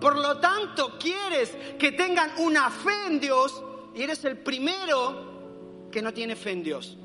Por 0.00 0.18
lo 0.18 0.38
tanto, 0.38 0.98
quieres 0.98 1.56
que 1.78 1.92
tengan 1.92 2.32
una 2.38 2.68
fe 2.68 3.06
en 3.06 3.20
Dios 3.20 3.62
y 3.94 4.02
eres 4.02 4.24
el 4.24 4.38
primero 4.38 5.31
que 5.92 6.02
no 6.02 6.12
tiene 6.12 6.34
fe 6.34 6.50
en 6.50 6.64
Dios. 6.64 6.96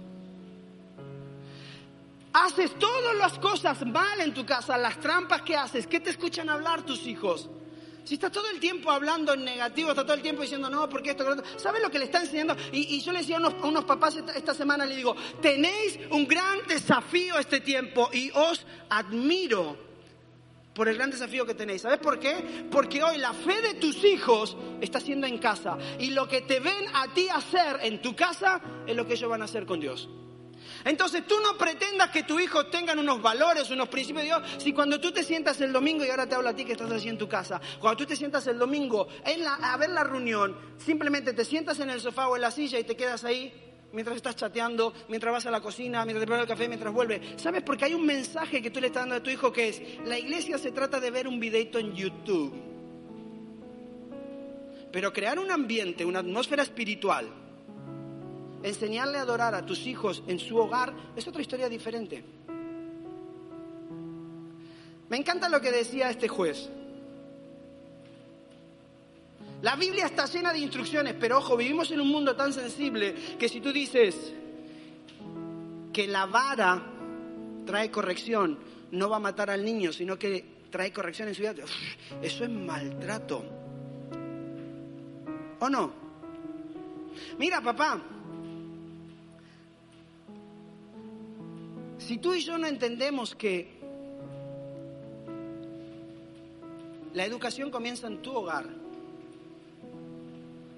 Haces 2.33 2.77
todas 2.79 3.15
las 3.15 3.37
cosas 3.37 3.85
mal 3.85 4.19
en 4.21 4.33
tu 4.33 4.45
casa, 4.45 4.77
las 4.77 4.99
trampas 4.99 5.43
que 5.43 5.55
haces, 5.55 5.85
¿qué 5.85 5.99
te 5.99 6.09
escuchan 6.09 6.49
hablar 6.49 6.81
tus 6.83 7.05
hijos? 7.05 7.49
Si 8.03 8.13
está 8.13 8.31
todo 8.31 8.49
el 8.49 8.59
tiempo 8.59 8.89
hablando 8.89 9.33
en 9.33 9.43
negativo, 9.43 9.89
está 9.89 10.03
todo 10.03 10.13
el 10.13 10.21
tiempo 10.21 10.41
diciendo, 10.41 10.69
no, 10.69 10.87
porque 10.87 11.09
esto, 11.09 11.25
¿sabes 11.57 11.81
lo 11.81 11.91
que 11.91 11.99
le 11.99 12.05
está 12.05 12.21
enseñando? 12.21 12.55
Y, 12.71 13.01
yo 13.01 13.11
le 13.11 13.19
decía 13.19 13.37
a 13.37 13.67
unos, 13.67 13.83
papás 13.83 14.15
esta, 14.33 14.53
semana, 14.53 14.85
le 14.85 14.95
digo, 14.95 15.13
tenéis 15.41 15.99
un 16.11 16.25
gran 16.25 16.65
desafío 16.67 17.37
este 17.37 17.59
tiempo 17.59 18.09
y 18.13 18.31
os 18.33 18.65
admiro 18.89 19.86
por 20.77 20.87
el 20.87 20.95
gran 20.95 21.09
desafío 21.09 21.43
que 21.43 21.55
tenéis. 21.55 21.81
¿Sabes 21.81 21.97
por 21.97 22.19
qué? 22.19 22.67
Porque 22.69 23.01
hoy 23.01 23.17
la 23.17 23.33
fe 23.33 23.63
de 23.63 23.73
tus 23.73 24.03
hijos 24.03 24.55
está 24.79 24.99
siendo 24.99 25.25
en 25.25 25.39
casa 25.39 25.75
y 25.97 26.11
lo 26.11 26.27
que 26.27 26.41
te 26.41 26.59
ven 26.59 26.85
a 26.93 27.11
ti 27.15 27.27
hacer 27.29 27.79
en 27.81 27.99
tu 27.99 28.15
casa 28.15 28.61
es 28.85 28.95
lo 28.95 29.07
que 29.07 29.13
ellos 29.13 29.27
van 29.27 29.41
a 29.41 29.45
hacer 29.45 29.65
con 29.65 29.79
Dios. 29.79 30.07
Entonces 30.85 31.25
tú 31.25 31.33
no 31.41 31.57
pretendas 31.57 32.11
que 32.11 32.21
tu 32.21 32.39
hijo 32.39 32.67
tengan 32.67 32.99
unos 32.99 33.19
valores, 33.23 33.71
unos 33.71 33.89
principios 33.89 34.21
de 34.21 34.25
Dios, 34.27 34.41
si 34.59 34.71
cuando 34.71 35.01
tú 35.01 35.11
te 35.11 35.23
sientas 35.23 35.59
el 35.61 35.73
domingo, 35.73 36.05
y 36.05 36.09
ahora 36.11 36.29
te 36.29 36.35
hablo 36.35 36.49
a 36.49 36.55
ti 36.55 36.63
que 36.63 36.73
estás 36.73 36.91
así 36.91 37.09
en 37.09 37.17
tu 37.17 37.27
casa, 37.27 37.59
cuando 37.79 37.97
tú 37.97 38.05
te 38.05 38.15
sientas 38.15 38.45
el 38.45 38.59
domingo 38.59 39.07
a 39.63 39.77
ver 39.77 39.89
la 39.89 40.03
reunión, 40.03 40.55
simplemente 40.77 41.33
te 41.33 41.43
sientas 41.43 41.79
en 41.79 41.89
el 41.89 42.01
sofá 42.01 42.27
o 42.27 42.35
en 42.35 42.43
la 42.43 42.51
silla 42.51 42.77
y 42.77 42.83
te 42.83 42.95
quedas 42.95 43.23
ahí 43.23 43.66
mientras 43.91 44.17
estás 44.17 44.35
chateando, 44.35 44.93
mientras 45.09 45.31
vas 45.31 45.45
a 45.45 45.51
la 45.51 45.61
cocina, 45.61 46.03
mientras 46.05 46.21
te 46.21 46.27
preparas 46.27 46.43
el 46.43 46.49
café, 46.49 46.67
mientras 46.67 46.93
vuelves. 46.93 47.21
¿Sabes? 47.37 47.63
Porque 47.63 47.85
hay 47.85 47.93
un 47.93 48.05
mensaje 48.05 48.61
que 48.61 48.71
tú 48.71 48.79
le 48.79 48.87
estás 48.87 49.03
dando 49.03 49.15
a 49.15 49.23
tu 49.23 49.29
hijo 49.29 49.51
que 49.51 49.69
es, 49.69 49.81
la 50.05 50.17
iglesia 50.17 50.57
se 50.57 50.71
trata 50.71 50.99
de 50.99 51.11
ver 51.11 51.27
un 51.27 51.39
videito 51.39 51.79
en 51.79 51.93
YouTube. 51.93 52.53
Pero 54.91 55.13
crear 55.13 55.37
un 55.39 55.51
ambiente, 55.51 56.05
una 56.05 56.19
atmósfera 56.19 56.63
espiritual, 56.63 57.27
enseñarle 58.63 59.17
a 59.17 59.21
adorar 59.21 59.53
a 59.53 59.65
tus 59.65 59.85
hijos 59.85 60.23
en 60.27 60.39
su 60.39 60.57
hogar 60.57 60.93
es 61.15 61.27
otra 61.27 61.41
historia 61.41 61.69
diferente. 61.69 62.23
Me 65.09 65.17
encanta 65.17 65.47
lo 65.47 65.61
que 65.61 65.71
decía 65.71 66.09
este 66.09 66.27
juez. 66.27 66.69
La 69.61 69.75
Biblia 69.75 70.05
está 70.05 70.25
llena 70.25 70.53
de 70.53 70.59
instrucciones, 70.59 71.15
pero 71.19 71.39
ojo, 71.39 71.57
vivimos 71.57 71.89
en 71.91 72.01
un 72.01 72.09
mundo 72.09 72.35
tan 72.35 72.53
sensible 72.53 73.15
que 73.39 73.49
si 73.49 73.59
tú 73.59 73.71
dices 73.71 74.33
que 75.91 76.07
la 76.07 76.25
vara 76.27 76.83
trae 77.65 77.89
corrección, 77.89 78.59
no 78.91 79.09
va 79.09 79.17
a 79.17 79.19
matar 79.19 79.49
al 79.49 79.65
niño, 79.65 79.91
sino 79.91 80.17
que 80.17 80.57
trae 80.69 80.93
corrección 80.93 81.27
en 81.27 81.35
su 81.35 81.41
vida, 81.41 81.53
eso 82.21 82.43
es 82.43 82.49
maltrato. 82.49 83.43
¿O 85.59 85.69
no? 85.69 85.91
Mira, 87.39 87.61
papá, 87.61 87.99
Si 92.07 92.19
tú 92.19 92.33
y 92.33 92.39
yo 92.39 92.57
no 92.57 92.67
entendemos 92.67 93.35
que 93.35 93.67
la 97.13 97.25
educación 97.25 97.69
comienza 97.69 98.07
en 98.07 98.21
tu 98.21 98.31
hogar, 98.31 98.69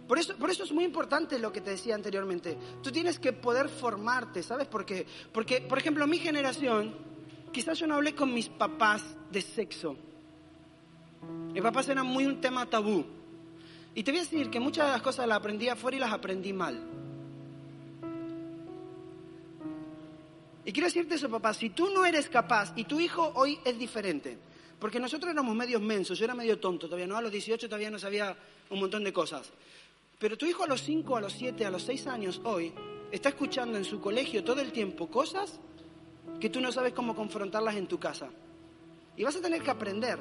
por 0.09 0.17
eso, 0.17 0.35
por 0.37 0.49
eso 0.49 0.63
es 0.63 0.71
muy 0.71 0.85
importante 0.85 1.37
lo 1.37 1.53
que 1.53 1.61
te 1.61 1.69
decía 1.69 1.93
anteriormente. 1.93 2.57
Tú 2.81 2.91
tienes 2.91 3.19
que 3.19 3.31
poder 3.31 3.69
formarte, 3.69 4.41
¿sabes 4.41 4.67
por 4.67 4.83
qué? 4.83 5.05
Porque, 5.31 5.61
por 5.61 5.77
ejemplo, 5.77 6.07
mi 6.07 6.17
generación, 6.17 6.95
quizás 7.53 7.77
yo 7.77 7.85
no 7.85 7.93
hablé 7.93 8.15
con 8.15 8.33
mis 8.33 8.49
papás 8.49 9.03
de 9.31 9.39
sexo. 9.39 9.95
Mis 11.53 11.61
papás 11.61 11.89
eran 11.89 12.07
muy 12.07 12.25
un 12.25 12.41
tema 12.41 12.67
tabú. 12.67 13.05
Y 13.93 14.01
te 14.01 14.09
voy 14.09 14.21
a 14.21 14.23
decir 14.23 14.49
que 14.49 14.59
muchas 14.59 14.87
de 14.87 14.93
las 14.93 15.03
cosas 15.03 15.27
las 15.27 15.37
aprendí 15.37 15.69
afuera 15.69 15.97
y 15.97 15.99
las 15.99 16.11
aprendí 16.11 16.53
mal. 16.53 16.81
Y 20.65 20.71
quiero 20.71 20.87
decirte 20.87 21.13
eso, 21.13 21.29
papá, 21.29 21.53
si 21.53 21.69
tú 21.69 21.87
no 21.93 22.03
eres 22.03 22.29
capaz 22.29 22.73
y 22.75 22.85
tu 22.85 22.99
hijo 22.99 23.31
hoy 23.35 23.59
es 23.63 23.77
diferente, 23.77 24.39
porque 24.79 24.99
nosotros 24.99 25.31
éramos 25.31 25.55
medios 25.55 25.83
mensos, 25.83 26.17
yo 26.17 26.25
era 26.25 26.33
medio 26.33 26.59
tonto 26.59 26.87
todavía, 26.87 27.05
¿no? 27.05 27.15
A 27.15 27.21
los 27.21 27.31
18 27.31 27.67
todavía 27.67 27.91
no 27.91 27.99
sabía 27.99 28.35
un 28.71 28.79
montón 28.79 29.03
de 29.03 29.13
cosas. 29.13 29.51
Pero 30.19 30.37
tu 30.37 30.45
hijo 30.45 30.65
a 30.65 30.67
los 30.67 30.81
5, 30.83 31.15
a 31.15 31.21
los 31.21 31.31
7, 31.33 31.65
a 31.65 31.71
los 31.71 31.83
6 31.83 32.07
años 32.07 32.41
hoy 32.43 32.73
está 33.09 33.29
escuchando 33.29 33.77
en 33.77 33.85
su 33.85 34.01
colegio 34.01 34.43
todo 34.43 34.59
el 34.59 34.73
tiempo 34.73 35.07
cosas 35.07 35.61
que 36.41 36.49
tú 36.49 36.59
no 36.59 36.73
sabes 36.73 36.93
cómo 36.93 37.15
confrontarlas 37.15 37.77
en 37.77 37.87
tu 37.87 37.97
casa. 37.97 38.29
Y 39.15 39.23
vas 39.23 39.37
a 39.37 39.41
tener 39.41 39.61
que 39.61 39.71
aprender. 39.71 40.19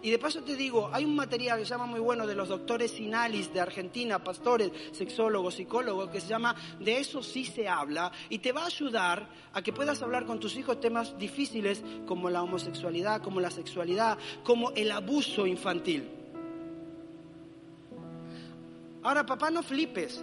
Y 0.00 0.10
de 0.10 0.18
paso 0.18 0.42
te 0.42 0.56
digo, 0.56 0.90
hay 0.90 1.04
un 1.04 1.14
material 1.14 1.58
que 1.58 1.64
se 1.64 1.70
llama 1.70 1.86
muy 1.86 2.00
bueno 2.00 2.26
de 2.26 2.34
los 2.34 2.48
doctores 2.48 2.92
Sinalis 2.92 3.52
de 3.52 3.60
Argentina, 3.60 4.24
pastores, 4.24 4.72
sexólogos, 4.92 5.54
psicólogos, 5.54 6.08
que 6.08 6.20
se 6.20 6.28
llama 6.28 6.56
De 6.80 6.98
eso 6.98 7.22
sí 7.22 7.44
se 7.44 7.68
habla 7.68 8.10
y 8.30 8.38
te 8.38 8.52
va 8.52 8.62
a 8.62 8.66
ayudar 8.66 9.28
a 9.52 9.60
que 9.60 9.72
puedas 9.72 10.02
hablar 10.02 10.24
con 10.24 10.40
tus 10.40 10.56
hijos 10.56 10.80
temas 10.80 11.16
difíciles 11.18 11.84
como 12.06 12.30
la 12.30 12.42
homosexualidad, 12.42 13.20
como 13.20 13.38
la 13.38 13.50
sexualidad, 13.50 14.18
como 14.42 14.70
el 14.70 14.90
abuso 14.90 15.46
infantil. 15.46 16.21
Ahora, 19.02 19.26
papá, 19.26 19.50
no 19.50 19.62
flipes. 19.62 20.22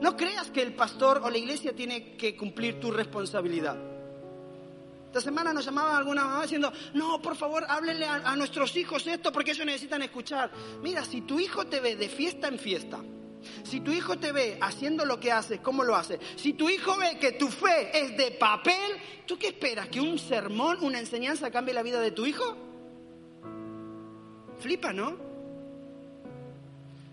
No 0.00 0.16
creas 0.16 0.50
que 0.50 0.62
el 0.62 0.74
pastor 0.74 1.20
o 1.24 1.30
la 1.30 1.38
iglesia 1.38 1.74
tiene 1.74 2.16
que 2.16 2.36
cumplir 2.36 2.80
tu 2.80 2.90
responsabilidad. 2.90 3.76
Esta 5.06 5.20
semana 5.20 5.52
nos 5.52 5.64
llamaba 5.64 5.96
alguna 5.96 6.24
mamá 6.24 6.42
diciendo, 6.42 6.72
no, 6.94 7.22
por 7.22 7.36
favor, 7.36 7.64
háblenle 7.68 8.04
a, 8.04 8.34
nuestros 8.34 8.76
hijos 8.76 9.06
esto 9.06 9.30
porque 9.30 9.52
ellos 9.52 9.64
necesitan 9.64 10.02
escuchar. 10.02 10.50
Mira, 10.82 11.04
si 11.04 11.20
tu 11.20 11.38
hijo 11.38 11.66
te 11.66 11.78
ve 11.78 11.94
de 11.94 12.08
fiesta 12.08 12.48
en 12.48 12.58
fiesta, 12.58 12.98
si 13.62 13.78
tu 13.78 13.92
hijo 13.92 14.18
te 14.18 14.32
ve 14.32 14.58
haciendo 14.60 15.04
lo 15.04 15.20
que 15.20 15.30
haces, 15.30 15.60
cómo 15.60 15.84
lo 15.84 15.94
haces, 15.94 16.18
si 16.34 16.54
tu 16.54 16.68
hijo 16.68 16.96
ve 16.96 17.16
que 17.20 17.30
tu 17.30 17.48
fe 17.48 17.96
es 17.96 18.16
de 18.16 18.32
papel, 18.32 18.96
¿tú 19.24 19.38
qué 19.38 19.46
esperas? 19.48 19.88
¿Que 19.88 20.00
un 20.00 20.18
sermón, 20.18 20.78
una 20.80 20.98
enseñanza 20.98 21.50
cambie 21.52 21.74
la 21.74 21.84
vida 21.84 22.00
de 22.00 22.10
tu 22.10 22.26
hijo? 22.26 22.56
Flipa, 24.58 24.92
¿no? 24.92 25.33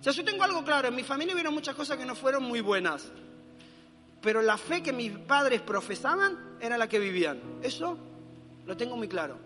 O 0.01 0.03
sea, 0.03 0.11
yo 0.11 0.25
tengo 0.25 0.43
algo 0.43 0.63
claro, 0.65 0.89
en 0.89 0.95
mi 0.95 1.03
familia 1.03 1.33
hubieron 1.33 1.53
muchas 1.53 1.75
cosas 1.75 1.97
que 1.97 2.05
no 2.05 2.15
fueron 2.15 2.43
muy 2.43 2.59
buenas 2.59 3.11
pero 4.21 4.41
la 4.41 4.57
fe 4.57 4.83
que 4.83 4.93
mis 4.93 5.11
padres 5.11 5.61
profesaban 5.61 6.57
era 6.61 6.77
la 6.77 6.87
que 6.87 6.99
vivían. 6.99 7.41
Eso 7.63 7.97
lo 8.65 8.77
tengo 8.77 8.95
muy 8.95 9.07
claro. 9.07 9.37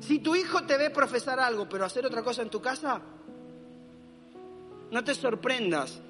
Si 0.00 0.18
tu 0.20 0.34
hijo 0.34 0.62
te 0.62 0.78
ve 0.78 0.90
profesar 0.90 1.38
algo, 1.38 1.68
pero 1.68 1.84
hacer 1.84 2.06
otra 2.06 2.22
cosa 2.22 2.42
en 2.42 2.50
tu 2.50 2.60
casa, 2.60 3.00
no 4.90 5.04
te 5.04 5.14
sorprendas 5.14 6.00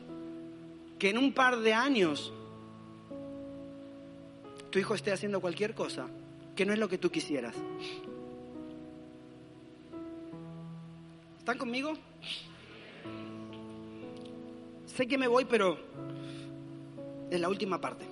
que 0.99 1.11
en 1.11 1.19
un 1.19 1.33
par 1.33 1.59
de 1.59 1.75
años 1.75 2.33
tu 4.71 4.79
hijo 4.79 4.95
esté 4.95 5.13
haciendo 5.13 5.41
cualquier 5.41 5.75
cosa 5.75 6.07
que 6.55 6.65
no 6.65 6.73
es 6.73 6.79
lo 6.79 6.89
que 6.89 6.99
tú 6.99 7.11
quisieras. 7.11 7.57
¿Están 11.39 11.59
conmigo? 11.59 11.93
Sé 14.87 15.07
que 15.07 15.19
me 15.19 15.29
voy, 15.29 15.45
pero 15.45 15.77
es 17.31 17.41
la 17.41 17.49
última 17.49 17.81
parte. 17.81 18.07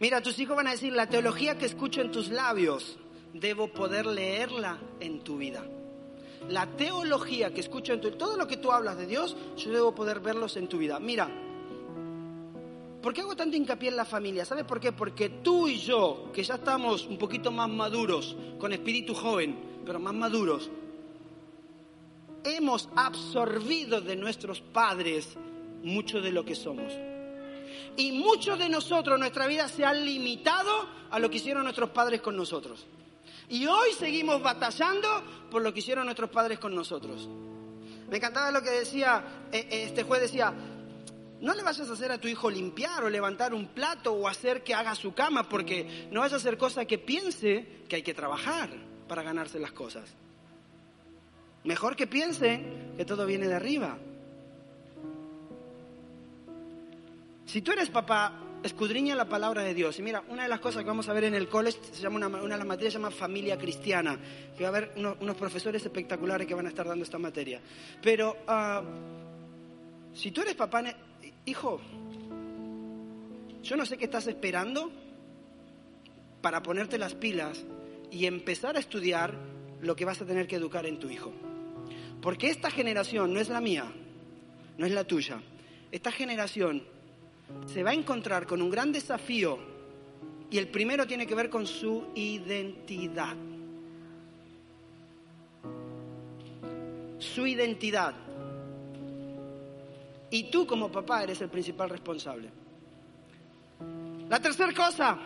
Mira, 0.00 0.22
tus 0.22 0.38
hijos 0.38 0.56
van 0.56 0.68
a 0.68 0.72
decir, 0.72 0.92
la 0.92 1.08
teología 1.08 1.58
que 1.58 1.66
escucho 1.66 2.00
en 2.00 2.12
tus 2.12 2.28
labios, 2.28 2.98
debo 3.32 3.68
poder 3.68 4.06
leerla 4.06 4.78
en 5.00 5.20
tu 5.20 5.38
vida. 5.38 5.64
La 6.48 6.66
teología 6.66 7.52
que 7.52 7.60
escucho 7.60 7.92
en 7.92 8.00
tu... 8.00 8.12
Todo 8.12 8.36
lo 8.36 8.46
que 8.46 8.56
tú 8.56 8.70
hablas 8.70 8.96
de 8.96 9.06
Dios, 9.06 9.36
yo 9.56 9.72
debo 9.72 9.94
poder 9.94 10.20
verlos 10.20 10.56
en 10.56 10.68
tu 10.68 10.78
vida. 10.78 11.00
Mira, 11.00 11.28
¿por 13.02 13.12
qué 13.12 13.22
hago 13.22 13.34
tanto 13.34 13.56
hincapié 13.56 13.88
en 13.88 13.96
la 13.96 14.04
familia? 14.04 14.44
¿Sabes 14.44 14.64
por 14.64 14.78
qué? 14.78 14.92
Porque 14.92 15.28
tú 15.28 15.68
y 15.68 15.78
yo, 15.78 16.30
que 16.32 16.44
ya 16.44 16.54
estamos 16.54 17.06
un 17.06 17.18
poquito 17.18 17.50
más 17.50 17.68
maduros, 17.68 18.36
con 18.58 18.72
espíritu 18.72 19.14
joven, 19.14 19.58
pero 19.84 19.98
más 19.98 20.14
maduros, 20.14 20.70
hemos 22.44 22.88
absorbido 22.96 24.00
de 24.00 24.16
nuestros 24.16 24.60
padres 24.60 25.36
mucho 25.82 26.20
de 26.20 26.32
lo 26.32 26.44
que 26.44 26.54
somos. 26.54 26.92
Y 27.96 28.12
muchos 28.12 28.58
de 28.58 28.68
nosotros, 28.68 29.18
nuestra 29.18 29.46
vida 29.46 29.68
se 29.68 29.84
ha 29.84 29.92
limitado 29.92 30.88
a 31.10 31.18
lo 31.18 31.30
que 31.30 31.38
hicieron 31.38 31.64
nuestros 31.64 31.90
padres 31.90 32.20
con 32.20 32.36
nosotros. 32.36 32.86
Y 33.48 33.66
hoy 33.66 33.92
seguimos 33.98 34.42
batallando 34.42 35.08
por 35.50 35.62
lo 35.62 35.72
que 35.72 35.80
hicieron 35.80 36.04
nuestros 36.04 36.30
padres 36.30 36.58
con 36.58 36.74
nosotros. 36.74 37.28
Me 38.08 38.18
encantaba 38.18 38.50
lo 38.50 38.62
que 38.62 38.70
decía, 38.70 39.48
eh, 39.52 39.66
eh, 39.70 39.84
este 39.84 40.02
juez 40.02 40.20
decía, 40.20 40.54
no 41.40 41.54
le 41.54 41.62
vayas 41.62 41.88
a 41.88 41.92
hacer 41.92 42.10
a 42.12 42.18
tu 42.18 42.28
hijo 42.28 42.50
limpiar 42.50 43.04
o 43.04 43.10
levantar 43.10 43.54
un 43.54 43.68
plato 43.68 44.12
o 44.12 44.28
hacer 44.28 44.62
que 44.62 44.74
haga 44.74 44.94
su 44.94 45.14
cama, 45.14 45.48
porque 45.48 46.08
no 46.10 46.20
vayas 46.20 46.34
a 46.34 46.36
hacer 46.36 46.58
cosas 46.58 46.86
que 46.86 46.98
piense 46.98 47.84
que 47.88 47.96
hay 47.96 48.02
que 48.02 48.14
trabajar 48.14 48.70
para 49.06 49.22
ganarse 49.22 49.58
las 49.58 49.72
cosas. 49.72 50.14
Mejor 51.68 51.96
que 51.96 52.06
piense 52.06 52.62
que 52.96 53.04
todo 53.04 53.26
viene 53.26 53.46
de 53.46 53.54
arriba. 53.54 53.98
Si 57.44 57.60
tú 57.60 57.72
eres 57.72 57.90
papá, 57.90 58.32
escudriña 58.62 59.14
la 59.14 59.28
palabra 59.28 59.62
de 59.62 59.74
Dios. 59.74 59.98
Y 59.98 60.02
mira, 60.02 60.24
una 60.30 60.44
de 60.44 60.48
las 60.48 60.60
cosas 60.60 60.82
que 60.82 60.88
vamos 60.88 61.10
a 61.10 61.12
ver 61.12 61.24
en 61.24 61.34
el 61.34 61.46
college, 61.46 61.78
se 61.92 62.00
llama 62.00 62.26
una, 62.26 62.38
de 62.38 62.48
las 62.56 62.66
materias 62.66 62.94
se 62.94 62.98
llama 62.98 63.10
familia 63.10 63.58
cristiana, 63.58 64.18
que 64.56 64.62
va 64.62 64.70
a 64.70 64.76
haber 64.76 64.94
unos, 64.96 65.36
profesores 65.36 65.84
espectaculares 65.84 66.46
que 66.46 66.54
van 66.54 66.64
a 66.64 66.70
estar 66.70 66.88
dando 66.88 67.04
esta 67.04 67.18
materia. 67.18 67.60
Pero 68.00 68.38
uh, 68.48 70.16
si 70.16 70.30
tú 70.30 70.40
eres 70.40 70.54
papá, 70.54 70.82
hijo, 71.44 71.82
Yo 73.62 73.76
no 73.76 73.84
sé 73.84 73.98
qué 73.98 74.06
estás 74.06 74.26
esperando 74.26 74.90
para 76.40 76.62
ponerte 76.62 76.96
las 76.96 77.14
pilas 77.14 77.62
y 78.10 78.24
empezar 78.24 78.76
a 78.76 78.80
estudiar 78.80 79.34
lo 79.82 79.94
que 79.94 80.06
vas 80.06 80.22
a 80.22 80.24
tener 80.24 80.46
que 80.46 80.56
educar 80.56 80.86
en 80.86 80.98
tu 80.98 81.10
hijo. 81.10 81.30
Porque 82.20 82.50
esta 82.50 82.70
generación 82.70 83.32
no 83.32 83.40
es 83.40 83.48
la 83.48 83.60
mía, 83.60 83.90
no 84.76 84.86
es 84.86 84.92
la 84.92 85.04
tuya. 85.04 85.40
Esta 85.90 86.10
generación 86.12 86.82
se 87.66 87.82
va 87.82 87.90
a 87.90 87.94
encontrar 87.94 88.46
con 88.46 88.60
un 88.60 88.70
gran 88.70 88.92
desafío 88.92 89.58
y 90.50 90.58
el 90.58 90.68
primero 90.68 91.06
tiene 91.06 91.26
que 91.26 91.34
ver 91.34 91.50
con 91.50 91.66
su 91.66 92.08
identidad. 92.14 93.36
Su 97.18 97.46
identidad. 97.46 98.14
Y 100.30 100.50
tú 100.50 100.66
como 100.66 100.90
papá 100.90 101.22
eres 101.22 101.40
el 101.40 101.48
principal 101.48 101.90
responsable. 101.90 102.50
La 104.28 104.40
tercera 104.40 104.72
cosa, 104.74 105.18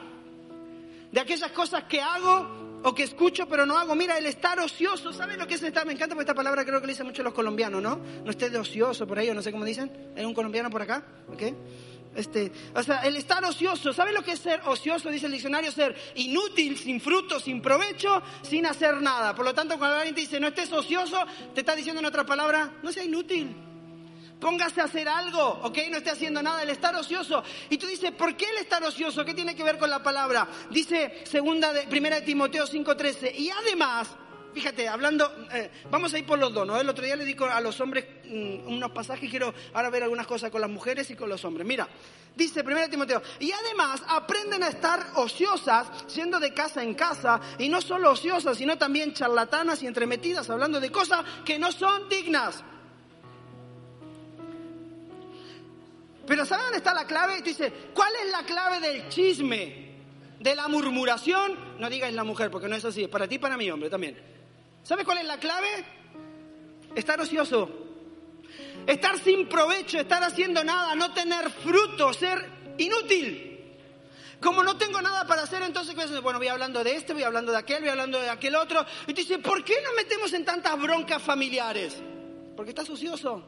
de 1.10 1.20
aquellas 1.20 1.50
cosas 1.50 1.84
que 1.84 2.00
hago 2.00 2.61
o 2.82 2.94
que 2.94 3.02
escucho 3.04 3.46
pero 3.46 3.66
no 3.66 3.78
hago. 3.78 3.94
Mira, 3.94 4.18
el 4.18 4.26
estar 4.26 4.58
ocioso, 4.60 5.12
¿sabes 5.12 5.38
lo 5.38 5.46
que 5.46 5.54
es 5.54 5.62
estar? 5.62 5.86
Me 5.86 5.92
encanta 5.92 6.14
porque 6.14 6.24
esta 6.24 6.34
palabra 6.34 6.64
creo 6.64 6.80
que 6.80 6.86
le 6.86 6.92
dicen 6.92 7.06
mucho 7.06 7.22
los 7.22 7.34
colombianos, 7.34 7.82
¿no? 7.82 8.00
No 8.24 8.30
estés 8.30 8.52
de 8.52 8.58
ocioso 8.58 9.06
por 9.06 9.18
ahí 9.18 9.28
o 9.30 9.34
no 9.34 9.42
sé 9.42 9.52
cómo 9.52 9.64
dicen. 9.64 9.90
¿Hay 10.16 10.24
un 10.24 10.34
colombiano 10.34 10.70
por 10.70 10.82
acá? 10.82 11.04
¿Ok? 11.28 11.42
Este, 12.14 12.52
o 12.74 12.82
sea, 12.82 13.00
el 13.00 13.16
estar 13.16 13.42
ocioso, 13.42 13.92
¿sabes 13.92 14.12
lo 14.12 14.22
que 14.22 14.32
es 14.32 14.38
ser 14.38 14.60
ocioso? 14.66 15.08
Dice 15.08 15.26
el 15.26 15.32
diccionario, 15.32 15.72
ser 15.72 15.96
inútil, 16.16 16.76
sin 16.76 17.00
fruto, 17.00 17.40
sin 17.40 17.62
provecho, 17.62 18.22
sin 18.42 18.66
hacer 18.66 19.00
nada. 19.00 19.34
Por 19.34 19.46
lo 19.46 19.54
tanto, 19.54 19.78
cuando 19.78 19.96
alguien 19.96 20.14
te 20.14 20.20
dice 20.20 20.38
no 20.38 20.48
estés 20.48 20.70
ocioso, 20.72 21.18
te 21.54 21.60
está 21.60 21.74
diciendo 21.74 22.00
en 22.00 22.06
otra 22.06 22.26
palabra, 22.26 22.74
no 22.82 22.92
sea 22.92 23.04
inútil 23.04 23.71
póngase 24.42 24.80
a 24.80 24.84
hacer 24.84 25.08
algo, 25.08 25.60
¿ok? 25.62 25.78
No 25.88 25.98
esté 25.98 26.10
haciendo 26.10 26.42
nada, 26.42 26.64
el 26.64 26.70
estar 26.70 26.94
ocioso. 26.96 27.44
Y 27.70 27.78
tú 27.78 27.86
dices, 27.86 28.10
¿por 28.10 28.36
qué 28.36 28.46
el 28.46 28.58
estar 28.58 28.82
ocioso? 28.82 29.24
¿Qué 29.24 29.34
tiene 29.34 29.54
que 29.54 29.62
ver 29.62 29.78
con 29.78 29.88
la 29.88 30.02
palabra? 30.02 30.48
Dice 30.68 31.22
segunda 31.24 31.72
de, 31.72 31.86
primera 31.86 32.16
de 32.16 32.22
Timoteo 32.22 32.66
5.13. 32.66 33.36
Y 33.36 33.50
además, 33.50 34.08
fíjate, 34.52 34.88
hablando, 34.88 35.46
eh, 35.52 35.70
vamos 35.88 36.12
a 36.12 36.18
ir 36.18 36.26
por 36.26 36.40
los 36.40 36.52
dos, 36.52 36.66
¿no? 36.66 36.78
El 36.78 36.88
otro 36.88 37.04
día 37.04 37.14
le 37.14 37.24
digo 37.24 37.46
a 37.46 37.60
los 37.60 37.80
hombres 37.80 38.04
mm, 38.24 38.66
unos 38.66 38.90
pasajes, 38.90 39.30
quiero 39.30 39.54
ahora 39.74 39.90
ver 39.90 40.02
algunas 40.02 40.26
cosas 40.26 40.50
con 40.50 40.60
las 40.60 40.70
mujeres 40.70 41.08
y 41.10 41.14
con 41.14 41.28
los 41.28 41.44
hombres. 41.44 41.64
Mira, 41.64 41.88
dice 42.34 42.64
primera 42.64 42.86
de 42.86 42.90
Timoteo, 42.90 43.22
y 43.38 43.52
además 43.52 44.02
aprenden 44.08 44.64
a 44.64 44.68
estar 44.70 45.06
ociosas, 45.14 45.86
siendo 46.08 46.40
de 46.40 46.52
casa 46.52 46.82
en 46.82 46.94
casa, 46.94 47.40
y 47.58 47.68
no 47.68 47.80
solo 47.80 48.10
ociosas, 48.10 48.58
sino 48.58 48.76
también 48.76 49.14
charlatanas 49.14 49.84
y 49.84 49.86
entremetidas, 49.86 50.50
hablando 50.50 50.80
de 50.80 50.90
cosas 50.90 51.24
que 51.44 51.60
no 51.60 51.70
son 51.70 52.08
dignas. 52.08 52.64
Pero 56.26 56.46
¿sabes 56.46 56.64
dónde 56.64 56.78
está 56.78 56.94
la 56.94 57.06
clave? 57.06 57.38
Tú 57.38 57.44
dices, 57.44 57.72
¿cuál 57.94 58.12
es 58.24 58.30
la 58.30 58.44
clave 58.44 58.80
del 58.80 59.08
chisme? 59.08 59.92
De 60.38 60.54
la 60.54 60.68
murmuración. 60.68 61.78
No 61.78 61.90
digas 61.90 62.12
la 62.12 62.24
mujer, 62.24 62.50
porque 62.50 62.68
no 62.68 62.76
es 62.76 62.84
así. 62.84 63.04
Es 63.04 63.08
para 63.08 63.28
ti 63.28 63.36
y 63.36 63.38
para 63.38 63.56
mí, 63.56 63.70
hombre, 63.70 63.90
también. 63.90 64.18
¿Sabes 64.82 65.04
cuál 65.04 65.18
es 65.18 65.24
la 65.24 65.38
clave? 65.38 65.68
Estar 66.94 67.20
ocioso. 67.20 67.70
Estar 68.86 69.18
sin 69.18 69.48
provecho, 69.48 70.00
estar 70.00 70.22
haciendo 70.22 70.64
nada, 70.64 70.94
no 70.94 71.12
tener 71.12 71.50
fruto, 71.50 72.12
ser 72.12 72.44
inútil. 72.78 73.48
Como 74.40 74.64
no 74.64 74.76
tengo 74.76 75.00
nada 75.00 75.24
para 75.24 75.42
hacer, 75.42 75.62
entonces, 75.62 75.94
bueno, 76.20 76.38
voy 76.40 76.48
hablando 76.48 76.82
de 76.82 76.96
este, 76.96 77.12
voy 77.12 77.22
hablando 77.22 77.52
de 77.52 77.58
aquel, 77.58 77.80
voy 77.80 77.90
hablando 77.90 78.20
de 78.20 78.28
aquel 78.28 78.56
otro. 78.56 78.84
Y 79.06 79.14
tú 79.14 79.20
dices, 79.20 79.38
¿por 79.38 79.64
qué 79.64 79.74
nos 79.84 79.94
metemos 79.94 80.32
en 80.32 80.44
tantas 80.44 80.80
broncas 80.80 81.22
familiares? 81.22 82.02
Porque 82.56 82.70
estás 82.70 82.90
ocioso. 82.90 83.44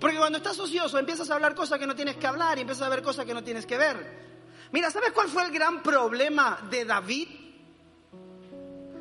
Porque 0.00 0.16
cuando 0.16 0.38
estás 0.38 0.58
ocioso 0.58 0.98
empiezas 0.98 1.30
a 1.30 1.34
hablar 1.34 1.54
cosas 1.54 1.78
que 1.78 1.86
no 1.86 1.94
tienes 1.94 2.16
que 2.16 2.26
hablar 2.26 2.58
y 2.58 2.62
empiezas 2.62 2.86
a 2.86 2.90
ver 2.90 3.02
cosas 3.02 3.24
que 3.24 3.34
no 3.34 3.42
tienes 3.42 3.66
que 3.66 3.76
ver. 3.76 4.26
Mira, 4.72 4.90
¿sabes 4.90 5.12
cuál 5.12 5.28
fue 5.28 5.44
el 5.44 5.52
gran 5.52 5.82
problema 5.82 6.58
de 6.70 6.84
David? 6.84 7.28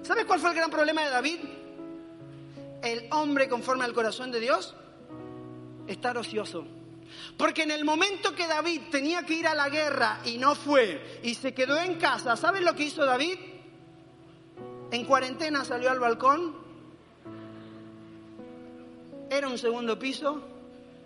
¿Sabes 0.04 0.26
cuál 0.26 0.40
fue 0.40 0.52
el 0.52 0.56
gran 0.56 0.70
problema 0.70 1.04
de 1.04 1.10
David? 1.10 1.40
El 2.82 3.08
hombre 3.12 3.50
conforme 3.50 3.84
al 3.84 3.94
corazón 3.94 4.32
de 4.32 4.40
Dios, 4.40 4.76
estar 5.88 6.18
ocioso. 6.18 6.66
Porque 7.38 7.64
en 7.64 7.72
el 7.72 7.84
momento 7.84 8.36
que 8.36 8.48
David 8.48 8.82
tenía 8.92 9.24
que 9.24 9.34
ir 9.34 9.48
a 9.48 9.56
la 9.56 9.70
guerra 9.70 10.20
y 10.26 10.38
no 10.38 10.56
fue 10.56 11.20
y 11.24 11.34
se 11.36 11.54
quedó 11.54 11.78
en 11.80 11.96
casa, 11.96 12.36
¿sabes 12.36 12.62
lo 12.62 12.76
que 12.76 12.84
hizo 12.84 13.06
David? 13.06 13.38
En 14.92 15.06
cuarentena 15.06 15.66
salió 15.66 15.90
al 15.90 16.00
balcón, 16.00 16.56
era 19.30 19.48
un 19.48 19.58
segundo 19.58 19.98
piso, 19.98 20.55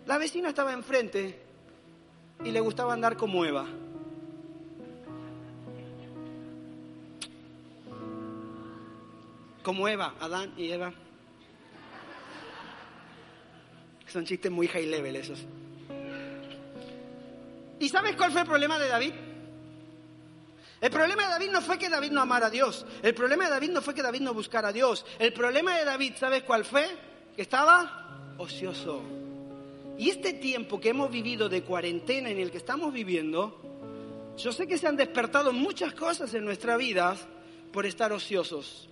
la 0.10 0.18
vecina 0.18 0.50
estaba 0.50 0.74
enfrente 0.74 1.40
y 2.44 2.50
le 2.50 2.60
gustaba 2.62 2.94
andar 2.94 3.16
como 3.16 3.46
Eva. 3.46 3.68
Como 9.62 9.88
Eva, 9.88 10.16
Adán 10.20 10.52
y 10.58 10.72
Eva. 10.72 10.92
Son 14.08 14.26
chistes 14.26 14.52
muy 14.52 14.68
high 14.68 14.88
level 14.88 15.16
esos. 15.16 15.46
¿Y 17.80 17.88
sabes 17.88 18.16
cuál 18.16 18.32
fue 18.32 18.42
el 18.42 18.48
problema 18.48 18.80
de 18.80 18.88
David? 18.88 19.14
El 20.82 20.90
problema 20.90 21.22
de 21.22 21.30
David 21.30 21.52
no 21.52 21.62
fue 21.62 21.78
que 21.78 21.88
David 21.88 22.10
no 22.10 22.22
amara 22.22 22.48
a 22.48 22.50
Dios. 22.50 22.84
El 23.04 23.14
problema 23.14 23.44
de 23.44 23.52
David 23.52 23.70
no 23.70 23.82
fue 23.84 23.94
que 23.94 24.02
David 24.02 24.22
no 24.22 24.34
buscara 24.34 24.70
a 24.70 24.74
Dios. 24.74 25.06
El 25.20 25.34
problema 25.34 25.78
de 25.78 25.86
David, 25.86 26.14
¿sabes 26.18 26.42
cuál 26.42 26.66
fue? 26.66 26.88
Que 27.36 27.44
estaba 27.44 28.34
ocioso. 28.40 29.19
Y 30.00 30.10
este 30.12 30.32
tiempo 30.32 30.80
que 30.80 30.90
hemos 30.90 31.12
vivido 31.12 31.50
de 31.50 31.62
cuarentena 31.62 32.30
en 32.30 32.40
el 32.40 32.52
que 32.52 32.58
estamos 32.58 32.94
viviendo, 32.94 33.60
yo 34.38 34.54
sé 34.54 34.66
que 34.66 34.78
se 34.78 34.88
han 34.88 34.96
despertado 34.96 35.52
muchas 35.52 35.94
cosas 35.94 36.34
en 36.34 36.46
nuestra 36.46 36.78
vida 36.78 37.18
por 37.74 37.86
estar 37.86 38.14
ociosos. 38.14 38.88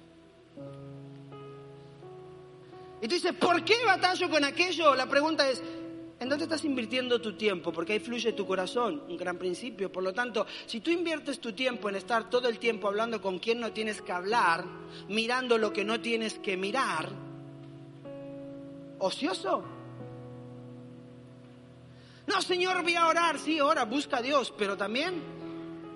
Y 3.01 3.07
tú 3.07 3.15
dices, 3.15 3.31
¿por 3.35 3.63
qué 3.63 3.75
batallo 3.85 4.29
con 4.29 4.43
aquello? 4.43 4.95
La 4.95 5.07
pregunta 5.07 5.49
es, 5.49 5.63
¿en 6.19 6.27
dónde 6.27 6.43
estás 6.43 6.65
invirtiendo 6.65 7.21
tu 7.21 7.37
tiempo? 7.37 7.71
Porque 7.71 7.93
ahí 7.93 7.99
fluye 7.99 8.33
tu 8.33 8.45
corazón, 8.45 9.03
un 9.07 9.15
gran 9.15 9.37
principio. 9.37 9.89
Por 9.89 10.03
lo 10.03 10.11
tanto, 10.13 10.45
si 10.65 10.81
tú 10.81 10.91
inviertes 10.91 11.39
tu 11.39 11.53
tiempo 11.53 11.87
en 11.87 11.95
estar 11.95 12.29
todo 12.29 12.49
el 12.49 12.59
tiempo 12.59 12.89
hablando 12.89 13.21
con 13.21 13.39
quien 13.39 13.61
no 13.61 13.71
tienes 13.71 14.01
que 14.01 14.11
hablar, 14.11 14.65
mirando 15.07 15.57
lo 15.57 15.71
que 15.71 15.85
no 15.85 16.01
tienes 16.01 16.37
que 16.37 16.57
mirar, 16.57 17.07
ocioso, 18.99 19.76
no, 22.27 22.41
Señor, 22.41 22.83
voy 22.83 22.95
a 22.95 23.07
orar. 23.07 23.39
Sí, 23.39 23.59
ora, 23.61 23.85
busca 23.85 24.17
a 24.17 24.21
Dios, 24.21 24.53
pero 24.57 24.77
también 24.77 25.23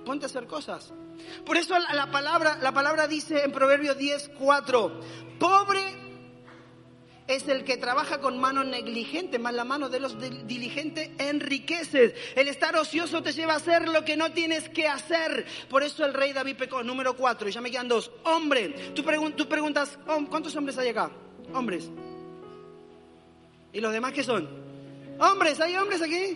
ponte 0.05 0.25
a 0.25 0.27
hacer 0.27 0.47
cosas. 0.47 0.93
Por 1.45 1.57
eso 1.57 1.75
la, 1.93 2.09
palabra, 2.09 2.57
la 2.61 2.73
palabra 2.73 3.07
dice 3.07 3.43
en 3.43 3.51
Proverbios 3.51 3.97
10, 3.97 4.31
4, 4.39 4.99
pobre 5.39 6.01
es 7.27 7.47
el 7.47 7.63
que 7.63 7.77
trabaja 7.77 8.19
con 8.19 8.39
mano 8.39 8.63
negligente, 8.63 9.39
más 9.39 9.53
la 9.53 9.63
mano 9.63 9.89
de 9.89 9.99
los 9.99 10.17
diligentes 10.47 11.11
enriqueces. 11.17 12.13
El 12.35 12.47
estar 12.47 12.75
ocioso 12.75 13.21
te 13.21 13.31
lleva 13.31 13.53
a 13.53 13.57
hacer 13.57 13.87
lo 13.87 14.03
que 14.03 14.17
no 14.17 14.31
tienes 14.31 14.69
que 14.69 14.87
hacer. 14.87 15.45
Por 15.69 15.83
eso 15.83 16.05
el 16.05 16.13
rey 16.13 16.33
David 16.33 16.57
pecó. 16.57 16.83
Número 16.83 17.15
cuatro, 17.15 17.47
y 17.47 17.51
ya 17.51 17.61
me 17.61 17.71
quedan 17.71 17.87
dos. 17.87 18.11
Hombre, 18.23 18.91
tú, 18.93 19.03
tú 19.35 19.47
preguntas, 19.47 19.97
¿cuántos 20.05 20.55
hombres 20.55 20.77
hay 20.77 20.89
acá? 20.89 21.11
Hombres. 21.53 21.89
¿Y 23.73 23.79
los 23.79 23.93
demás 23.93 24.11
qué 24.11 24.23
son? 24.23 24.60
Hombres, 25.21 25.59
¿hay 25.59 25.75
hombres 25.75 26.01
aquí? 26.01 26.35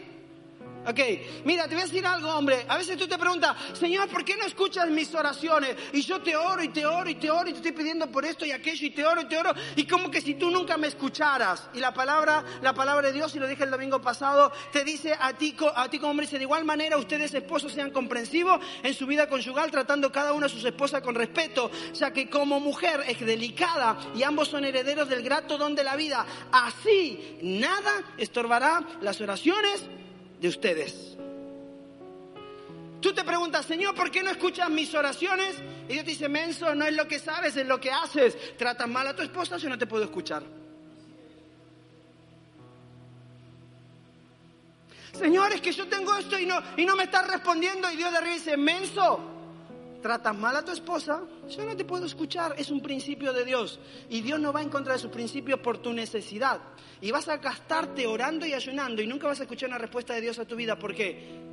Ok, 0.88 0.99
mira, 1.45 1.67
te 1.67 1.75
voy 1.75 1.83
a 1.83 1.86
decir 1.86 2.05
algo, 2.05 2.29
hombre. 2.29 2.65
A 2.67 2.77
veces 2.77 2.97
tú 2.97 3.07
te 3.07 3.17
preguntas, 3.17 3.55
Señor, 3.73 4.07
¿por 4.07 4.23
qué 4.23 4.36
no 4.38 4.45
escuchas 4.45 4.89
mis 4.89 5.13
oraciones? 5.15 5.75
Y 5.93 6.01
yo 6.01 6.21
te 6.21 6.36
oro 6.36 6.61
y 6.63 6.69
te 6.69 6.86
oro 6.86 7.09
y 7.09 7.15
te 7.15 7.31
oro 7.31 7.49
y 7.49 7.53
te 7.53 7.57
estoy 7.57 7.71
pidiendo 7.71 8.07
por 8.11 8.23
esto 8.25 8.45
y 8.45 8.51
aquello 8.51 8.86
y 8.86 8.91
te 8.91 9.05
oro 9.05 9.21
y 9.21 9.25
te 9.25 9.38
oro. 9.38 9.53
Y 9.75 9.88
como 9.88 10.11
que 10.11 10.21
si 10.21 10.36
tú 10.36 10.51
nunca 10.51 10.77
me 10.77 10.88
escucharas. 10.88 11.69
Y 11.73 11.79
la 11.79 11.93
palabra, 11.93 12.43
la 12.61 12.73
palabra 12.73 13.07
de 13.07 13.13
Dios, 13.13 13.36
y 13.36 13.39
lo 13.39 13.47
dije 13.47 13.63
el 13.63 13.71
domingo 13.71 14.01
pasado, 14.01 14.51
te 14.71 14.83
dice 14.83 15.15
a 15.19 15.33
ti, 15.33 15.55
a 15.75 15.89
ti 15.89 15.97
como 15.97 16.11
hombre, 16.11 16.25
dice, 16.25 16.38
de 16.38 16.43
igual 16.43 16.65
manera 16.65 16.97
ustedes 16.97 17.33
esposos 17.33 17.71
sean 17.71 17.91
comprensivos 17.91 18.59
en 18.83 18.93
su 18.93 19.07
vida 19.07 19.27
conyugal, 19.27 19.71
tratando 19.71 20.11
cada 20.11 20.33
una 20.33 20.45
a 20.45 20.49
sus 20.49 20.63
esposas 20.63 21.01
con 21.01 21.15
respeto, 21.15 21.71
ya 21.93 22.11
que 22.11 22.29
como 22.29 22.59
mujer 22.59 23.03
es 23.07 23.19
delicada 23.19 23.97
y 24.15 24.23
ambos 24.23 24.49
son 24.49 24.65
herederos 24.65 25.09
del 25.09 25.23
grato 25.23 25.57
don 25.57 25.75
de 25.75 25.83
la 25.83 25.95
vida. 25.95 26.25
Así 26.51 27.38
nada 27.41 28.03
estorbará 28.17 28.81
las 29.01 29.19
oraciones 29.21 29.83
de 30.46 30.50
ustedes. 30.50 31.18
Tú 33.02 33.14
te 33.14 33.24
preguntas, 33.24 33.66
Señor, 33.66 33.96
¿por 33.96 34.12
qué 34.12 34.22
no 34.22 34.30
escuchas 34.30 34.70
mis 34.70 34.93
oraciones? 34.93 35.56
Y 35.89 35.93
Dios 35.93 36.06
te 36.06 36.12
dice, 36.12 36.30
menso, 36.30 36.74
no 36.76 36.86
es 36.86 36.96
lo 36.96 37.08
que 37.08 37.20
sabes, 37.20 37.58
es 37.58 37.66
lo 37.66 37.80
que 37.80 37.91
haces. 37.91 38.38
¿Tratas 38.56 38.88
mal 38.88 39.08
a 39.08 39.16
tu 39.16 39.24
esposa 39.24 39.58
yo 39.58 39.70
no 39.70 39.78
te 39.78 39.88
puedo 39.88 40.04
escuchar? 40.04 40.43
Señor, 45.14 45.54
es 45.54 45.62
que 45.62 45.72
yo 45.72 45.88
tengo 45.88 46.16
esto 46.16 46.38
y 46.38 46.46
no, 46.46 46.62
y 46.78 46.86
no 46.86 46.96
me 46.96 47.06
estás 47.06 47.28
respondiendo. 47.28 47.89
Y 47.91 47.96
Dios 47.96 48.12
de 48.12 48.18
arriba 48.18 48.34
dice, 48.36 48.58
menso, 48.58 49.34
tratas 50.06 50.38
mal 50.38 50.56
a 50.56 50.64
tu 50.64 50.72
esposa, 50.72 51.24
yo 51.49 51.66
no 51.66 51.76
te 51.76 51.84
puedo 51.84 52.06
escuchar, 52.06 52.53
es 52.60 52.70
un 52.70 52.80
principio 52.80 53.34
de 53.34 53.43
Dios. 53.43 53.80
Y 54.08 54.22
Dios 54.22 54.39
no 54.39 54.53
va 54.53 54.62
en 54.62 54.70
contra 54.70 54.93
de 54.93 54.99
sus 54.99 55.10
principios 55.10 55.60
por 55.62 55.80
tu 55.80 55.91
necesidad. 55.93 56.62
Y 57.01 57.10
vas 57.10 57.28
a 57.28 57.38
gastarte 57.38 58.06
orando 58.06 58.45
y 58.45 58.53
ayunando 58.53 59.01
y 59.01 59.08
nunca 59.08 59.26
vas 59.26 59.39
a 59.39 59.43
escuchar 59.43 59.70
una 59.70 59.80
respuesta 59.80 60.14
de 60.14 60.22
Dios 60.22 60.38
a 60.38 60.45
tu 60.45 60.56
vida. 60.56 60.78
¿Por 60.78 60.93
qué? 60.93 61.43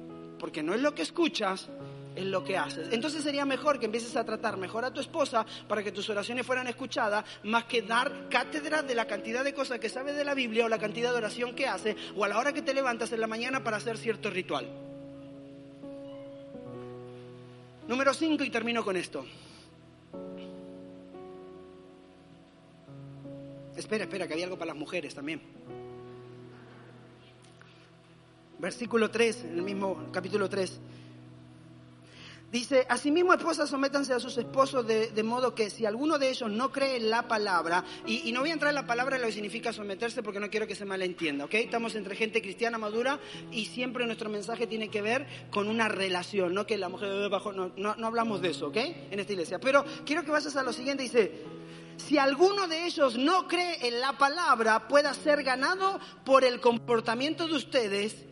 porque 0.42 0.61
no 0.61 0.74
es 0.74 0.80
lo 0.80 0.92
que 0.92 1.03
escuchas, 1.03 1.68
es 2.16 2.24
lo 2.24 2.42
que 2.42 2.57
haces. 2.59 2.88
Entonces 2.90 3.22
sería 3.22 3.44
mejor 3.44 3.78
que 3.78 3.86
empieces 3.86 4.16
a 4.16 4.24
tratar 4.24 4.57
mejor 4.57 4.84
a 4.84 4.92
tu 4.92 5.00
esposa 5.00 5.46
para 5.68 5.84
que 5.84 5.92
tus 5.92 6.11
oraciones 6.11 6.44
fueran 6.44 6.66
escuchadas, 6.66 7.24
más 7.44 7.66
que 7.66 7.82
dar 7.82 8.28
cátedra 8.28 8.82
de 8.82 8.96
la 8.96 9.07
cantidad 9.07 9.44
de 9.44 9.55
cosas 9.55 9.78
que 9.78 9.88
sabe 9.88 10.12
de 10.12 10.24
la 10.24 10.34
Biblia 10.34 10.64
o 10.64 10.68
la 10.68 10.80
cantidad 10.80 11.12
de 11.12 11.18
oración 11.18 11.55
que 11.55 11.68
hace, 11.68 11.94
o 12.16 12.24
a 12.24 12.28
la 12.28 12.38
hora 12.40 12.53
que 12.53 12.62
te 12.62 12.74
levantas 12.74 13.12
en 13.12 13.20
la 13.20 13.28
mañana 13.28 13.62
para 13.62 13.76
hacer 13.76 13.96
cierto 13.96 14.30
ritual. 14.30 14.66
Número 17.88 18.14
5 18.14 18.44
y 18.44 18.50
termino 18.50 18.84
con 18.84 18.96
esto. 18.96 19.24
Espera, 23.76 24.04
espera, 24.04 24.26
que 24.26 24.34
había 24.34 24.44
algo 24.44 24.58
para 24.58 24.72
las 24.72 24.76
mujeres 24.76 25.14
también. 25.14 25.40
Versículo 28.58 29.10
3, 29.10 29.44
en 29.44 29.58
el 29.58 29.62
mismo 29.62 30.08
capítulo 30.12 30.48
3. 30.48 30.80
Dice, 32.53 32.84
asimismo 32.90 33.32
esposas 33.32 33.70
sométanse 33.70 34.12
a 34.12 34.20
sus 34.20 34.36
esposos 34.36 34.86
de, 34.86 35.22
modo 35.22 35.55
que 35.55 35.70
si 35.70 35.86
alguno 35.86 36.18
de 36.18 36.28
ellos 36.28 36.50
no 36.50 36.70
cree 36.70 36.96
en 36.96 37.09
la 37.09 37.26
palabra, 37.26 37.82
y, 38.05 38.30
no 38.30 38.40
voy 38.40 38.50
a 38.50 38.53
entrar 38.53 38.68
en 38.68 38.74
la 38.74 38.86
palabra 38.86 39.16
lo 39.16 39.24
que 39.24 39.32
significa 39.32 39.72
someterse 39.72 40.22
porque 40.22 40.38
no 40.38 40.50
quiero 40.50 40.66
que 40.66 40.74
se 40.74 40.84
malentienda, 40.84 41.46
¿ok? 41.46 41.55
Estamos 41.55 41.94
entre 41.94 42.14
gente 42.14 42.42
cristiana 42.42 42.76
madura 42.76 43.18
y 43.50 43.64
siempre 43.64 44.05
nuestro 44.05 44.28
mensaje 44.28 44.66
tiene 44.66 44.90
que 44.90 45.00
ver 45.00 45.26
con 45.50 45.66
una 45.66 45.88
relación, 45.88 46.53
no 46.53 46.66
que 46.66 46.76
la 46.76 46.90
mujer 46.90 47.30
bajo, 47.30 47.55
no, 47.55 47.72
no, 47.78 47.96
no 47.96 48.07
hablamos 48.07 48.42
de 48.42 48.50
eso, 48.50 48.66
¿ok? 48.66 48.76
En 49.11 49.18
esta 49.18 49.32
iglesia. 49.32 49.59
Pero 49.59 49.82
quiero 50.05 50.22
que 50.22 50.30
vayas 50.30 50.55
a 50.55 50.62
lo 50.62 50.74
siguiente, 50.74 51.05
dice, 51.05 51.32
si 51.96 52.18
alguno 52.18 52.68
de 52.68 52.84
ellos 52.84 53.16
no 53.16 53.48
cree 53.48 53.88
en 53.88 53.98
la 53.98 54.18
palabra, 54.18 54.88
pueda 54.88 55.14
ser 55.14 55.42
ganado 55.42 55.98
por 56.26 56.44
el 56.44 56.61
comportamiento 56.61 57.48
de 57.48 57.55
ustedes 57.55 58.26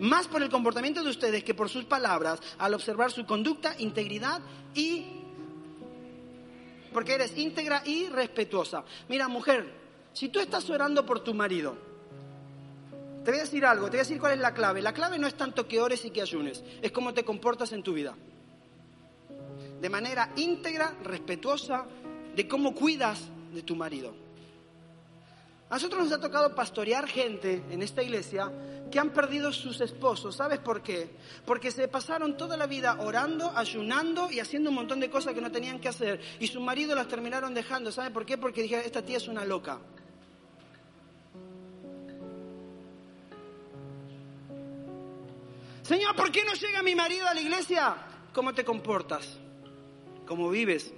más 0.00 0.28
por 0.28 0.42
el 0.42 0.50
comportamiento 0.50 1.02
de 1.02 1.10
ustedes 1.10 1.44
que 1.44 1.54
por 1.54 1.68
sus 1.68 1.84
palabras, 1.84 2.40
al 2.58 2.74
observar 2.74 3.10
su 3.10 3.24
conducta, 3.26 3.74
integridad 3.78 4.40
y... 4.74 5.06
Porque 6.92 7.14
eres 7.14 7.36
íntegra 7.36 7.82
y 7.84 8.08
respetuosa. 8.08 8.84
Mira, 9.08 9.28
mujer, 9.28 9.70
si 10.12 10.28
tú 10.28 10.40
estás 10.40 10.68
orando 10.70 11.04
por 11.04 11.20
tu 11.20 11.34
marido, 11.34 11.76
te 13.22 13.30
voy 13.30 13.40
a 13.40 13.42
decir 13.42 13.66
algo, 13.66 13.86
te 13.86 13.96
voy 13.96 13.98
a 13.98 14.02
decir 14.02 14.18
cuál 14.18 14.32
es 14.32 14.38
la 14.38 14.54
clave. 14.54 14.80
La 14.80 14.94
clave 14.94 15.18
no 15.18 15.26
es 15.26 15.36
tanto 15.36 15.68
que 15.68 15.80
ores 15.80 16.04
y 16.04 16.10
que 16.10 16.22
ayunes, 16.22 16.64
es 16.80 16.92
cómo 16.92 17.12
te 17.12 17.24
comportas 17.24 17.72
en 17.72 17.82
tu 17.82 17.92
vida. 17.92 18.14
De 19.80 19.90
manera 19.90 20.32
íntegra, 20.36 20.94
respetuosa, 21.02 21.84
de 22.34 22.48
cómo 22.48 22.74
cuidas 22.74 23.28
de 23.52 23.62
tu 23.62 23.76
marido. 23.76 24.25
A 25.68 25.74
nosotros 25.74 26.04
nos 26.04 26.12
ha 26.12 26.20
tocado 26.20 26.54
pastorear 26.54 27.08
gente 27.08 27.64
en 27.70 27.82
esta 27.82 28.02
iglesia 28.02 28.52
que 28.90 29.00
han 29.00 29.10
perdido 29.10 29.52
sus 29.52 29.80
esposos. 29.80 30.36
¿Sabes 30.36 30.60
por 30.60 30.80
qué? 30.80 31.10
Porque 31.44 31.72
se 31.72 31.88
pasaron 31.88 32.36
toda 32.36 32.56
la 32.56 32.66
vida 32.66 32.98
orando, 33.00 33.50
ayunando 33.56 34.30
y 34.30 34.38
haciendo 34.38 34.70
un 34.70 34.76
montón 34.76 35.00
de 35.00 35.10
cosas 35.10 35.34
que 35.34 35.40
no 35.40 35.50
tenían 35.50 35.80
que 35.80 35.88
hacer. 35.88 36.20
Y 36.38 36.46
su 36.46 36.60
marido 36.60 36.94
las 36.94 37.08
terminaron 37.08 37.52
dejando. 37.52 37.90
¿Sabes 37.90 38.12
por 38.12 38.24
qué? 38.24 38.38
Porque 38.38 38.62
dijeron, 38.62 38.84
esta 38.84 39.02
tía 39.02 39.16
es 39.16 39.26
una 39.26 39.44
loca. 39.44 39.80
Señor, 45.82 46.14
¿por 46.14 46.30
qué 46.30 46.44
no 46.44 46.52
llega 46.52 46.82
mi 46.82 46.94
marido 46.94 47.26
a 47.26 47.34
la 47.34 47.40
iglesia? 47.40 47.96
¿Cómo 48.32 48.54
te 48.54 48.64
comportas? 48.64 49.38
¿Cómo 50.26 50.48
vives? 50.50 50.92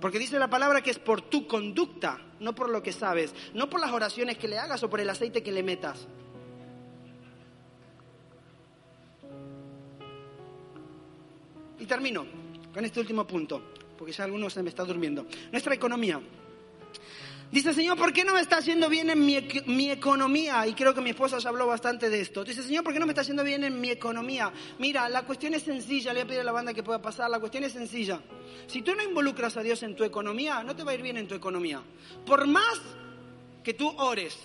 Porque 0.00 0.18
dice 0.18 0.38
la 0.38 0.50
palabra 0.50 0.82
que 0.82 0.90
es 0.90 0.98
por 0.98 1.22
tu 1.22 1.46
conducta, 1.46 2.20
no 2.44 2.54
por 2.54 2.68
lo 2.68 2.82
que 2.82 2.92
sabes, 2.92 3.34
no 3.54 3.68
por 3.68 3.80
las 3.80 3.90
oraciones 3.90 4.36
que 4.36 4.46
le 4.46 4.58
hagas 4.58 4.82
o 4.82 4.90
por 4.90 5.00
el 5.00 5.08
aceite 5.08 5.42
que 5.42 5.50
le 5.50 5.62
metas. 5.62 6.06
Y 11.80 11.86
termino 11.86 12.26
con 12.72 12.84
este 12.84 13.00
último 13.00 13.26
punto, 13.26 13.62
porque 13.98 14.12
ya 14.12 14.24
algunos 14.24 14.52
se 14.52 14.62
me 14.62 14.68
está 14.68 14.84
durmiendo. 14.84 15.26
Nuestra 15.50 15.74
economía. 15.74 16.20
Dice, 17.54 17.72
Señor, 17.72 17.96
¿por 17.96 18.12
qué 18.12 18.24
no 18.24 18.34
me 18.34 18.40
está 18.40 18.56
haciendo 18.56 18.88
bien 18.88 19.10
en 19.10 19.24
mi, 19.24 19.88
economía? 19.88 20.66
Y 20.66 20.74
creo 20.74 20.92
que 20.92 21.00
mi 21.00 21.10
esposa 21.10 21.38
ya 21.38 21.50
habló 21.50 21.68
bastante 21.68 22.10
de 22.10 22.20
esto. 22.20 22.42
Dice, 22.42 22.64
Señor, 22.64 22.82
¿por 22.82 22.92
qué 22.92 22.98
no 22.98 23.06
me 23.06 23.12
está 23.12 23.20
haciendo 23.20 23.44
bien 23.44 23.62
en 23.62 23.80
mi 23.80 23.90
economía? 23.90 24.52
Mira, 24.80 25.08
la 25.08 25.22
cuestión 25.22 25.54
es 25.54 25.62
sencilla, 25.62 26.12
le 26.12 26.18
voy 26.18 26.24
a 26.24 26.26
pedir 26.26 26.40
a 26.40 26.44
la 26.44 26.50
banda 26.50 26.74
que 26.74 26.82
pueda 26.82 27.00
pasar, 27.00 27.30
la 27.30 27.38
cuestión 27.38 27.62
es 27.62 27.72
sencilla. 27.72 28.20
Si 28.66 28.82
tú 28.82 28.96
no 28.96 29.04
involucras 29.04 29.56
a 29.56 29.62
Dios 29.62 29.84
en 29.84 29.94
tu 29.94 30.02
economía, 30.02 30.64
no 30.64 30.74
te 30.74 30.82
va 30.82 30.90
a 30.90 30.94
ir 30.94 31.02
bien 31.02 31.16
en 31.16 31.28
tu 31.28 31.36
economía. 31.36 31.80
Por 32.26 32.44
más 32.48 32.82
que 33.62 33.72
tú 33.72 33.88
ores. 33.98 34.36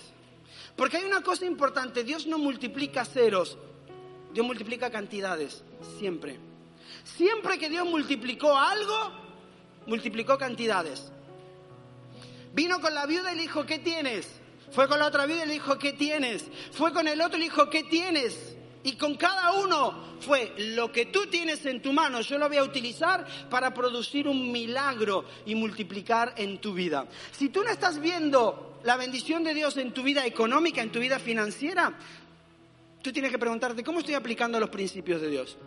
Porque 0.76 0.98
hay 0.98 1.04
una 1.04 1.20
cosa 1.20 1.46
importante, 1.46 2.04
Dios 2.04 2.28
no 2.28 2.38
multiplica 2.38 3.04
ceros, 3.04 3.58
Dios 4.32 4.46
multiplica 4.46 4.88
cantidades, 4.88 5.64
siempre. 5.98 6.38
Siempre 7.02 7.58
que 7.58 7.68
Dios 7.68 7.88
multiplicó 7.88 8.56
algo, 8.56 9.10
multiplicó 9.88 10.38
cantidades. 10.38 11.10
Vino 12.52 12.80
con 12.80 12.94
la 12.94 13.06
viuda 13.06 13.32
y 13.32 13.36
le 13.36 13.42
dijo, 13.42 13.64
¿qué 13.64 13.78
tienes? 13.78 14.28
Fue 14.72 14.88
con 14.88 14.98
la 14.98 15.06
otra 15.06 15.26
viuda 15.26 15.44
y 15.44 15.48
le 15.48 15.54
dijo, 15.54 15.78
¿qué 15.78 15.92
tienes? 15.92 16.44
Fue 16.72 16.92
con 16.92 17.08
el 17.08 17.20
otro 17.20 17.36
y 17.36 17.40
le 17.40 17.44
dijo, 17.46 17.68
¿qué 17.70 17.84
tienes? 17.84 18.56
Y 18.82 18.92
con 18.92 19.16
cada 19.16 19.52
uno 19.52 20.10
fue 20.20 20.54
lo 20.56 20.90
que 20.90 21.06
tú 21.06 21.26
tienes 21.26 21.66
en 21.66 21.82
tu 21.82 21.92
mano, 21.92 22.20
yo 22.22 22.38
lo 22.38 22.48
voy 22.48 22.56
a 22.56 22.62
utilizar 22.62 23.26
para 23.50 23.74
producir 23.74 24.26
un 24.26 24.50
milagro 24.50 25.24
y 25.44 25.54
multiplicar 25.54 26.34
en 26.36 26.58
tu 26.58 26.72
vida. 26.72 27.06
Si 27.32 27.50
tú 27.50 27.62
no 27.62 27.70
estás 27.70 28.00
viendo 28.00 28.78
la 28.84 28.96
bendición 28.96 29.44
de 29.44 29.54
Dios 29.54 29.76
en 29.76 29.92
tu 29.92 30.02
vida 30.02 30.24
económica, 30.24 30.80
en 30.80 30.90
tu 30.90 30.98
vida 30.98 31.18
financiera, 31.18 31.92
tú 33.02 33.12
tienes 33.12 33.30
que 33.30 33.38
preguntarte, 33.38 33.84
¿cómo 33.84 34.00
estoy 34.00 34.14
aplicando 34.14 34.58
los 34.58 34.70
principios 34.70 35.20
de 35.20 35.30
Dios? 35.30 35.58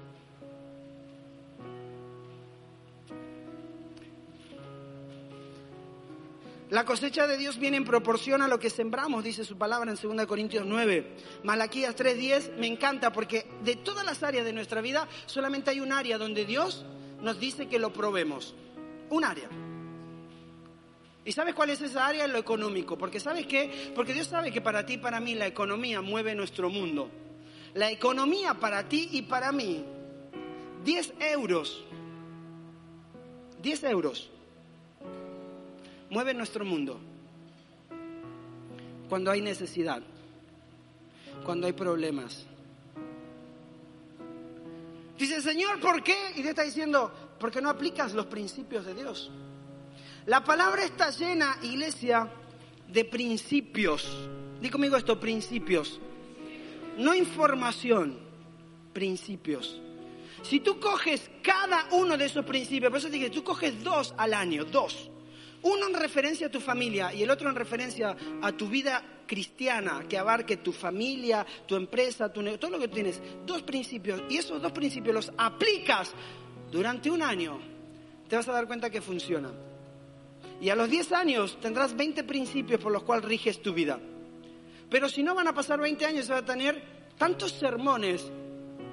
La 6.73 6.85
cosecha 6.85 7.27
de 7.27 7.37
Dios 7.37 7.59
viene 7.59 7.77
en 7.77 7.85
proporción 7.85 8.41
a 8.41 8.47
lo 8.47 8.57
que 8.57 8.71
sembramos, 8.71 9.23
dice 9.23 9.45
su 9.45 9.59
palabra 9.59 9.91
en 9.91 10.15
2 10.17 10.25
Corintios 10.25 10.65
9. 10.65 11.17
Malaquías 11.43 11.95
3:10 11.95 12.57
me 12.57 12.65
encanta 12.65 13.13
porque 13.13 13.45
de 13.63 13.75
todas 13.75 14.03
las 14.03 14.23
áreas 14.23 14.43
de 14.43 14.53
nuestra 14.53 14.81
vida 14.81 15.07
solamente 15.27 15.69
hay 15.69 15.81
un 15.81 15.93
área 15.93 16.17
donde 16.17 16.45
Dios 16.45 16.83
nos 17.21 17.39
dice 17.39 17.67
que 17.67 17.77
lo 17.77 17.93
probemos. 17.93 18.55
Un 19.11 19.23
área. 19.23 19.49
¿Y 21.23 21.31
sabes 21.31 21.53
cuál 21.53 21.69
es 21.69 21.79
esa 21.83 22.07
área? 22.07 22.25
Lo 22.25 22.39
económico. 22.39 22.97
Porque 22.97 23.19
¿sabes 23.19 23.45
qué? 23.45 23.91
Porque 23.93 24.15
Dios 24.15 24.25
sabe 24.25 24.51
que 24.51 24.59
para 24.59 24.83
ti 24.83 24.93
y 24.93 24.97
para 24.97 25.19
mí 25.19 25.35
la 25.35 25.45
economía 25.45 26.01
mueve 26.01 26.33
nuestro 26.33 26.71
mundo. 26.71 27.11
La 27.75 27.91
economía 27.91 28.55
para 28.55 28.89
ti 28.89 29.09
y 29.11 29.21
para 29.21 29.51
mí, 29.51 29.85
10 30.83 31.13
euros. 31.19 31.85
10 33.61 33.83
euros 33.83 34.32
mueve 36.13 36.35
nuestro 36.35 36.63
mundo. 36.63 36.99
Cuando 39.09 39.31
hay 39.31 39.41
necesidad, 39.41 40.01
cuando 41.43 41.65
hay 41.65 41.73
problemas. 41.73 42.45
Dice, 45.17 45.41
Señor, 45.41 45.79
¿por 45.79 46.03
qué? 46.03 46.15
Y 46.35 46.43
Dios 46.43 46.49
está 46.49 46.61
diciendo, 46.61 47.11
porque 47.39 47.61
no 47.61 47.69
aplicas 47.69 48.13
los 48.13 48.27
principios 48.27 48.85
de 48.85 48.93
Dios. 48.93 49.31
La 50.27 50.43
palabra 50.43 50.83
está 50.83 51.09
llena, 51.09 51.57
iglesia, 51.63 52.29
de 52.87 53.05
principios. 53.05 54.29
Dí 54.61 54.69
conmigo 54.69 54.95
esto, 54.95 55.19
principios. 55.19 55.99
No 56.97 57.15
información, 57.15 58.19
principios. 58.93 59.81
Si 60.43 60.59
tú 60.59 60.79
coges 60.79 61.31
cada 61.41 61.87
uno 61.91 62.17
de 62.17 62.25
esos 62.25 62.45
principios, 62.45 62.91
por 62.91 62.99
eso 62.99 63.07
te 63.07 63.13
dije, 63.13 63.31
tú 63.31 63.43
coges 63.43 63.83
dos 63.83 64.13
al 64.15 64.35
año, 64.35 64.63
dos. 64.65 65.09
Uno 65.63 65.87
en 65.87 65.93
referencia 65.93 66.47
a 66.47 66.51
tu 66.51 66.59
familia 66.59 67.13
y 67.13 67.23
el 67.23 67.31
otro 67.31 67.49
en 67.49 67.55
referencia 67.55 68.15
a 68.41 68.51
tu 68.51 68.67
vida 68.67 69.01
cristiana, 69.25 70.03
que 70.07 70.17
abarque 70.17 70.57
tu 70.57 70.71
familia, 70.71 71.45
tu 71.65 71.75
empresa, 71.75 72.31
tu 72.31 72.43
todo 72.57 72.71
lo 72.71 72.79
que 72.79 72.89
tienes. 72.89 73.21
Dos 73.45 73.63
principios. 73.63 74.23
Y 74.29 74.37
esos 74.37 74.61
dos 74.61 74.71
principios 74.71 75.15
los 75.15 75.31
aplicas 75.37 76.11
durante 76.71 77.09
un 77.09 77.21
año. 77.21 77.59
Te 78.27 78.35
vas 78.35 78.47
a 78.47 78.51
dar 78.51 78.67
cuenta 78.67 78.89
que 78.89 79.01
funciona. 79.01 79.51
Y 80.59 80.69
a 80.69 80.75
los 80.75 80.89
10 80.89 81.11
años 81.13 81.57
tendrás 81.59 81.95
20 81.95 82.23
principios 82.23 82.79
por 82.79 82.91
los 82.91 83.03
cuales 83.03 83.25
riges 83.25 83.61
tu 83.61 83.73
vida. 83.73 83.99
Pero 84.89 85.09
si 85.09 85.23
no 85.23 85.33
van 85.33 85.47
a 85.47 85.53
pasar 85.53 85.79
20 85.79 86.05
años, 86.05 86.25
se 86.25 86.33
va 86.33 86.39
a 86.39 86.45
tener 86.45 86.81
tantos 87.17 87.51
sermones 87.51 88.31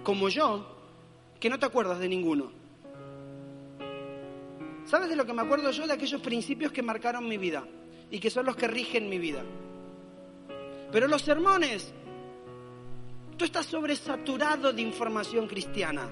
como 0.02 0.28
yo 0.28 0.66
que 1.38 1.50
no 1.50 1.58
te 1.58 1.66
acuerdas 1.66 1.98
de 1.98 2.08
ninguno. 2.08 2.59
¿Sabes 4.90 5.08
de 5.08 5.14
lo 5.14 5.24
que 5.24 5.32
me 5.32 5.42
acuerdo 5.42 5.70
yo? 5.70 5.86
De 5.86 5.92
aquellos 5.92 6.20
principios 6.20 6.72
que 6.72 6.82
marcaron 6.82 7.28
mi 7.28 7.38
vida 7.38 7.64
y 8.10 8.18
que 8.18 8.28
son 8.28 8.44
los 8.44 8.56
que 8.56 8.66
rigen 8.66 9.08
mi 9.08 9.20
vida. 9.20 9.40
Pero 10.90 11.06
los 11.06 11.22
sermones, 11.22 11.94
tú 13.36 13.44
estás 13.44 13.66
sobresaturado 13.66 14.72
de 14.72 14.82
información 14.82 15.46
cristiana. 15.46 16.08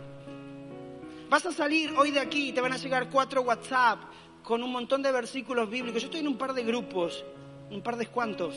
Vas 1.28 1.44
a 1.46 1.52
salir 1.52 1.90
hoy 1.98 2.12
de 2.12 2.20
aquí 2.20 2.50
y 2.50 2.52
te 2.52 2.60
van 2.60 2.72
a 2.72 2.76
llegar 2.76 3.10
cuatro 3.10 3.42
WhatsApp 3.42 3.98
con 4.44 4.62
un 4.62 4.70
montón 4.70 5.02
de 5.02 5.10
versículos 5.10 5.68
bíblicos. 5.68 6.00
Yo 6.00 6.06
estoy 6.06 6.20
en 6.20 6.28
un 6.28 6.38
par 6.38 6.54
de 6.54 6.62
grupos, 6.62 7.24
un 7.72 7.82
par 7.82 7.96
de 7.96 8.06
cuantos. 8.06 8.54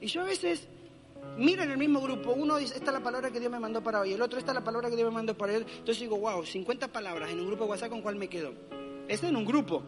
Y 0.00 0.08
yo 0.08 0.22
a 0.22 0.24
veces 0.24 0.68
Mira 1.36 1.64
en 1.64 1.70
el 1.70 1.78
mismo 1.78 2.00
grupo, 2.00 2.32
uno 2.32 2.56
dice, 2.56 2.74
esta 2.76 2.86
es 2.86 2.92
la 2.94 3.02
palabra 3.02 3.30
que 3.30 3.38
Dios 3.38 3.52
me 3.52 3.60
mandó 3.60 3.82
para 3.82 4.00
hoy, 4.00 4.12
el 4.12 4.22
otro, 4.22 4.38
esta 4.38 4.52
es 4.52 4.54
la 4.54 4.64
palabra 4.64 4.88
que 4.88 4.96
Dios 4.96 5.08
me 5.08 5.14
mandó 5.14 5.36
para 5.36 5.52
hoy. 5.52 5.66
Entonces 5.68 6.00
digo, 6.00 6.18
wow, 6.18 6.44
50 6.44 6.88
palabras 6.88 7.30
en 7.30 7.40
un 7.40 7.46
grupo 7.46 7.64
de 7.64 7.70
WhatsApp, 7.70 7.90
¿con 7.90 8.00
cuál 8.00 8.16
me 8.16 8.28
quedo? 8.28 8.54
Es 9.06 9.22
en 9.22 9.36
un 9.36 9.44
grupo. 9.44 9.82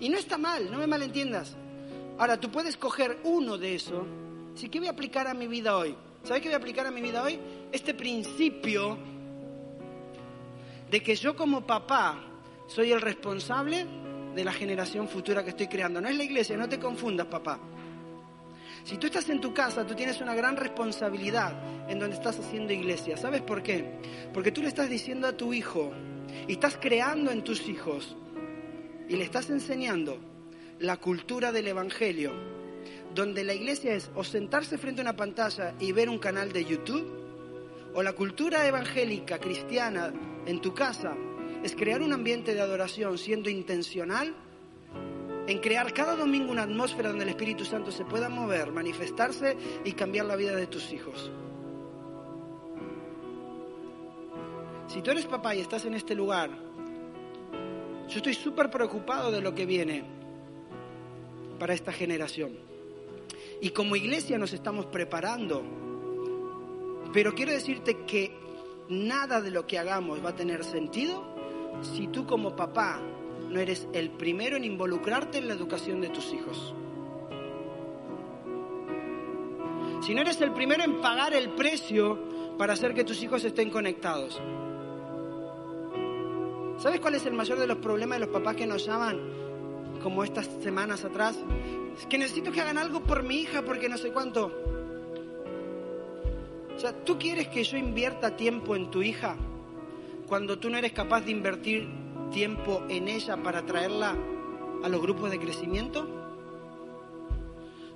Y 0.00 0.08
no 0.08 0.18
está 0.18 0.38
mal, 0.38 0.70
no 0.70 0.78
me 0.78 0.86
malentiendas. 0.86 1.56
Ahora, 2.18 2.38
tú 2.38 2.50
puedes 2.50 2.76
coger 2.76 3.18
uno 3.24 3.56
de 3.56 3.74
eso. 3.74 4.06
¿Sí 4.54 4.68
qué 4.68 4.78
voy 4.78 4.88
a 4.88 4.92
aplicar 4.92 5.26
a 5.26 5.34
mi 5.34 5.46
vida 5.46 5.76
hoy? 5.76 5.94
¿Sabes 6.22 6.42
qué 6.42 6.48
voy 6.48 6.54
a 6.54 6.58
aplicar 6.58 6.86
a 6.86 6.90
mi 6.90 7.00
vida 7.00 7.22
hoy? 7.22 7.38
Este 7.72 7.94
principio 7.94 8.98
de 10.90 11.02
que 11.02 11.14
yo 11.14 11.36
como 11.36 11.66
papá 11.66 12.20
soy 12.66 12.92
el 12.92 13.00
responsable 13.00 13.86
de 14.34 14.44
la 14.44 14.52
generación 14.52 15.08
futura 15.08 15.42
que 15.42 15.50
estoy 15.50 15.68
creando. 15.68 16.00
No 16.00 16.08
es 16.08 16.16
la 16.16 16.24
iglesia, 16.24 16.56
no 16.56 16.68
te 16.68 16.78
confundas, 16.78 17.26
papá. 17.26 17.58
Si 18.84 18.96
tú 18.96 19.06
estás 19.06 19.28
en 19.28 19.40
tu 19.40 19.52
casa, 19.52 19.86
tú 19.86 19.94
tienes 19.94 20.20
una 20.20 20.34
gran 20.34 20.56
responsabilidad 20.56 21.54
en 21.88 21.98
donde 21.98 22.16
estás 22.16 22.38
haciendo 22.38 22.72
iglesia. 22.72 23.16
¿Sabes 23.16 23.42
por 23.42 23.62
qué? 23.62 23.98
Porque 24.32 24.52
tú 24.52 24.62
le 24.62 24.68
estás 24.68 24.88
diciendo 24.88 25.26
a 25.26 25.36
tu 25.36 25.52
hijo 25.52 25.92
y 26.48 26.52
estás 26.52 26.78
creando 26.80 27.30
en 27.30 27.44
tus 27.44 27.68
hijos 27.68 28.16
y 29.08 29.16
le 29.16 29.24
estás 29.24 29.50
enseñando 29.50 30.18
la 30.78 30.96
cultura 30.96 31.52
del 31.52 31.68
Evangelio, 31.68 32.32
donde 33.14 33.44
la 33.44 33.54
iglesia 33.54 33.94
es 33.94 34.10
o 34.14 34.24
sentarse 34.24 34.78
frente 34.78 35.00
a 35.00 35.04
una 35.04 35.16
pantalla 35.16 35.74
y 35.78 35.92
ver 35.92 36.08
un 36.08 36.18
canal 36.18 36.52
de 36.52 36.64
YouTube, 36.64 37.18
o 37.92 38.02
la 38.02 38.12
cultura 38.12 38.66
evangélica 38.66 39.38
cristiana 39.38 40.12
en 40.46 40.60
tu 40.60 40.72
casa 40.72 41.16
es 41.62 41.74
crear 41.74 42.02
un 42.02 42.12
ambiente 42.12 42.54
de 42.54 42.60
adoración 42.60 43.18
siendo 43.18 43.50
intencional 43.50 44.34
en 45.50 45.58
crear 45.58 45.92
cada 45.92 46.14
domingo 46.14 46.52
una 46.52 46.62
atmósfera 46.62 47.08
donde 47.08 47.24
el 47.24 47.30
Espíritu 47.30 47.64
Santo 47.64 47.90
se 47.90 48.04
pueda 48.04 48.28
mover, 48.28 48.70
manifestarse 48.70 49.56
y 49.84 49.92
cambiar 49.94 50.26
la 50.26 50.36
vida 50.36 50.54
de 50.54 50.68
tus 50.68 50.92
hijos. 50.92 51.28
Si 54.86 55.02
tú 55.02 55.10
eres 55.10 55.26
papá 55.26 55.56
y 55.56 55.60
estás 55.60 55.84
en 55.86 55.94
este 55.94 56.14
lugar, 56.14 56.50
yo 58.08 58.16
estoy 58.16 58.34
súper 58.34 58.70
preocupado 58.70 59.32
de 59.32 59.40
lo 59.40 59.52
que 59.52 59.66
viene 59.66 60.04
para 61.58 61.74
esta 61.74 61.92
generación. 61.92 62.56
Y 63.60 63.70
como 63.70 63.96
iglesia 63.96 64.38
nos 64.38 64.52
estamos 64.52 64.86
preparando. 64.86 65.64
Pero 67.12 67.34
quiero 67.34 67.50
decirte 67.50 68.04
que 68.06 68.32
nada 68.88 69.40
de 69.40 69.50
lo 69.50 69.66
que 69.66 69.80
hagamos 69.80 70.24
va 70.24 70.30
a 70.30 70.36
tener 70.36 70.62
sentido 70.62 71.24
si 71.82 72.06
tú 72.06 72.24
como 72.24 72.54
papá 72.54 73.00
no 73.50 73.60
eres 73.60 73.88
el 73.92 74.10
primero 74.10 74.56
en 74.56 74.64
involucrarte 74.64 75.38
en 75.38 75.48
la 75.48 75.54
educación 75.54 76.00
de 76.00 76.08
tus 76.08 76.32
hijos. 76.32 76.74
Si 80.02 80.14
no 80.14 80.22
eres 80.22 80.40
el 80.40 80.52
primero 80.52 80.82
en 80.82 81.00
pagar 81.00 81.34
el 81.34 81.50
precio 81.50 82.18
para 82.56 82.74
hacer 82.74 82.94
que 82.94 83.04
tus 83.04 83.22
hijos 83.22 83.44
estén 83.44 83.70
conectados. 83.70 84.40
¿Sabes 86.78 87.00
cuál 87.00 87.16
es 87.16 87.26
el 87.26 87.34
mayor 87.34 87.58
de 87.58 87.66
los 87.66 87.78
problemas 87.78 88.18
de 88.18 88.26
los 88.26 88.34
papás 88.34 88.56
que 88.56 88.66
nos 88.66 88.86
llaman, 88.86 89.18
como 90.02 90.24
estas 90.24 90.46
semanas 90.62 91.04
atrás? 91.04 91.38
Es 91.98 92.06
que 92.06 92.16
necesito 92.16 92.52
que 92.52 92.60
hagan 92.60 92.78
algo 92.78 93.00
por 93.00 93.22
mi 93.22 93.36
hija 93.36 93.62
porque 93.62 93.88
no 93.88 93.98
sé 93.98 94.12
cuánto. 94.12 94.50
O 96.74 96.78
sea, 96.78 96.92
¿tú 97.04 97.18
quieres 97.18 97.48
que 97.48 97.62
yo 97.64 97.76
invierta 97.76 98.36
tiempo 98.36 98.74
en 98.76 98.90
tu 98.90 99.02
hija 99.02 99.36
cuando 100.26 100.58
tú 100.58 100.70
no 100.70 100.78
eres 100.78 100.92
capaz 100.92 101.22
de 101.22 101.32
invertir 101.32 101.99
tiempo 102.30 102.84
en 102.88 103.08
ella 103.08 103.36
para 103.36 103.64
traerla 103.66 104.16
a 104.82 104.88
los 104.88 105.02
grupos 105.02 105.30
de 105.30 105.38
crecimiento? 105.38 106.08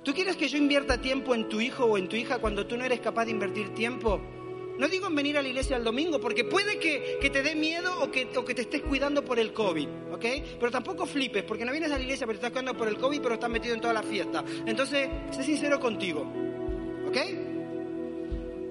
¿Tú 0.03 0.13
quieres 0.13 0.35
que 0.35 0.47
yo 0.47 0.57
invierta 0.57 1.01
tiempo 1.01 1.33
en 1.33 1.49
tu 1.49 1.59
hijo 1.61 1.85
o 1.85 1.97
en 1.97 2.07
tu 2.07 2.15
hija 2.15 2.37
cuando 2.39 2.67
tú 2.67 2.77
no 2.77 2.85
eres 2.85 2.99
capaz 2.99 3.25
de 3.25 3.31
invertir 3.31 3.73
tiempo 3.73 4.21
no 4.77 4.89
digo 4.89 5.07
en 5.07 5.15
venir 5.15 5.37
a 5.37 5.41
la 5.41 5.47
iglesia 5.47 5.77
el 5.77 5.83
domingo, 5.83 6.19
porque 6.19 6.43
puede 6.43 6.77
que, 6.79 7.29
te 7.29 7.41
dé 7.41 7.55
miedo 7.55 7.97
o 8.01 8.11
que, 8.11 8.27
o 8.35 8.43
que, 8.43 8.53
te 8.53 8.63
estés 8.63 8.81
cuidando 8.81 9.23
por 9.23 9.39
el 9.39 9.53
COVID, 9.53 9.87
¿ok? 10.11 10.25
Pero 10.59 10.71
tampoco 10.71 11.05
flipes, 11.05 11.43
porque 11.43 11.65
no 11.65 11.71
vienes 11.71 11.91
a 11.91 11.97
la 11.97 12.03
iglesia, 12.03 12.27
pero 12.27 12.39
te 12.39 12.47
estás 12.47 12.51
cuidando 12.51 12.77
por 12.77 12.87
el 12.87 12.97
COVID, 12.97 13.21
pero 13.21 13.35
estás 13.35 13.49
metido 13.49 13.73
en 13.73 13.81
toda 13.81 13.93
la 13.93 14.03
fiesta. 14.03 14.43
Entonces, 14.65 15.07
sé 15.31 15.43
sincero 15.43 15.79
contigo, 15.79 16.25
¿ok? 17.07 17.17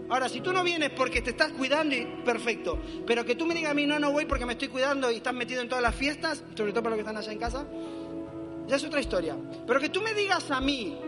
Ahora, 0.08 0.28
si 0.28 0.40
tú 0.40 0.52
no 0.52 0.62
vienes 0.62 0.90
porque 0.90 1.22
te 1.22 1.30
estás 1.30 1.52
cuidando, 1.52 1.96
perfecto. 2.24 2.78
Pero 3.06 3.24
que 3.24 3.34
tú 3.34 3.46
me 3.46 3.54
digas 3.54 3.70
a 3.70 3.74
mí, 3.74 3.86
no, 3.86 3.98
no 3.98 4.12
voy 4.12 4.26
porque 4.26 4.44
me 4.44 4.52
estoy 4.52 4.68
cuidando 4.68 5.10
y 5.10 5.16
estás 5.16 5.34
metido 5.34 5.62
en 5.62 5.68
todas 5.68 5.82
las 5.82 5.94
fiestas, 5.94 6.44
sobre 6.54 6.72
todo 6.72 6.82
para 6.82 6.96
los 6.96 7.04
que 7.04 7.08
están 7.08 7.16
allá 7.16 7.32
en 7.32 7.38
casa, 7.38 7.66
ya 8.66 8.76
es 8.76 8.84
otra 8.84 9.00
historia. 9.00 9.36
Pero 9.66 9.80
que 9.80 9.88
tú 9.88 10.02
me 10.02 10.12
digas 10.14 10.50
a 10.50 10.60
mí, 10.60 10.98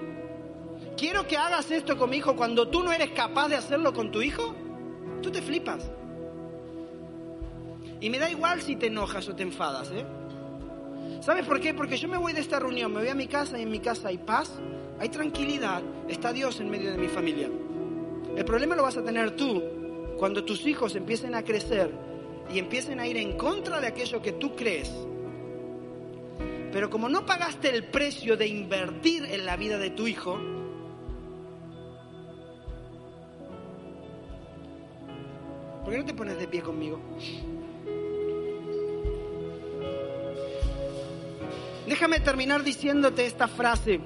quiero 0.97 1.27
que 1.27 1.37
hagas 1.37 1.71
esto 1.71 1.97
con 1.97 2.11
mi 2.11 2.17
hijo 2.19 2.35
cuando 2.35 2.69
tú 2.69 2.83
no 2.83 2.93
eres 2.93 3.11
capaz 3.11 3.49
de 3.49 3.57
hacerlo 3.57 3.93
con 3.93 4.11
tu 4.11 4.23
hijo, 4.23 4.55
tú 5.23 5.31
te 5.31 5.43
flipas. 5.43 5.91
Y 8.01 8.11
me 8.11 8.19
da 8.19 8.31
igual 8.31 8.63
si 8.63 8.77
te 8.77 8.87
enojas 8.87 9.29
o 9.29 9.35
te 9.35 9.43
enfadas, 9.43 9.91
¿eh? 9.91 10.05
¿Sabes 11.21 11.47
por 11.47 11.61
qué? 11.61 11.75
Porque 11.75 11.97
yo 11.97 12.09
me 12.09 12.19
voy 12.19 12.33
de 12.33 12.41
esta 12.41 12.59
reunión, 12.59 12.93
me 12.93 13.01
voy 13.01 13.09
a 13.09 13.15
mi 13.15 13.27
casa 13.27 13.59
y 13.59 13.63
en 13.63 13.71
mi 13.71 13.81
casa 13.81 14.09
hay 14.09 14.19
paz, 14.19 14.53
hay 14.99 15.09
tranquilidad, 15.09 15.83
está 16.09 16.33
Dios 16.33 16.61
en 16.61 16.71
medio 16.71 16.91
de 16.91 16.99
mi 16.99 17.09
familia. 17.09 17.51
El 18.37 18.45
problema 18.45 18.77
lo 18.77 18.83
vas 18.83 18.97
a 18.97 19.03
tener 19.03 19.35
tú 19.35 19.63
cuando 20.19 20.45
tus 20.45 20.67
hijos 20.67 20.95
empiecen 20.95 21.35
a 21.35 21.43
crecer 21.43 21.91
y 22.53 22.59
empiecen 22.59 23.01
a 23.01 23.07
ir 23.07 23.17
en 23.17 23.37
contra 23.37 23.81
de 23.81 23.87
aquello 23.89 24.23
que 24.23 24.33
tú 24.33 24.55
crees. 24.55 24.91
Pero 26.71 26.91
como 26.91 27.09
no 27.09 27.25
pagaste 27.25 27.75
el 27.75 27.85
precio 27.85 28.37
de 28.37 28.47
invertir 28.47 29.25
en 29.25 29.47
la 29.47 29.57
vida 29.57 29.79
de 29.79 29.91
tu 29.91 30.07
hijo, 30.07 30.39
¿Por 35.87 35.93
qué 35.93 36.01
no 36.01 36.05
te 36.05 36.15
pones 36.15 36.37
de 36.37 36.49
pie 36.49 36.63
conmigo? 36.63 36.99
Déjame 41.87 42.19
terminar 42.19 42.65
diciéndote 42.65 43.25
esta 43.25 43.47
frase. 43.47 44.01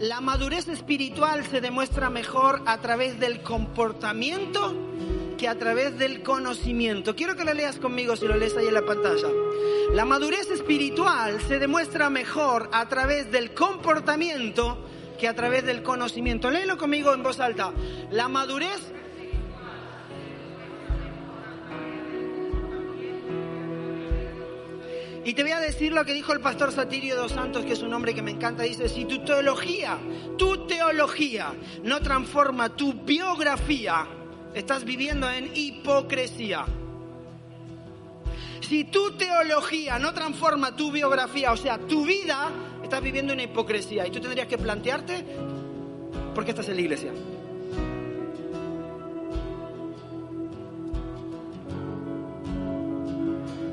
La 0.00 0.20
madurez 0.20 0.68
espiritual 0.68 1.44
se 1.46 1.60
demuestra 1.60 2.10
mejor 2.10 2.62
a 2.66 2.78
través 2.78 3.20
del 3.20 3.42
comportamiento 3.42 4.74
que 5.38 5.48
a 5.48 5.58
través 5.58 5.98
del 5.98 6.22
conocimiento. 6.22 7.14
Quiero 7.14 7.36
que 7.36 7.44
lo 7.44 7.54
leas 7.54 7.78
conmigo 7.78 8.16
si 8.16 8.26
lo 8.26 8.36
lees 8.36 8.56
ahí 8.56 8.68
en 8.68 8.74
la 8.74 8.86
pantalla. 8.86 9.28
La 9.92 10.04
madurez 10.04 10.50
espiritual 10.50 11.40
se 11.42 11.58
demuestra 11.58 12.10
mejor 12.10 12.68
a 12.72 12.88
través 12.88 13.30
del 13.30 13.52
comportamiento 13.52 14.78
que 15.18 15.28
a 15.28 15.34
través 15.34 15.64
del 15.64 15.82
conocimiento. 15.82 16.50
Léelo 16.50 16.78
conmigo 16.78 17.12
en 17.12 17.22
voz 17.22 17.38
alta. 17.38 17.72
La 18.10 18.28
madurez 18.28 18.80
Y 25.24 25.34
te 25.34 25.42
voy 25.42 25.52
a 25.52 25.60
decir 25.60 25.92
lo 25.92 26.04
que 26.04 26.12
dijo 26.12 26.32
el 26.32 26.40
pastor 26.40 26.72
Satirio 26.72 27.14
dos 27.14 27.32
Santos, 27.32 27.64
que 27.64 27.74
es 27.74 27.82
un 27.82 27.94
hombre 27.94 28.12
que 28.12 28.22
me 28.22 28.32
encanta. 28.32 28.64
Dice, 28.64 28.88
si 28.88 29.04
tu 29.04 29.24
teología, 29.24 29.98
tu 30.36 30.66
teología 30.66 31.54
no 31.84 32.00
transforma 32.00 32.74
tu 32.74 32.92
biografía, 32.92 34.06
estás 34.52 34.84
viviendo 34.84 35.30
en 35.30 35.50
hipocresía. 35.54 36.64
Si 38.60 38.84
tu 38.84 39.12
teología 39.12 39.98
no 40.00 40.12
transforma 40.12 40.74
tu 40.74 40.90
biografía, 40.90 41.52
o 41.52 41.56
sea, 41.56 41.78
tu 41.78 42.04
vida, 42.04 42.50
estás 42.82 43.00
viviendo 43.00 43.32
en 43.32 43.40
hipocresía. 43.40 44.06
Y 44.06 44.10
tú 44.10 44.18
tendrías 44.18 44.48
que 44.48 44.58
plantearte 44.58 45.24
por 46.34 46.44
qué 46.44 46.50
estás 46.50 46.68
en 46.68 46.76
la 46.76 46.80
iglesia. 46.80 47.12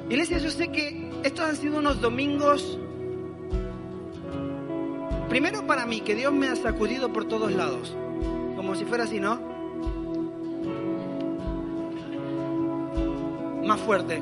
Iglesia, 0.09 0.39
yo 0.39 0.49
sé 0.49 0.69
que 0.69 0.98
estos 1.23 1.45
han 1.45 1.55
sido 1.55 1.79
unos 1.79 2.01
domingos, 2.01 2.77
primero 5.27 5.65
para 5.67 5.85
mí, 5.85 6.01
que 6.01 6.15
Dios 6.15 6.33
me 6.33 6.47
ha 6.47 6.55
sacudido 6.55 7.11
por 7.11 7.25
todos 7.25 7.51
lados, 7.51 7.95
como 8.55 8.75
si 8.75 8.85
fuera 8.85 9.03
así, 9.03 9.19
¿no? 9.19 9.39
Más 13.65 13.79
fuerte. 13.81 14.21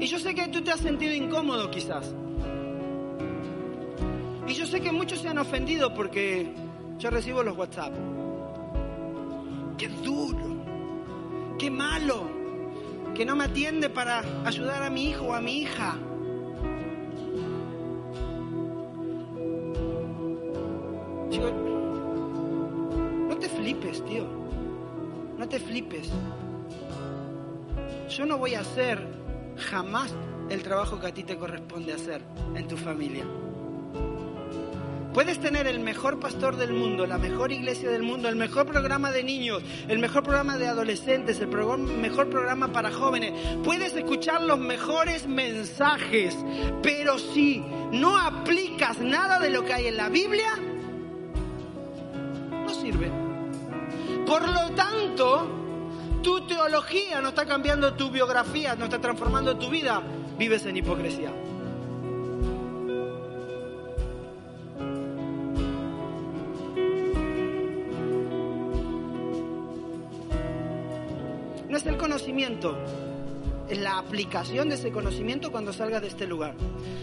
Y 0.00 0.06
yo 0.06 0.18
sé 0.18 0.34
que 0.34 0.48
tú 0.48 0.62
te 0.62 0.70
has 0.70 0.80
sentido 0.80 1.14
incómodo 1.14 1.70
quizás. 1.70 2.14
Y 4.46 4.54
yo 4.54 4.66
sé 4.66 4.80
que 4.80 4.92
muchos 4.92 5.20
se 5.20 5.28
han 5.28 5.38
ofendido 5.38 5.92
porque 5.92 6.52
yo 6.98 7.10
recibo 7.10 7.42
los 7.42 7.56
WhatsApp. 7.56 7.92
Qué 9.76 9.88
duro, 9.88 10.56
qué 11.58 11.70
malo 11.70 12.37
que 13.18 13.24
no 13.24 13.34
me 13.34 13.46
atiende 13.46 13.90
para 13.90 14.22
ayudar 14.44 14.80
a 14.84 14.90
mi 14.90 15.06
hijo 15.08 15.24
o 15.24 15.32
a 15.32 15.40
mi 15.40 15.62
hija. 15.62 15.96
no 23.28 23.36
te 23.36 23.48
flipes, 23.48 24.04
tío. 24.04 24.24
No 25.36 25.48
te 25.48 25.58
flipes. 25.58 26.12
Yo 28.08 28.24
no 28.24 28.38
voy 28.38 28.54
a 28.54 28.60
hacer 28.60 29.04
jamás 29.56 30.14
el 30.48 30.62
trabajo 30.62 31.00
que 31.00 31.08
a 31.08 31.12
ti 31.12 31.24
te 31.24 31.36
corresponde 31.36 31.94
hacer 31.94 32.22
en 32.54 32.68
tu 32.68 32.76
familia. 32.76 33.24
Puedes 35.18 35.40
tener 35.40 35.66
el 35.66 35.80
mejor 35.80 36.20
pastor 36.20 36.54
del 36.54 36.72
mundo, 36.72 37.04
la 37.04 37.18
mejor 37.18 37.50
iglesia 37.50 37.90
del 37.90 38.04
mundo, 38.04 38.28
el 38.28 38.36
mejor 38.36 38.66
programa 38.66 39.10
de 39.10 39.24
niños, 39.24 39.64
el 39.88 39.98
mejor 39.98 40.22
programa 40.22 40.56
de 40.56 40.68
adolescentes, 40.68 41.40
el 41.40 41.48
mejor 41.48 42.30
programa 42.30 42.68
para 42.68 42.92
jóvenes. 42.92 43.32
Puedes 43.64 43.96
escuchar 43.96 44.42
los 44.42 44.60
mejores 44.60 45.26
mensajes, 45.26 46.36
pero 46.84 47.18
si 47.18 47.64
no 47.90 48.16
aplicas 48.16 49.00
nada 49.00 49.40
de 49.40 49.50
lo 49.50 49.64
que 49.64 49.72
hay 49.72 49.86
en 49.88 49.96
la 49.96 50.08
Biblia, 50.08 50.52
no 52.52 52.72
sirve. 52.72 53.10
Por 54.24 54.48
lo 54.48 54.70
tanto, 54.76 55.50
tu 56.22 56.46
teología 56.46 57.20
no 57.20 57.30
está 57.30 57.44
cambiando 57.44 57.94
tu 57.94 58.08
biografía, 58.12 58.76
no 58.76 58.84
está 58.84 59.00
transformando 59.00 59.58
tu 59.58 59.68
vida, 59.68 60.00
vives 60.38 60.64
en 60.64 60.76
hipocresía. 60.76 61.32
Conocimiento, 72.38 72.78
es 73.68 73.78
la 73.78 73.98
aplicación 73.98 74.68
de 74.68 74.76
ese 74.76 74.92
conocimiento 74.92 75.50
cuando 75.50 75.72
salgas 75.72 76.02
de 76.02 76.08
este 76.08 76.24
lugar. 76.24 76.54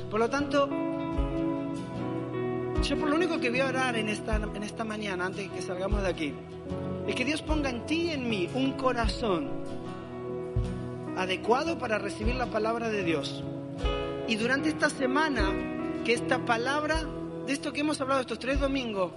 Por 0.10 0.20
lo 0.20 0.30
tanto, 0.30 0.70
yo 2.82 2.98
por 2.98 3.10
lo 3.10 3.16
único 3.18 3.38
que 3.40 3.50
voy 3.50 3.60
a 3.60 3.68
orar 3.68 3.98
en 3.98 4.08
esta, 4.08 4.38
en 4.38 4.64
esta 4.64 4.86
mañana, 4.86 5.26
antes 5.26 5.50
de 5.50 5.56
que 5.56 5.62
salgamos 5.62 6.04
de 6.04 6.08
aquí, 6.08 6.34
es 7.06 7.16
que 7.16 7.26
Dios 7.26 7.42
ponga 7.42 7.70
en 7.70 7.86
ti 7.86 8.04
y 8.04 8.10
en 8.12 8.30
mí 8.30 8.50
un 8.54 8.74
corazón 8.74 9.50
adecuado 11.18 11.78
para 11.78 12.00
recibir 12.00 12.36
la 12.36 12.46
palabra 12.46 12.88
de 12.88 13.04
Dios. 13.04 13.44
Y 14.30 14.38
durante 14.38 14.70
esta 14.70 14.90
semana, 14.90 15.52
que 16.06 16.14
esta 16.14 16.46
palabra, 16.46 17.04
de 17.46 17.52
esto 17.52 17.74
que 17.74 17.82
hemos 17.82 18.00
hablado 18.00 18.22
estos 18.22 18.40
tres 18.40 18.62
domingos, 18.62 19.12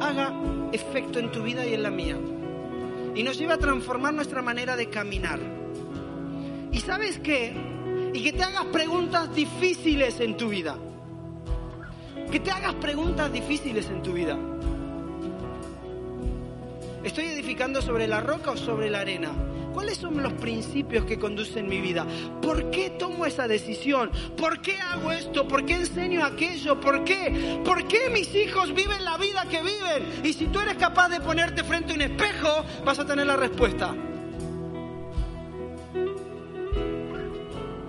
haga 0.00 0.32
efecto 0.70 1.18
en 1.18 1.32
tu 1.32 1.42
vida 1.42 1.66
y 1.66 1.74
en 1.74 1.82
la 1.82 1.90
mía. 1.90 2.16
Y 3.16 3.22
nos 3.22 3.38
lleve 3.38 3.54
a 3.54 3.58
transformar 3.58 4.12
nuestra 4.12 4.42
manera 4.42 4.76
de 4.76 4.90
caminar. 4.90 5.40
¿Y 6.70 6.80
sabes 6.80 7.18
qué? 7.18 7.54
Y 8.12 8.22
que 8.22 8.32
te 8.34 8.42
hagas 8.42 8.66
preguntas 8.66 9.34
difíciles 9.34 10.20
en 10.20 10.36
tu 10.36 10.50
vida. 10.50 10.76
Que 12.30 12.40
te 12.40 12.50
hagas 12.50 12.74
preguntas 12.74 13.32
difíciles 13.32 13.88
en 13.88 14.02
tu 14.02 14.12
vida. 14.12 14.38
¿Estoy 17.02 17.24
edificando 17.26 17.80
sobre 17.80 18.06
la 18.06 18.20
roca 18.20 18.50
o 18.50 18.56
sobre 18.56 18.90
la 18.90 19.00
arena? 19.00 19.32
¿Cuáles 19.76 19.98
son 19.98 20.22
los 20.22 20.32
principios 20.32 21.04
que 21.04 21.18
conducen 21.18 21.68
mi 21.68 21.82
vida? 21.82 22.06
¿Por 22.40 22.70
qué 22.70 22.88
tomo 22.88 23.26
esa 23.26 23.46
decisión? 23.46 24.10
¿Por 24.34 24.62
qué 24.62 24.78
hago 24.80 25.12
esto? 25.12 25.46
¿Por 25.46 25.66
qué 25.66 25.74
enseño 25.74 26.24
aquello? 26.24 26.80
¿Por 26.80 27.04
qué? 27.04 27.60
¿Por 27.62 27.86
qué 27.86 28.08
mis 28.08 28.34
hijos 28.34 28.72
viven 28.72 29.04
la 29.04 29.18
vida 29.18 29.44
que 29.50 29.60
viven? 29.60 30.22
Y 30.24 30.32
si 30.32 30.46
tú 30.46 30.60
eres 30.60 30.76
capaz 30.76 31.10
de 31.10 31.20
ponerte 31.20 31.62
frente 31.62 31.92
a 31.92 31.94
un 31.94 32.00
espejo, 32.00 32.64
vas 32.86 32.98
a 32.98 33.04
tener 33.04 33.26
la 33.26 33.36
respuesta. 33.36 33.94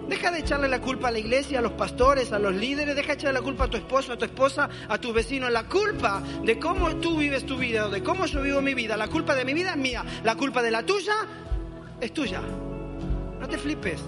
Deja 0.10 0.32
de 0.32 0.40
echarle 0.40 0.68
la 0.68 0.82
culpa 0.82 1.08
a 1.08 1.12
la 1.12 1.20
iglesia, 1.20 1.60
a 1.60 1.62
los 1.62 1.72
pastores, 1.72 2.34
a 2.34 2.40
los 2.40 2.54
líderes, 2.54 2.98
deja 2.98 3.08
de 3.08 3.14
echarle 3.14 3.40
la 3.40 3.46
culpa 3.46 3.64
a 3.64 3.70
tu 3.70 3.78
esposo, 3.78 4.12
a 4.12 4.18
tu 4.18 4.26
esposa, 4.26 4.70
a 4.90 4.98
tu 4.98 5.14
vecino. 5.14 5.50
La 5.50 5.64
culpa 5.64 6.22
de 6.44 6.60
cómo 6.60 6.98
tú 6.98 7.16
vives 7.16 7.46
tu 7.46 7.56
vida 7.56 7.86
o 7.86 7.90
de 7.90 8.04
cómo 8.04 8.26
yo 8.26 8.42
vivo 8.42 8.62
mi 8.62 8.74
vida, 8.74 8.98
la 8.98 9.08
culpa 9.08 9.36
de 9.36 9.46
mi 9.46 9.54
vida 9.54 9.72
es 9.72 9.78
mía, 9.78 10.04
la 10.26 10.36
culpa 10.36 10.62
de 10.62 10.72
la 10.72 10.86
tuya 10.86 11.16
es 12.02 12.14
tuya. 12.14 12.42
No 13.40 13.48
te 13.48 13.58
flipes. 13.58 14.02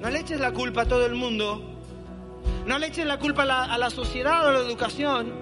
No 0.00 0.10
le 0.10 0.20
eches 0.20 0.40
la 0.40 0.52
culpa 0.52 0.82
a 0.82 0.86
todo 0.86 1.06
el 1.06 1.14
mundo. 1.14 1.62
No 2.66 2.78
le 2.78 2.86
eches 2.86 3.06
la 3.06 3.18
culpa 3.18 3.42
a 3.42 3.46
la, 3.46 3.64
a 3.64 3.78
la 3.78 3.90
sociedad 3.90 4.44
o 4.44 4.48
a 4.48 4.52
la 4.52 4.58
educación. 4.60 5.32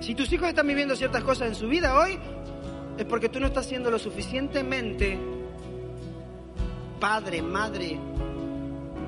Si 0.00 0.14
tus 0.14 0.32
hijos 0.32 0.48
están 0.48 0.66
viviendo 0.66 0.96
ciertas 0.96 1.22
cosas 1.22 1.48
en 1.48 1.54
su 1.54 1.68
vida 1.68 1.98
hoy, 1.98 2.18
es 2.98 3.04
porque 3.04 3.28
tú 3.28 3.40
no 3.40 3.46
estás 3.46 3.66
siendo 3.66 3.90
lo 3.90 3.98
suficientemente 3.98 5.18
padre, 7.02 7.42
madre, 7.42 7.98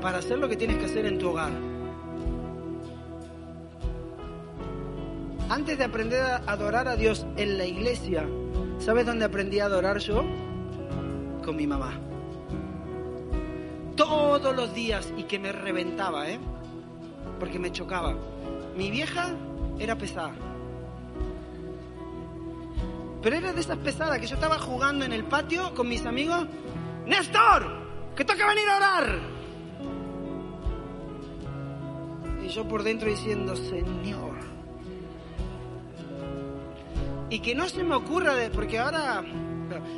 para 0.01 0.19
hacer 0.19 0.39
lo 0.39 0.49
que 0.49 0.57
tienes 0.57 0.79
que 0.79 0.87
hacer 0.87 1.07
en 1.07 1.19
tu 1.19 1.31
hogar. 1.31 1.53
Antes 5.49 5.79
de 5.79 5.85
aprender 5.85 6.21
a 6.21 6.37
adorar 6.47 6.89
a 6.89 6.97
Dios 6.97 7.27
en 7.37 7.57
la 7.57 7.67
iglesia, 7.67 8.27
¿sabes 8.85 9.07
dónde 9.07 9.25
aprendí 9.25 9.61
a 9.61 9.65
adorar 9.65 9.99
yo? 9.99 10.25
Con 11.43 11.57
mi 11.57 11.67
mamá. 11.67 11.99
Todos 13.97 14.55
los 14.55 14.75
días 14.75 15.13
y 15.17 15.25
que 15.25 15.39
me 15.39 15.53
reventaba, 15.53 16.29
¿eh? 16.29 16.39
Porque 17.39 17.59
me 17.59 17.73
chocaba. 17.73 18.15
Mi 18.77 18.91
vieja 18.91 19.31
era 19.79 19.97
pesada. 19.97 20.35
Pero 23.23 23.37
era 23.37 23.53
de 23.55 23.61
esas 23.61 23.79
pesadas 23.79 24.19
que 24.19 24.27
yo 24.27 24.35
estaba 24.35 24.59
jugando 24.59 25.05
en 25.05 25.13
el 25.13 25.25
patio 25.25 25.75
con 25.75 25.89
mis 25.89 26.05
amigos. 26.05 26.47
¡Néstor! 27.07 27.85
que 28.15 28.25
toca 28.25 28.47
venir 28.47 28.69
a 28.69 28.77
orar. 28.77 29.19
Y 32.45 32.49
yo 32.49 32.69
por 32.69 32.83
dentro 32.83 33.09
diciendo, 33.09 33.57
Señor. 33.57 34.54
Y 37.35 37.41
que 37.41 37.53
no 37.53 37.69
se 37.69 37.83
me 37.83 37.97
ocurra, 37.97 38.33
porque 38.53 38.79
ahora, 38.79 39.25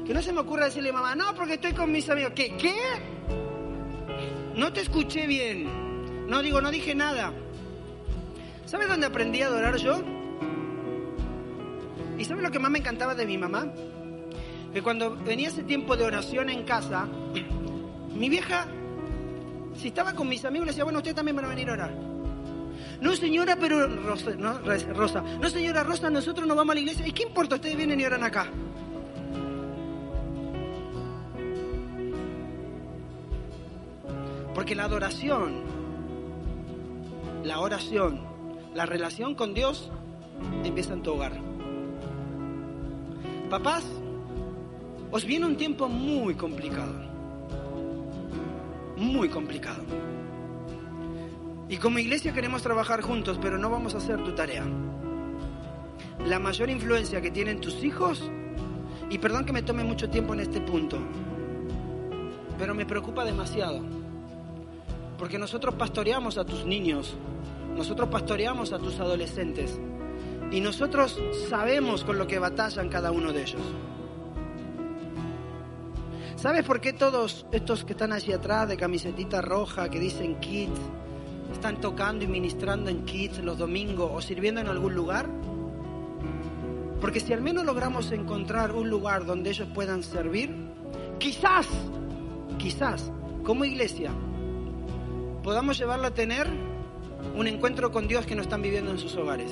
que 0.07 0.15
no 0.15 0.23
se 0.23 0.33
me 0.33 0.41
ocurra 0.41 0.65
decirle, 0.65 0.91
mamá, 0.91 1.15
no, 1.15 1.35
porque 1.35 1.53
estoy 1.55 1.75
con 1.75 1.93
mis 1.93 2.09
amigos. 2.09 2.33
¿Qué? 2.35 2.57
¿Qué? 2.57 2.75
No 4.55 4.73
te 4.73 4.81
escuché 4.81 5.27
bien. 5.27 6.29
No 6.31 6.41
digo, 6.41 6.63
no 6.63 6.71
dije 6.71 6.95
nada. 6.95 7.35
¿Sabes 8.65 8.89
dónde 8.89 9.09
aprendí 9.09 9.43
a 9.43 9.49
adorar 9.49 9.77
yo? 9.77 10.01
¿Y 12.17 12.25
sabes 12.25 12.43
lo 12.43 12.51
que 12.51 12.59
más 12.59 12.71
me 12.71 12.79
encantaba 12.79 13.15
de 13.15 13.27
mi 13.27 13.37
mamá? 13.37 13.71
Que 14.73 14.81
cuando 14.81 15.15
venía 15.15 15.49
ese 15.49 15.63
tiempo 15.63 15.95
de 15.95 16.05
oración 16.05 16.49
en 16.49 16.65
casa, 16.65 17.07
mi 18.15 18.31
vieja, 18.31 18.67
si 19.75 19.89
estaba 19.89 20.15
con 20.15 20.27
mis 20.27 20.43
amigos, 20.47 20.69
le 20.69 20.71
decía, 20.73 20.85
bueno, 20.85 21.01
usted 21.01 21.15
también 21.15 21.37
van 21.37 21.45
a 21.45 21.49
venir 21.49 21.69
a 21.69 21.75
orar. 21.75 22.16
No, 23.01 23.15
señora, 23.15 23.57
pero 23.57 23.87
Rosa, 23.87 24.33
no, 24.37 25.51
señora 25.51 25.83
Rosa, 25.83 26.11
nosotros 26.11 26.47
no 26.47 26.55
vamos 26.55 26.73
a 26.73 26.75
la 26.75 26.81
iglesia. 26.81 27.07
¿Y 27.07 27.13
qué 27.13 27.25
importa? 27.25 27.57
Ustedes 27.57 27.77
vienen 27.77 28.01
y 28.01 28.05
oran 28.05 28.25
acá. 28.25 28.47
Porque 34.55 34.75
la 34.75 34.85
adoración, 34.85 35.61
la 37.45 37.61
oración, 37.61 38.21
la 38.75 38.87
relación 38.87 39.35
con 39.35 39.53
Dios 39.53 39.91
empieza 40.65 40.95
en 40.95 41.03
tu 41.03 41.13
hogar. 41.13 41.33
Papás, 43.51 43.85
os 45.11 45.25
viene 45.25 45.47
un 45.47 45.57
tiempo 45.57 45.89
muy 45.89 46.35
complicado 46.35 47.17
muy 48.97 49.29
complicado. 49.29 49.83
Y 51.69 51.79
como 51.79 51.99
iglesia 51.99 52.33
queremos 52.33 52.63
trabajar 52.63 53.01
juntos, 53.03 53.39
pero 53.43 53.59
no 53.59 53.69
vamos 53.69 53.95
a 53.95 53.99
hacer 53.99 54.23
tu 54.23 54.33
tarea. 54.33 54.65
La 56.25 56.39
mayor 56.39 56.71
influencia 56.71 57.21
que 57.21 57.33
tienen 57.33 57.61
tus 57.61 57.83
hijos, 57.83 58.31
y 59.11 59.19
perdón 59.19 59.45
que 59.45 59.53
me 59.53 59.63
tome 59.63 59.83
mucho 59.83 60.09
tiempo 60.09 60.33
en 60.35 60.41
este 60.41 60.61
punto, 60.61 60.99
pero 62.57 62.73
me 62.73 62.87
preocupa 62.87 63.25
demasiado, 63.25 63.83
porque 65.19 65.39
nosotros 65.39 65.75
pastoreamos 65.75 66.39
a 66.39 66.45
tus 66.45 66.65
niños, 66.65 67.17
nosotros 67.77 68.09
pastoreamos 68.11 68.73
a 68.73 68.79
tus 68.79 69.01
adolescentes, 69.01 69.81
y 70.53 70.61
nosotros 70.61 71.21
sabemos 71.49 72.05
con 72.05 72.17
lo 72.17 72.29
que 72.29 72.39
batallan 72.39 72.89
cada 72.89 73.11
uno 73.11 73.33
de 73.33 73.43
ellos. 73.43 73.63
¿Sabes 76.37 76.65
por 76.65 76.81
qué 76.81 76.93
todos 76.93 77.45
estos 77.51 77.85
que 77.85 77.95
están 77.95 78.13
allí 78.13 78.33
atrás 78.33 78.69
de 78.69 78.77
camisetita 78.77 79.43
roja 79.43 79.89
que 79.89 79.99
dicen 79.99 80.39
kids 80.39 80.79
están 81.53 81.81
tocando 81.81 82.25
y 82.25 82.29
ministrando 82.29 82.91
en 82.91 83.05
kids 83.05 83.39
los 83.39 83.59
domingos 83.59 84.11
o 84.13 84.21
sirviendo 84.21 84.61
en 84.61 84.69
algún 84.69 84.95
lugar? 84.95 85.29
Porque 87.01 87.21
si 87.21 87.33
al 87.33 87.43
menos 87.43 87.65
logramos 87.65 88.11
encontrar 88.13 88.73
un 88.73 88.89
lugar 88.89 89.27
donde 89.27 89.51
ellos 89.51 89.69
puedan 89.75 90.03
servir, 90.03 90.55
quizás, 91.19 91.69
quizás, 92.59 93.11
como 93.45 93.65
iglesia, 93.65 94.11
podamos 95.43 95.79
llevarla 95.79 96.09
a 96.09 96.15
tener 96.15 96.49
un 97.37 97.47
encuentro 97.47 97.93
con 97.93 98.09
Dios 98.09 98.27
que 98.27 98.35
no 98.35 98.43
están 98.43 98.63
viviendo 98.63 98.91
en 98.91 98.99
sus 98.99 99.15
hogares. 99.17 99.51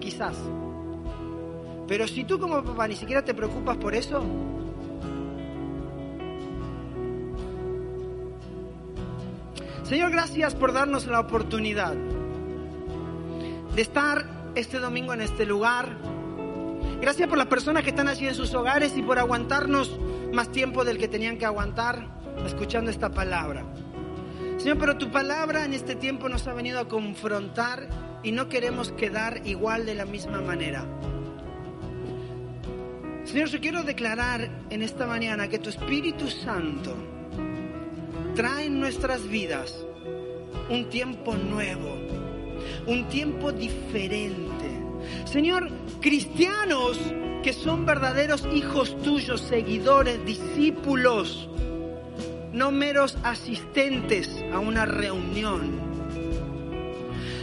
Quizás. 0.00 0.36
Pero 1.86 2.08
si 2.08 2.24
tú 2.24 2.38
como 2.38 2.62
papá 2.62 2.88
ni 2.88 2.96
siquiera 2.96 3.24
te 3.24 3.34
preocupas 3.34 3.76
por 3.76 3.94
eso, 3.94 4.22
Señor, 9.92 10.10
gracias 10.10 10.54
por 10.54 10.72
darnos 10.72 11.06
la 11.06 11.20
oportunidad 11.20 11.92
de 13.74 13.82
estar 13.82 14.24
este 14.54 14.78
domingo 14.78 15.12
en 15.12 15.20
este 15.20 15.44
lugar. 15.44 15.98
Gracias 17.02 17.28
por 17.28 17.36
las 17.36 17.48
personas 17.48 17.82
que 17.82 17.90
están 17.90 18.08
allí 18.08 18.26
en 18.26 18.34
sus 18.34 18.54
hogares 18.54 18.96
y 18.96 19.02
por 19.02 19.18
aguantarnos 19.18 20.00
más 20.32 20.50
tiempo 20.50 20.86
del 20.86 20.96
que 20.96 21.08
tenían 21.08 21.36
que 21.36 21.44
aguantar 21.44 22.06
escuchando 22.46 22.90
esta 22.90 23.10
palabra. 23.10 23.66
Señor, 24.56 24.78
pero 24.78 24.96
tu 24.96 25.10
palabra 25.10 25.66
en 25.66 25.74
este 25.74 25.94
tiempo 25.94 26.26
nos 26.30 26.48
ha 26.48 26.54
venido 26.54 26.80
a 26.80 26.88
confrontar 26.88 27.86
y 28.22 28.32
no 28.32 28.48
queremos 28.48 28.92
quedar 28.92 29.46
igual 29.46 29.84
de 29.84 29.94
la 29.94 30.06
misma 30.06 30.40
manera. 30.40 30.86
Señor, 33.24 33.48
yo 33.50 33.60
quiero 33.60 33.82
declarar 33.82 34.48
en 34.70 34.80
esta 34.80 35.06
mañana 35.06 35.48
que 35.48 35.58
tu 35.58 35.68
Espíritu 35.68 36.30
Santo 36.30 36.96
trae 38.34 38.66
en 38.66 38.80
nuestras 38.80 39.26
vidas 39.28 39.84
un 40.68 40.88
tiempo 40.88 41.36
nuevo, 41.36 41.96
un 42.86 43.08
tiempo 43.08 43.52
diferente. 43.52 44.82
Señor, 45.24 45.70
cristianos 46.00 46.98
que 47.42 47.52
son 47.52 47.84
verdaderos 47.84 48.46
hijos 48.54 48.96
tuyos, 49.02 49.40
seguidores, 49.40 50.24
discípulos, 50.24 51.48
no 52.52 52.70
meros 52.70 53.18
asistentes 53.22 54.42
a 54.52 54.60
una 54.60 54.86
reunión. 54.86 55.92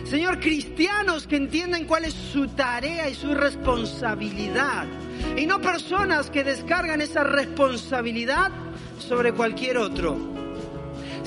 Señor, 0.06 0.40
cristianos 0.40 1.28
que 1.28 1.36
entienden 1.36 1.86
cuál 1.86 2.06
es 2.06 2.14
su 2.14 2.48
tarea 2.48 3.10
y 3.10 3.14
su 3.14 3.36
responsabilidad. 3.36 4.88
Y 5.38 5.46
no 5.46 5.62
personas 5.62 6.32
que 6.32 6.44
descargan 6.44 7.02
esa 7.02 7.24
responsabilidad 7.24 8.52
sobre 8.98 9.34
cualquier 9.34 9.78
otro. 9.78 10.39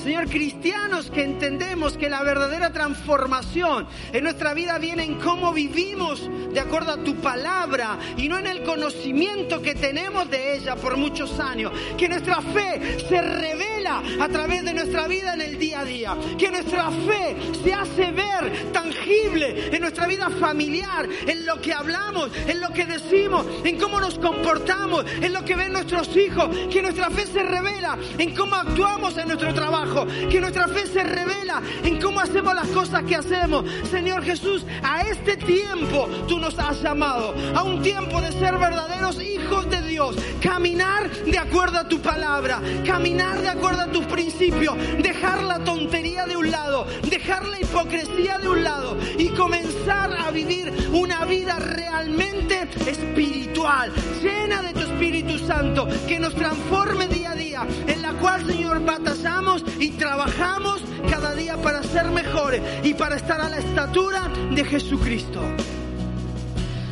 Señor, 0.03 0.27
cristianos 0.27 1.09
que 1.09 1.23
entendemos 1.23 1.95
que 1.95 2.09
la 2.09 2.21
verdadera 2.23 2.73
transformación 2.73 3.87
en 4.11 4.25
nuestra 4.25 4.53
vida 4.53 4.77
viene 4.77 5.05
en 5.05 5.15
cómo 5.15 5.53
vivimos 5.53 6.29
de 6.51 6.59
acuerdo 6.59 6.91
a 6.91 7.03
tu 7.03 7.15
palabra 7.15 7.97
y 8.17 8.27
no 8.27 8.37
en 8.37 8.47
el 8.47 8.63
conocimiento 8.63 9.61
que 9.61 9.75
tenemos 9.75 10.29
de 10.29 10.57
ella 10.57 10.75
por 10.75 10.97
muchos 10.97 11.39
años. 11.39 11.71
Que 11.97 12.09
nuestra 12.09 12.41
fe 12.41 12.99
se 13.07 13.21
revela 13.21 14.03
a 14.19 14.27
través 14.27 14.65
de 14.65 14.73
nuestra 14.73 15.07
vida 15.07 15.35
en 15.35 15.41
el 15.41 15.57
día 15.57 15.79
a 15.79 15.85
día. 15.85 16.17
Que 16.37 16.51
nuestra 16.51 16.91
fe 16.91 17.37
se 17.63 17.73
hace 17.73 18.11
ver 18.11 18.73
tangible 18.73 19.73
en 19.73 19.79
nuestra 19.79 20.05
vida 20.05 20.29
familiar, 20.31 21.07
en 21.25 21.45
lo 21.45 21.61
que 21.61 21.71
hablamos, 21.71 22.29
en 22.45 22.59
lo 22.59 22.71
que 22.73 22.85
decimos, 22.85 23.45
en 23.63 23.79
cómo 23.79 24.01
nos 24.01 24.19
comportamos, 24.19 25.05
en 25.21 25.31
lo 25.31 25.45
que 25.45 25.55
ven 25.55 25.71
nuestros 25.71 26.13
hijos. 26.17 26.49
Que 26.69 26.81
nuestra 26.81 27.09
fe 27.09 27.25
se 27.25 27.41
revela 27.41 27.97
en 28.17 28.35
cómo 28.35 28.55
actuamos 28.55 29.17
en 29.17 29.27
nuestro 29.27 29.53
trabajo 29.53 29.92
que 30.29 30.41
nuestra 30.41 30.67
fe 30.67 30.87
se 30.87 31.03
revela 31.03 31.61
en 31.83 32.01
cómo 32.01 32.19
hacemos 32.19 32.53
las 32.53 32.67
cosas 32.69 33.03
que 33.03 33.15
hacemos. 33.15 33.65
Señor 33.89 34.23
Jesús, 34.23 34.65
a 34.81 35.01
este 35.01 35.37
tiempo 35.37 36.07
tú 36.27 36.39
nos 36.39 36.57
has 36.57 36.81
llamado, 36.81 37.33
a 37.55 37.63
un 37.63 37.81
tiempo 37.81 38.21
de 38.21 38.31
ser 38.31 38.57
verdaderos 38.57 39.21
hijos 39.21 39.69
de 39.69 39.81
Dios, 39.83 40.15
caminar 40.41 41.09
de 41.09 41.37
acuerdo 41.37 41.79
a 41.79 41.87
tu 41.87 41.99
palabra, 42.01 42.61
caminar 42.85 43.41
de 43.41 43.49
acuerdo 43.49 43.81
a 43.81 43.91
tus 43.91 44.05
principios, 44.05 44.75
dejar 45.01 45.43
la 45.43 45.63
tontería 45.63 46.25
de 46.25 46.37
un 46.37 46.49
lado, 46.49 46.87
dejar 47.09 47.47
la 47.47 47.59
hipocresía 47.59 48.37
de 48.39 48.49
un 48.49 48.63
lado 48.63 48.97
y 49.17 49.29
comenzar 49.29 50.13
a 50.13 50.31
vivir 50.31 50.73
una 50.91 51.25
vida 51.25 51.59
realmente 51.59 52.67
espiritual, 52.87 53.91
llena 54.21 54.61
de 54.61 54.73
tu 54.73 54.79
Espíritu 54.79 55.37
Santo, 55.39 55.87
que 56.07 56.19
nos 56.19 56.33
transforme 56.35 57.07
día 57.07 57.31
a 57.31 57.35
día, 57.35 57.67
en 57.87 58.01
la 58.01 58.13
cual, 58.13 58.45
Señor, 58.45 58.83
batallamos 58.83 59.63
trabajamos 59.91 60.81
cada 61.09 61.33
día 61.35 61.57
para 61.57 61.83
ser 61.83 62.09
mejores 62.11 62.61
y 62.83 62.93
para 62.93 63.15
estar 63.15 63.41
a 63.41 63.49
la 63.49 63.57
estatura 63.57 64.29
de 64.53 64.63
Jesucristo. 64.63 65.41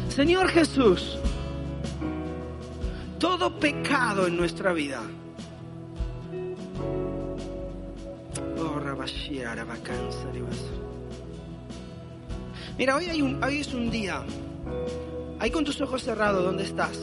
Señor 0.10 0.50
Jesús, 0.50 1.18
todo 3.18 3.58
pecado 3.60 4.28
en 4.28 4.36
nuestra 4.36 4.74
vida. 4.74 5.02
Oh, 8.60 8.80
Mira, 12.78 12.96
hoy, 12.96 13.06
hay 13.06 13.22
un, 13.22 13.44
hoy 13.44 13.60
es 13.60 13.74
un 13.74 13.90
día. 13.90 14.24
Ahí 15.40 15.50
con 15.50 15.64
tus 15.64 15.80
ojos 15.82 16.04
cerrados, 16.04 16.44
¿dónde 16.44 16.64
estás? 16.64 17.00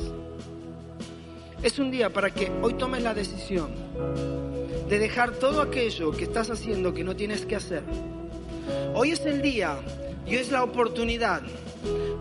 Es 1.63 1.79
un 1.79 1.91
día 1.91 2.13
para 2.13 2.31
que 2.31 2.53
hoy 2.63 2.75
tomes 2.75 3.03
la 3.03 3.15
decisión 3.15 3.71
de 4.89 4.99
dejar 4.99 5.33
todo 5.33 5.61
aquello 5.61 6.13
que 6.13 6.25
estás 6.25 6.51
haciendo 6.51 6.95
que 6.95 7.05
no 7.05 7.15
tienes 7.15 7.45
que 7.45 7.57
hacer. 7.57 7.83
Hoy 8.95 9.11
es 9.11 9.25
el 9.27 9.43
día 9.43 9.79
y 10.27 10.37
es 10.37 10.51
la 10.51 10.65
oportunidad 10.65 11.43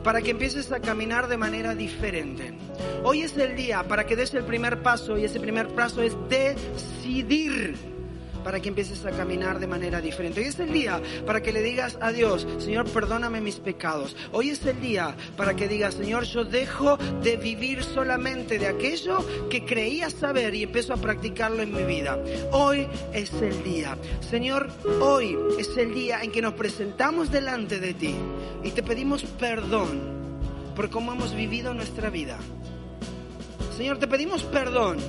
para 0.03 0.22
que 0.22 0.32
empieces 0.32 0.72
a 0.72 0.80
caminar 0.80 1.28
de 1.28 1.38
manera 1.38 1.76
diferente. 1.76 2.53
Hoy 3.03 3.22
es 3.22 3.38
el 3.38 3.55
día 3.55 3.84
para 3.84 4.05
que 4.05 4.15
des 4.15 4.34
el 4.34 4.43
primer 4.43 4.82
paso 4.82 5.18
y 5.18 5.24
ese 5.24 5.39
primer 5.39 5.70
paso 5.70 6.01
es 6.01 6.15
decidir 6.30 7.97
para 8.48 8.62
que 8.62 8.70
empieces 8.70 9.06
a 9.06 9.12
caminar 9.12 9.60
de 9.60 9.68
manera 9.68 10.00
diferente. 10.00 10.39
Hoy 10.39 10.48
es 10.48 10.58
el 10.58 10.72
día 10.72 11.02
para 11.26 11.43
que 11.43 11.52
le 11.52 11.62
digas 11.62 11.98
a 12.00 12.14
Dios, 12.14 12.48
Señor, 12.60 12.89
perdóname 12.89 13.41
mis 13.41 13.58
pecados. 13.58 14.16
Hoy 14.32 14.52
es 14.52 14.66
el 14.66 14.80
día 14.80 15.18
para 15.36 15.54
que 15.54 15.68
digas, 15.68 15.95
Señor, 15.95 16.24
yo 16.24 16.45
dejo 16.45 16.95
de 16.95 17.36
vivir 17.36 17.84
solamente 17.84 18.58
de 18.58 18.68
aquello 18.68 19.18
que 19.50 19.66
creía 19.66 20.10
saber 20.10 20.56
y 20.56 20.64
empiezo 20.64 20.93
a 20.93 20.95
practicarlo 20.95 21.62
en 21.62 21.74
mi 21.74 21.84
vida. 21.84 22.18
Hoy 22.54 22.88
es 23.12 23.34
el 23.34 23.66
día. 23.66 23.98
Señor, 24.22 24.70
hoy 25.02 25.38
es 25.60 25.76
el 25.76 25.93
día 25.93 26.24
en 26.24 26.32
que 26.32 26.41
nos 26.41 26.54
presentamos 26.54 27.30
delante 27.30 27.82
de 27.82 27.95
ti 27.95 28.16
y 28.64 28.72
te 28.72 28.82
pedimos 28.82 29.26
perdón 29.26 30.00
por 30.74 30.89
cómo 30.89 31.12
hemos 31.12 31.36
vivido 31.36 31.74
nuestra 31.74 32.10
vida. 32.10 32.38
Señor, 33.76 34.00
te 34.00 34.08
pedimos 34.08 34.43
perdón 34.43 35.00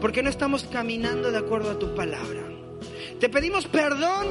porque 0.00 0.22
no 0.22 0.30
estamos 0.30 0.64
caminando 0.64 1.30
de 1.30 1.38
acuerdo 1.38 1.70
a 1.70 1.78
tu 1.78 1.94
palabra. 1.94 2.42
Te 3.20 3.28
pedimos 3.28 3.66
perdón 3.66 4.28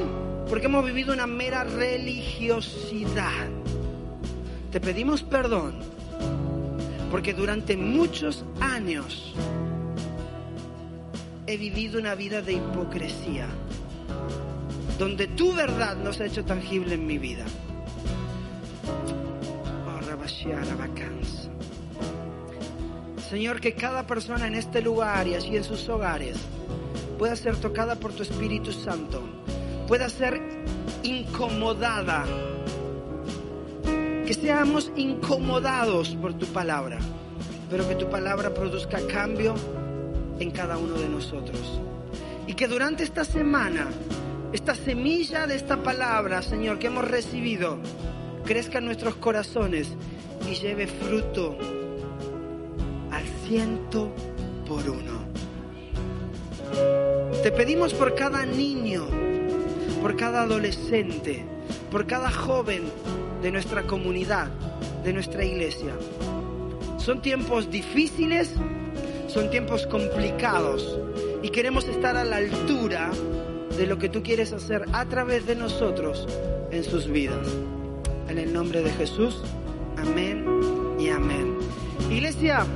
porque 0.48 0.66
hemos 0.66 0.84
vivido 0.84 1.12
una 1.12 1.26
mera 1.26 1.64
religiosidad. 1.64 3.48
Te 4.72 4.80
pedimos 4.80 5.22
perdón 5.22 5.74
porque 7.10 7.34
durante 7.34 7.76
muchos 7.76 8.44
años 8.60 9.34
he 11.46 11.56
vivido 11.56 11.98
una 11.98 12.14
vida 12.14 12.42
de 12.42 12.52
hipocresía, 12.54 13.46
donde 14.98 15.26
tu 15.28 15.54
verdad 15.54 15.96
no 15.96 16.12
se 16.12 16.24
ha 16.24 16.26
hecho 16.26 16.44
tangible 16.44 16.94
en 16.94 17.06
mi 17.06 17.16
vida. 17.16 17.46
Oh, 19.86 20.00
Señor, 23.28 23.60
que 23.60 23.74
cada 23.74 24.06
persona 24.06 24.46
en 24.46 24.54
este 24.54 24.80
lugar 24.80 25.28
y 25.28 25.34
allí 25.34 25.54
en 25.54 25.64
sus 25.64 25.86
hogares 25.90 26.38
pueda 27.18 27.36
ser 27.36 27.56
tocada 27.56 27.96
por 27.96 28.14
tu 28.14 28.22
Espíritu 28.22 28.72
Santo, 28.72 29.22
pueda 29.86 30.08
ser 30.08 30.40
incomodada, 31.02 32.24
que 34.24 34.32
seamos 34.32 34.90
incomodados 34.96 36.16
por 36.16 36.38
tu 36.38 36.46
palabra, 36.46 36.98
pero 37.68 37.86
que 37.86 37.96
tu 37.96 38.08
palabra 38.08 38.54
produzca 38.54 38.98
cambio 39.06 39.54
en 40.40 40.50
cada 40.50 40.78
uno 40.78 40.94
de 40.94 41.10
nosotros. 41.10 41.82
Y 42.46 42.54
que 42.54 42.66
durante 42.66 43.04
esta 43.04 43.26
semana, 43.26 43.88
esta 44.54 44.74
semilla 44.74 45.46
de 45.46 45.56
esta 45.56 45.82
palabra, 45.82 46.40
Señor, 46.40 46.78
que 46.78 46.86
hemos 46.86 47.06
recibido, 47.06 47.78
crezca 48.46 48.78
en 48.78 48.86
nuestros 48.86 49.16
corazones 49.16 49.88
y 50.50 50.54
lleve 50.54 50.86
fruto 50.86 51.77
ciento 53.48 54.12
por 54.68 54.86
uno. 54.90 55.24
Te 57.42 57.50
pedimos 57.50 57.94
por 57.94 58.14
cada 58.14 58.44
niño, 58.44 59.06
por 60.02 60.16
cada 60.16 60.42
adolescente, 60.42 61.46
por 61.90 62.06
cada 62.06 62.30
joven 62.30 62.82
de 63.42 63.50
nuestra 63.50 63.84
comunidad, 63.84 64.48
de 65.02 65.14
nuestra 65.14 65.46
iglesia. 65.46 65.94
Son 66.98 67.22
tiempos 67.22 67.70
difíciles, 67.70 68.52
son 69.28 69.48
tiempos 69.48 69.86
complicados 69.86 70.98
y 71.42 71.48
queremos 71.48 71.88
estar 71.88 72.18
a 72.18 72.24
la 72.24 72.36
altura 72.36 73.10
de 73.78 73.86
lo 73.86 73.96
que 73.96 74.10
tú 74.10 74.22
quieres 74.22 74.52
hacer 74.52 74.84
a 74.92 75.06
través 75.06 75.46
de 75.46 75.56
nosotros 75.56 76.28
en 76.70 76.84
sus 76.84 77.08
vidas. 77.08 77.48
En 78.28 78.36
el 78.36 78.52
nombre 78.52 78.82
de 78.82 78.90
Jesús, 78.90 79.42
amén 79.96 80.44
y 80.98 81.08
amén. 81.08 81.56
Iglesia, 82.10 82.66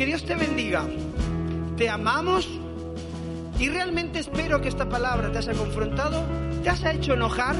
que 0.00 0.06
Dios 0.06 0.24
te 0.24 0.34
bendiga. 0.34 0.86
Te 1.76 1.90
amamos 1.90 2.48
y 3.58 3.68
realmente 3.68 4.18
espero 4.18 4.62
que 4.62 4.70
esta 4.70 4.88
palabra 4.88 5.30
te 5.30 5.36
haya 5.36 5.52
confrontado, 5.52 6.24
te 6.62 6.70
haya 6.70 6.92
hecho 6.92 7.12
enojar, 7.12 7.54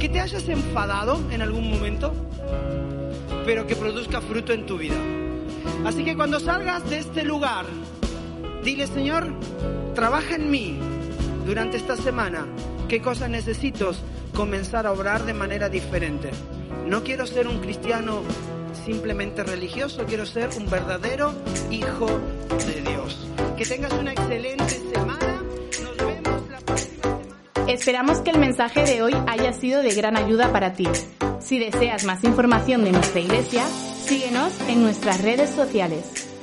que 0.00 0.08
te 0.08 0.18
hayas 0.18 0.48
enfadado 0.48 1.20
en 1.30 1.42
algún 1.42 1.70
momento, 1.70 2.12
pero 3.44 3.68
que 3.68 3.76
produzca 3.76 4.20
fruto 4.20 4.52
en 4.52 4.66
tu 4.66 4.78
vida. 4.78 4.96
Así 5.84 6.04
que 6.04 6.16
cuando 6.16 6.40
salgas 6.40 6.90
de 6.90 6.98
este 6.98 7.22
lugar, 7.22 7.66
dile 8.64 8.88
Señor, 8.88 9.28
trabaja 9.94 10.34
en 10.34 10.50
mí 10.50 10.76
durante 11.46 11.76
esta 11.76 11.96
semana. 11.96 12.48
¿Qué 12.88 13.00
cosas 13.00 13.30
necesito 13.30 13.92
comenzar 14.34 14.88
a 14.88 14.92
obrar 14.92 15.24
de 15.24 15.34
manera 15.34 15.68
diferente? 15.68 16.30
No 16.84 17.04
quiero 17.04 17.28
ser 17.28 17.46
un 17.46 17.60
cristiano 17.60 18.22
simplemente 18.84 19.42
religioso, 19.42 20.04
quiero 20.06 20.26
ser 20.26 20.50
un 20.56 20.68
verdadero 20.68 21.34
hijo 21.70 22.06
de 22.66 22.80
Dios. 22.82 23.26
Que 23.56 23.64
tengas 23.64 23.92
una 23.92 24.12
excelente 24.12 24.80
semana. 24.92 25.42
Nos 25.82 25.96
vemos 25.96 26.42
la 26.50 26.58
próxima. 26.60 27.20
Esperamos 27.68 28.18
que 28.20 28.30
el 28.30 28.38
mensaje 28.38 28.84
de 28.84 29.02
hoy 29.02 29.14
haya 29.26 29.52
sido 29.52 29.82
de 29.82 29.94
gran 29.94 30.16
ayuda 30.16 30.52
para 30.52 30.74
ti. 30.74 30.88
Si 31.40 31.58
deseas 31.58 32.04
más 32.04 32.24
información 32.24 32.84
de 32.84 32.92
nuestra 32.92 33.20
iglesia, 33.20 33.64
síguenos 34.04 34.52
en 34.68 34.82
nuestras 34.82 35.22
redes 35.22 35.50
sociales. 35.50 36.35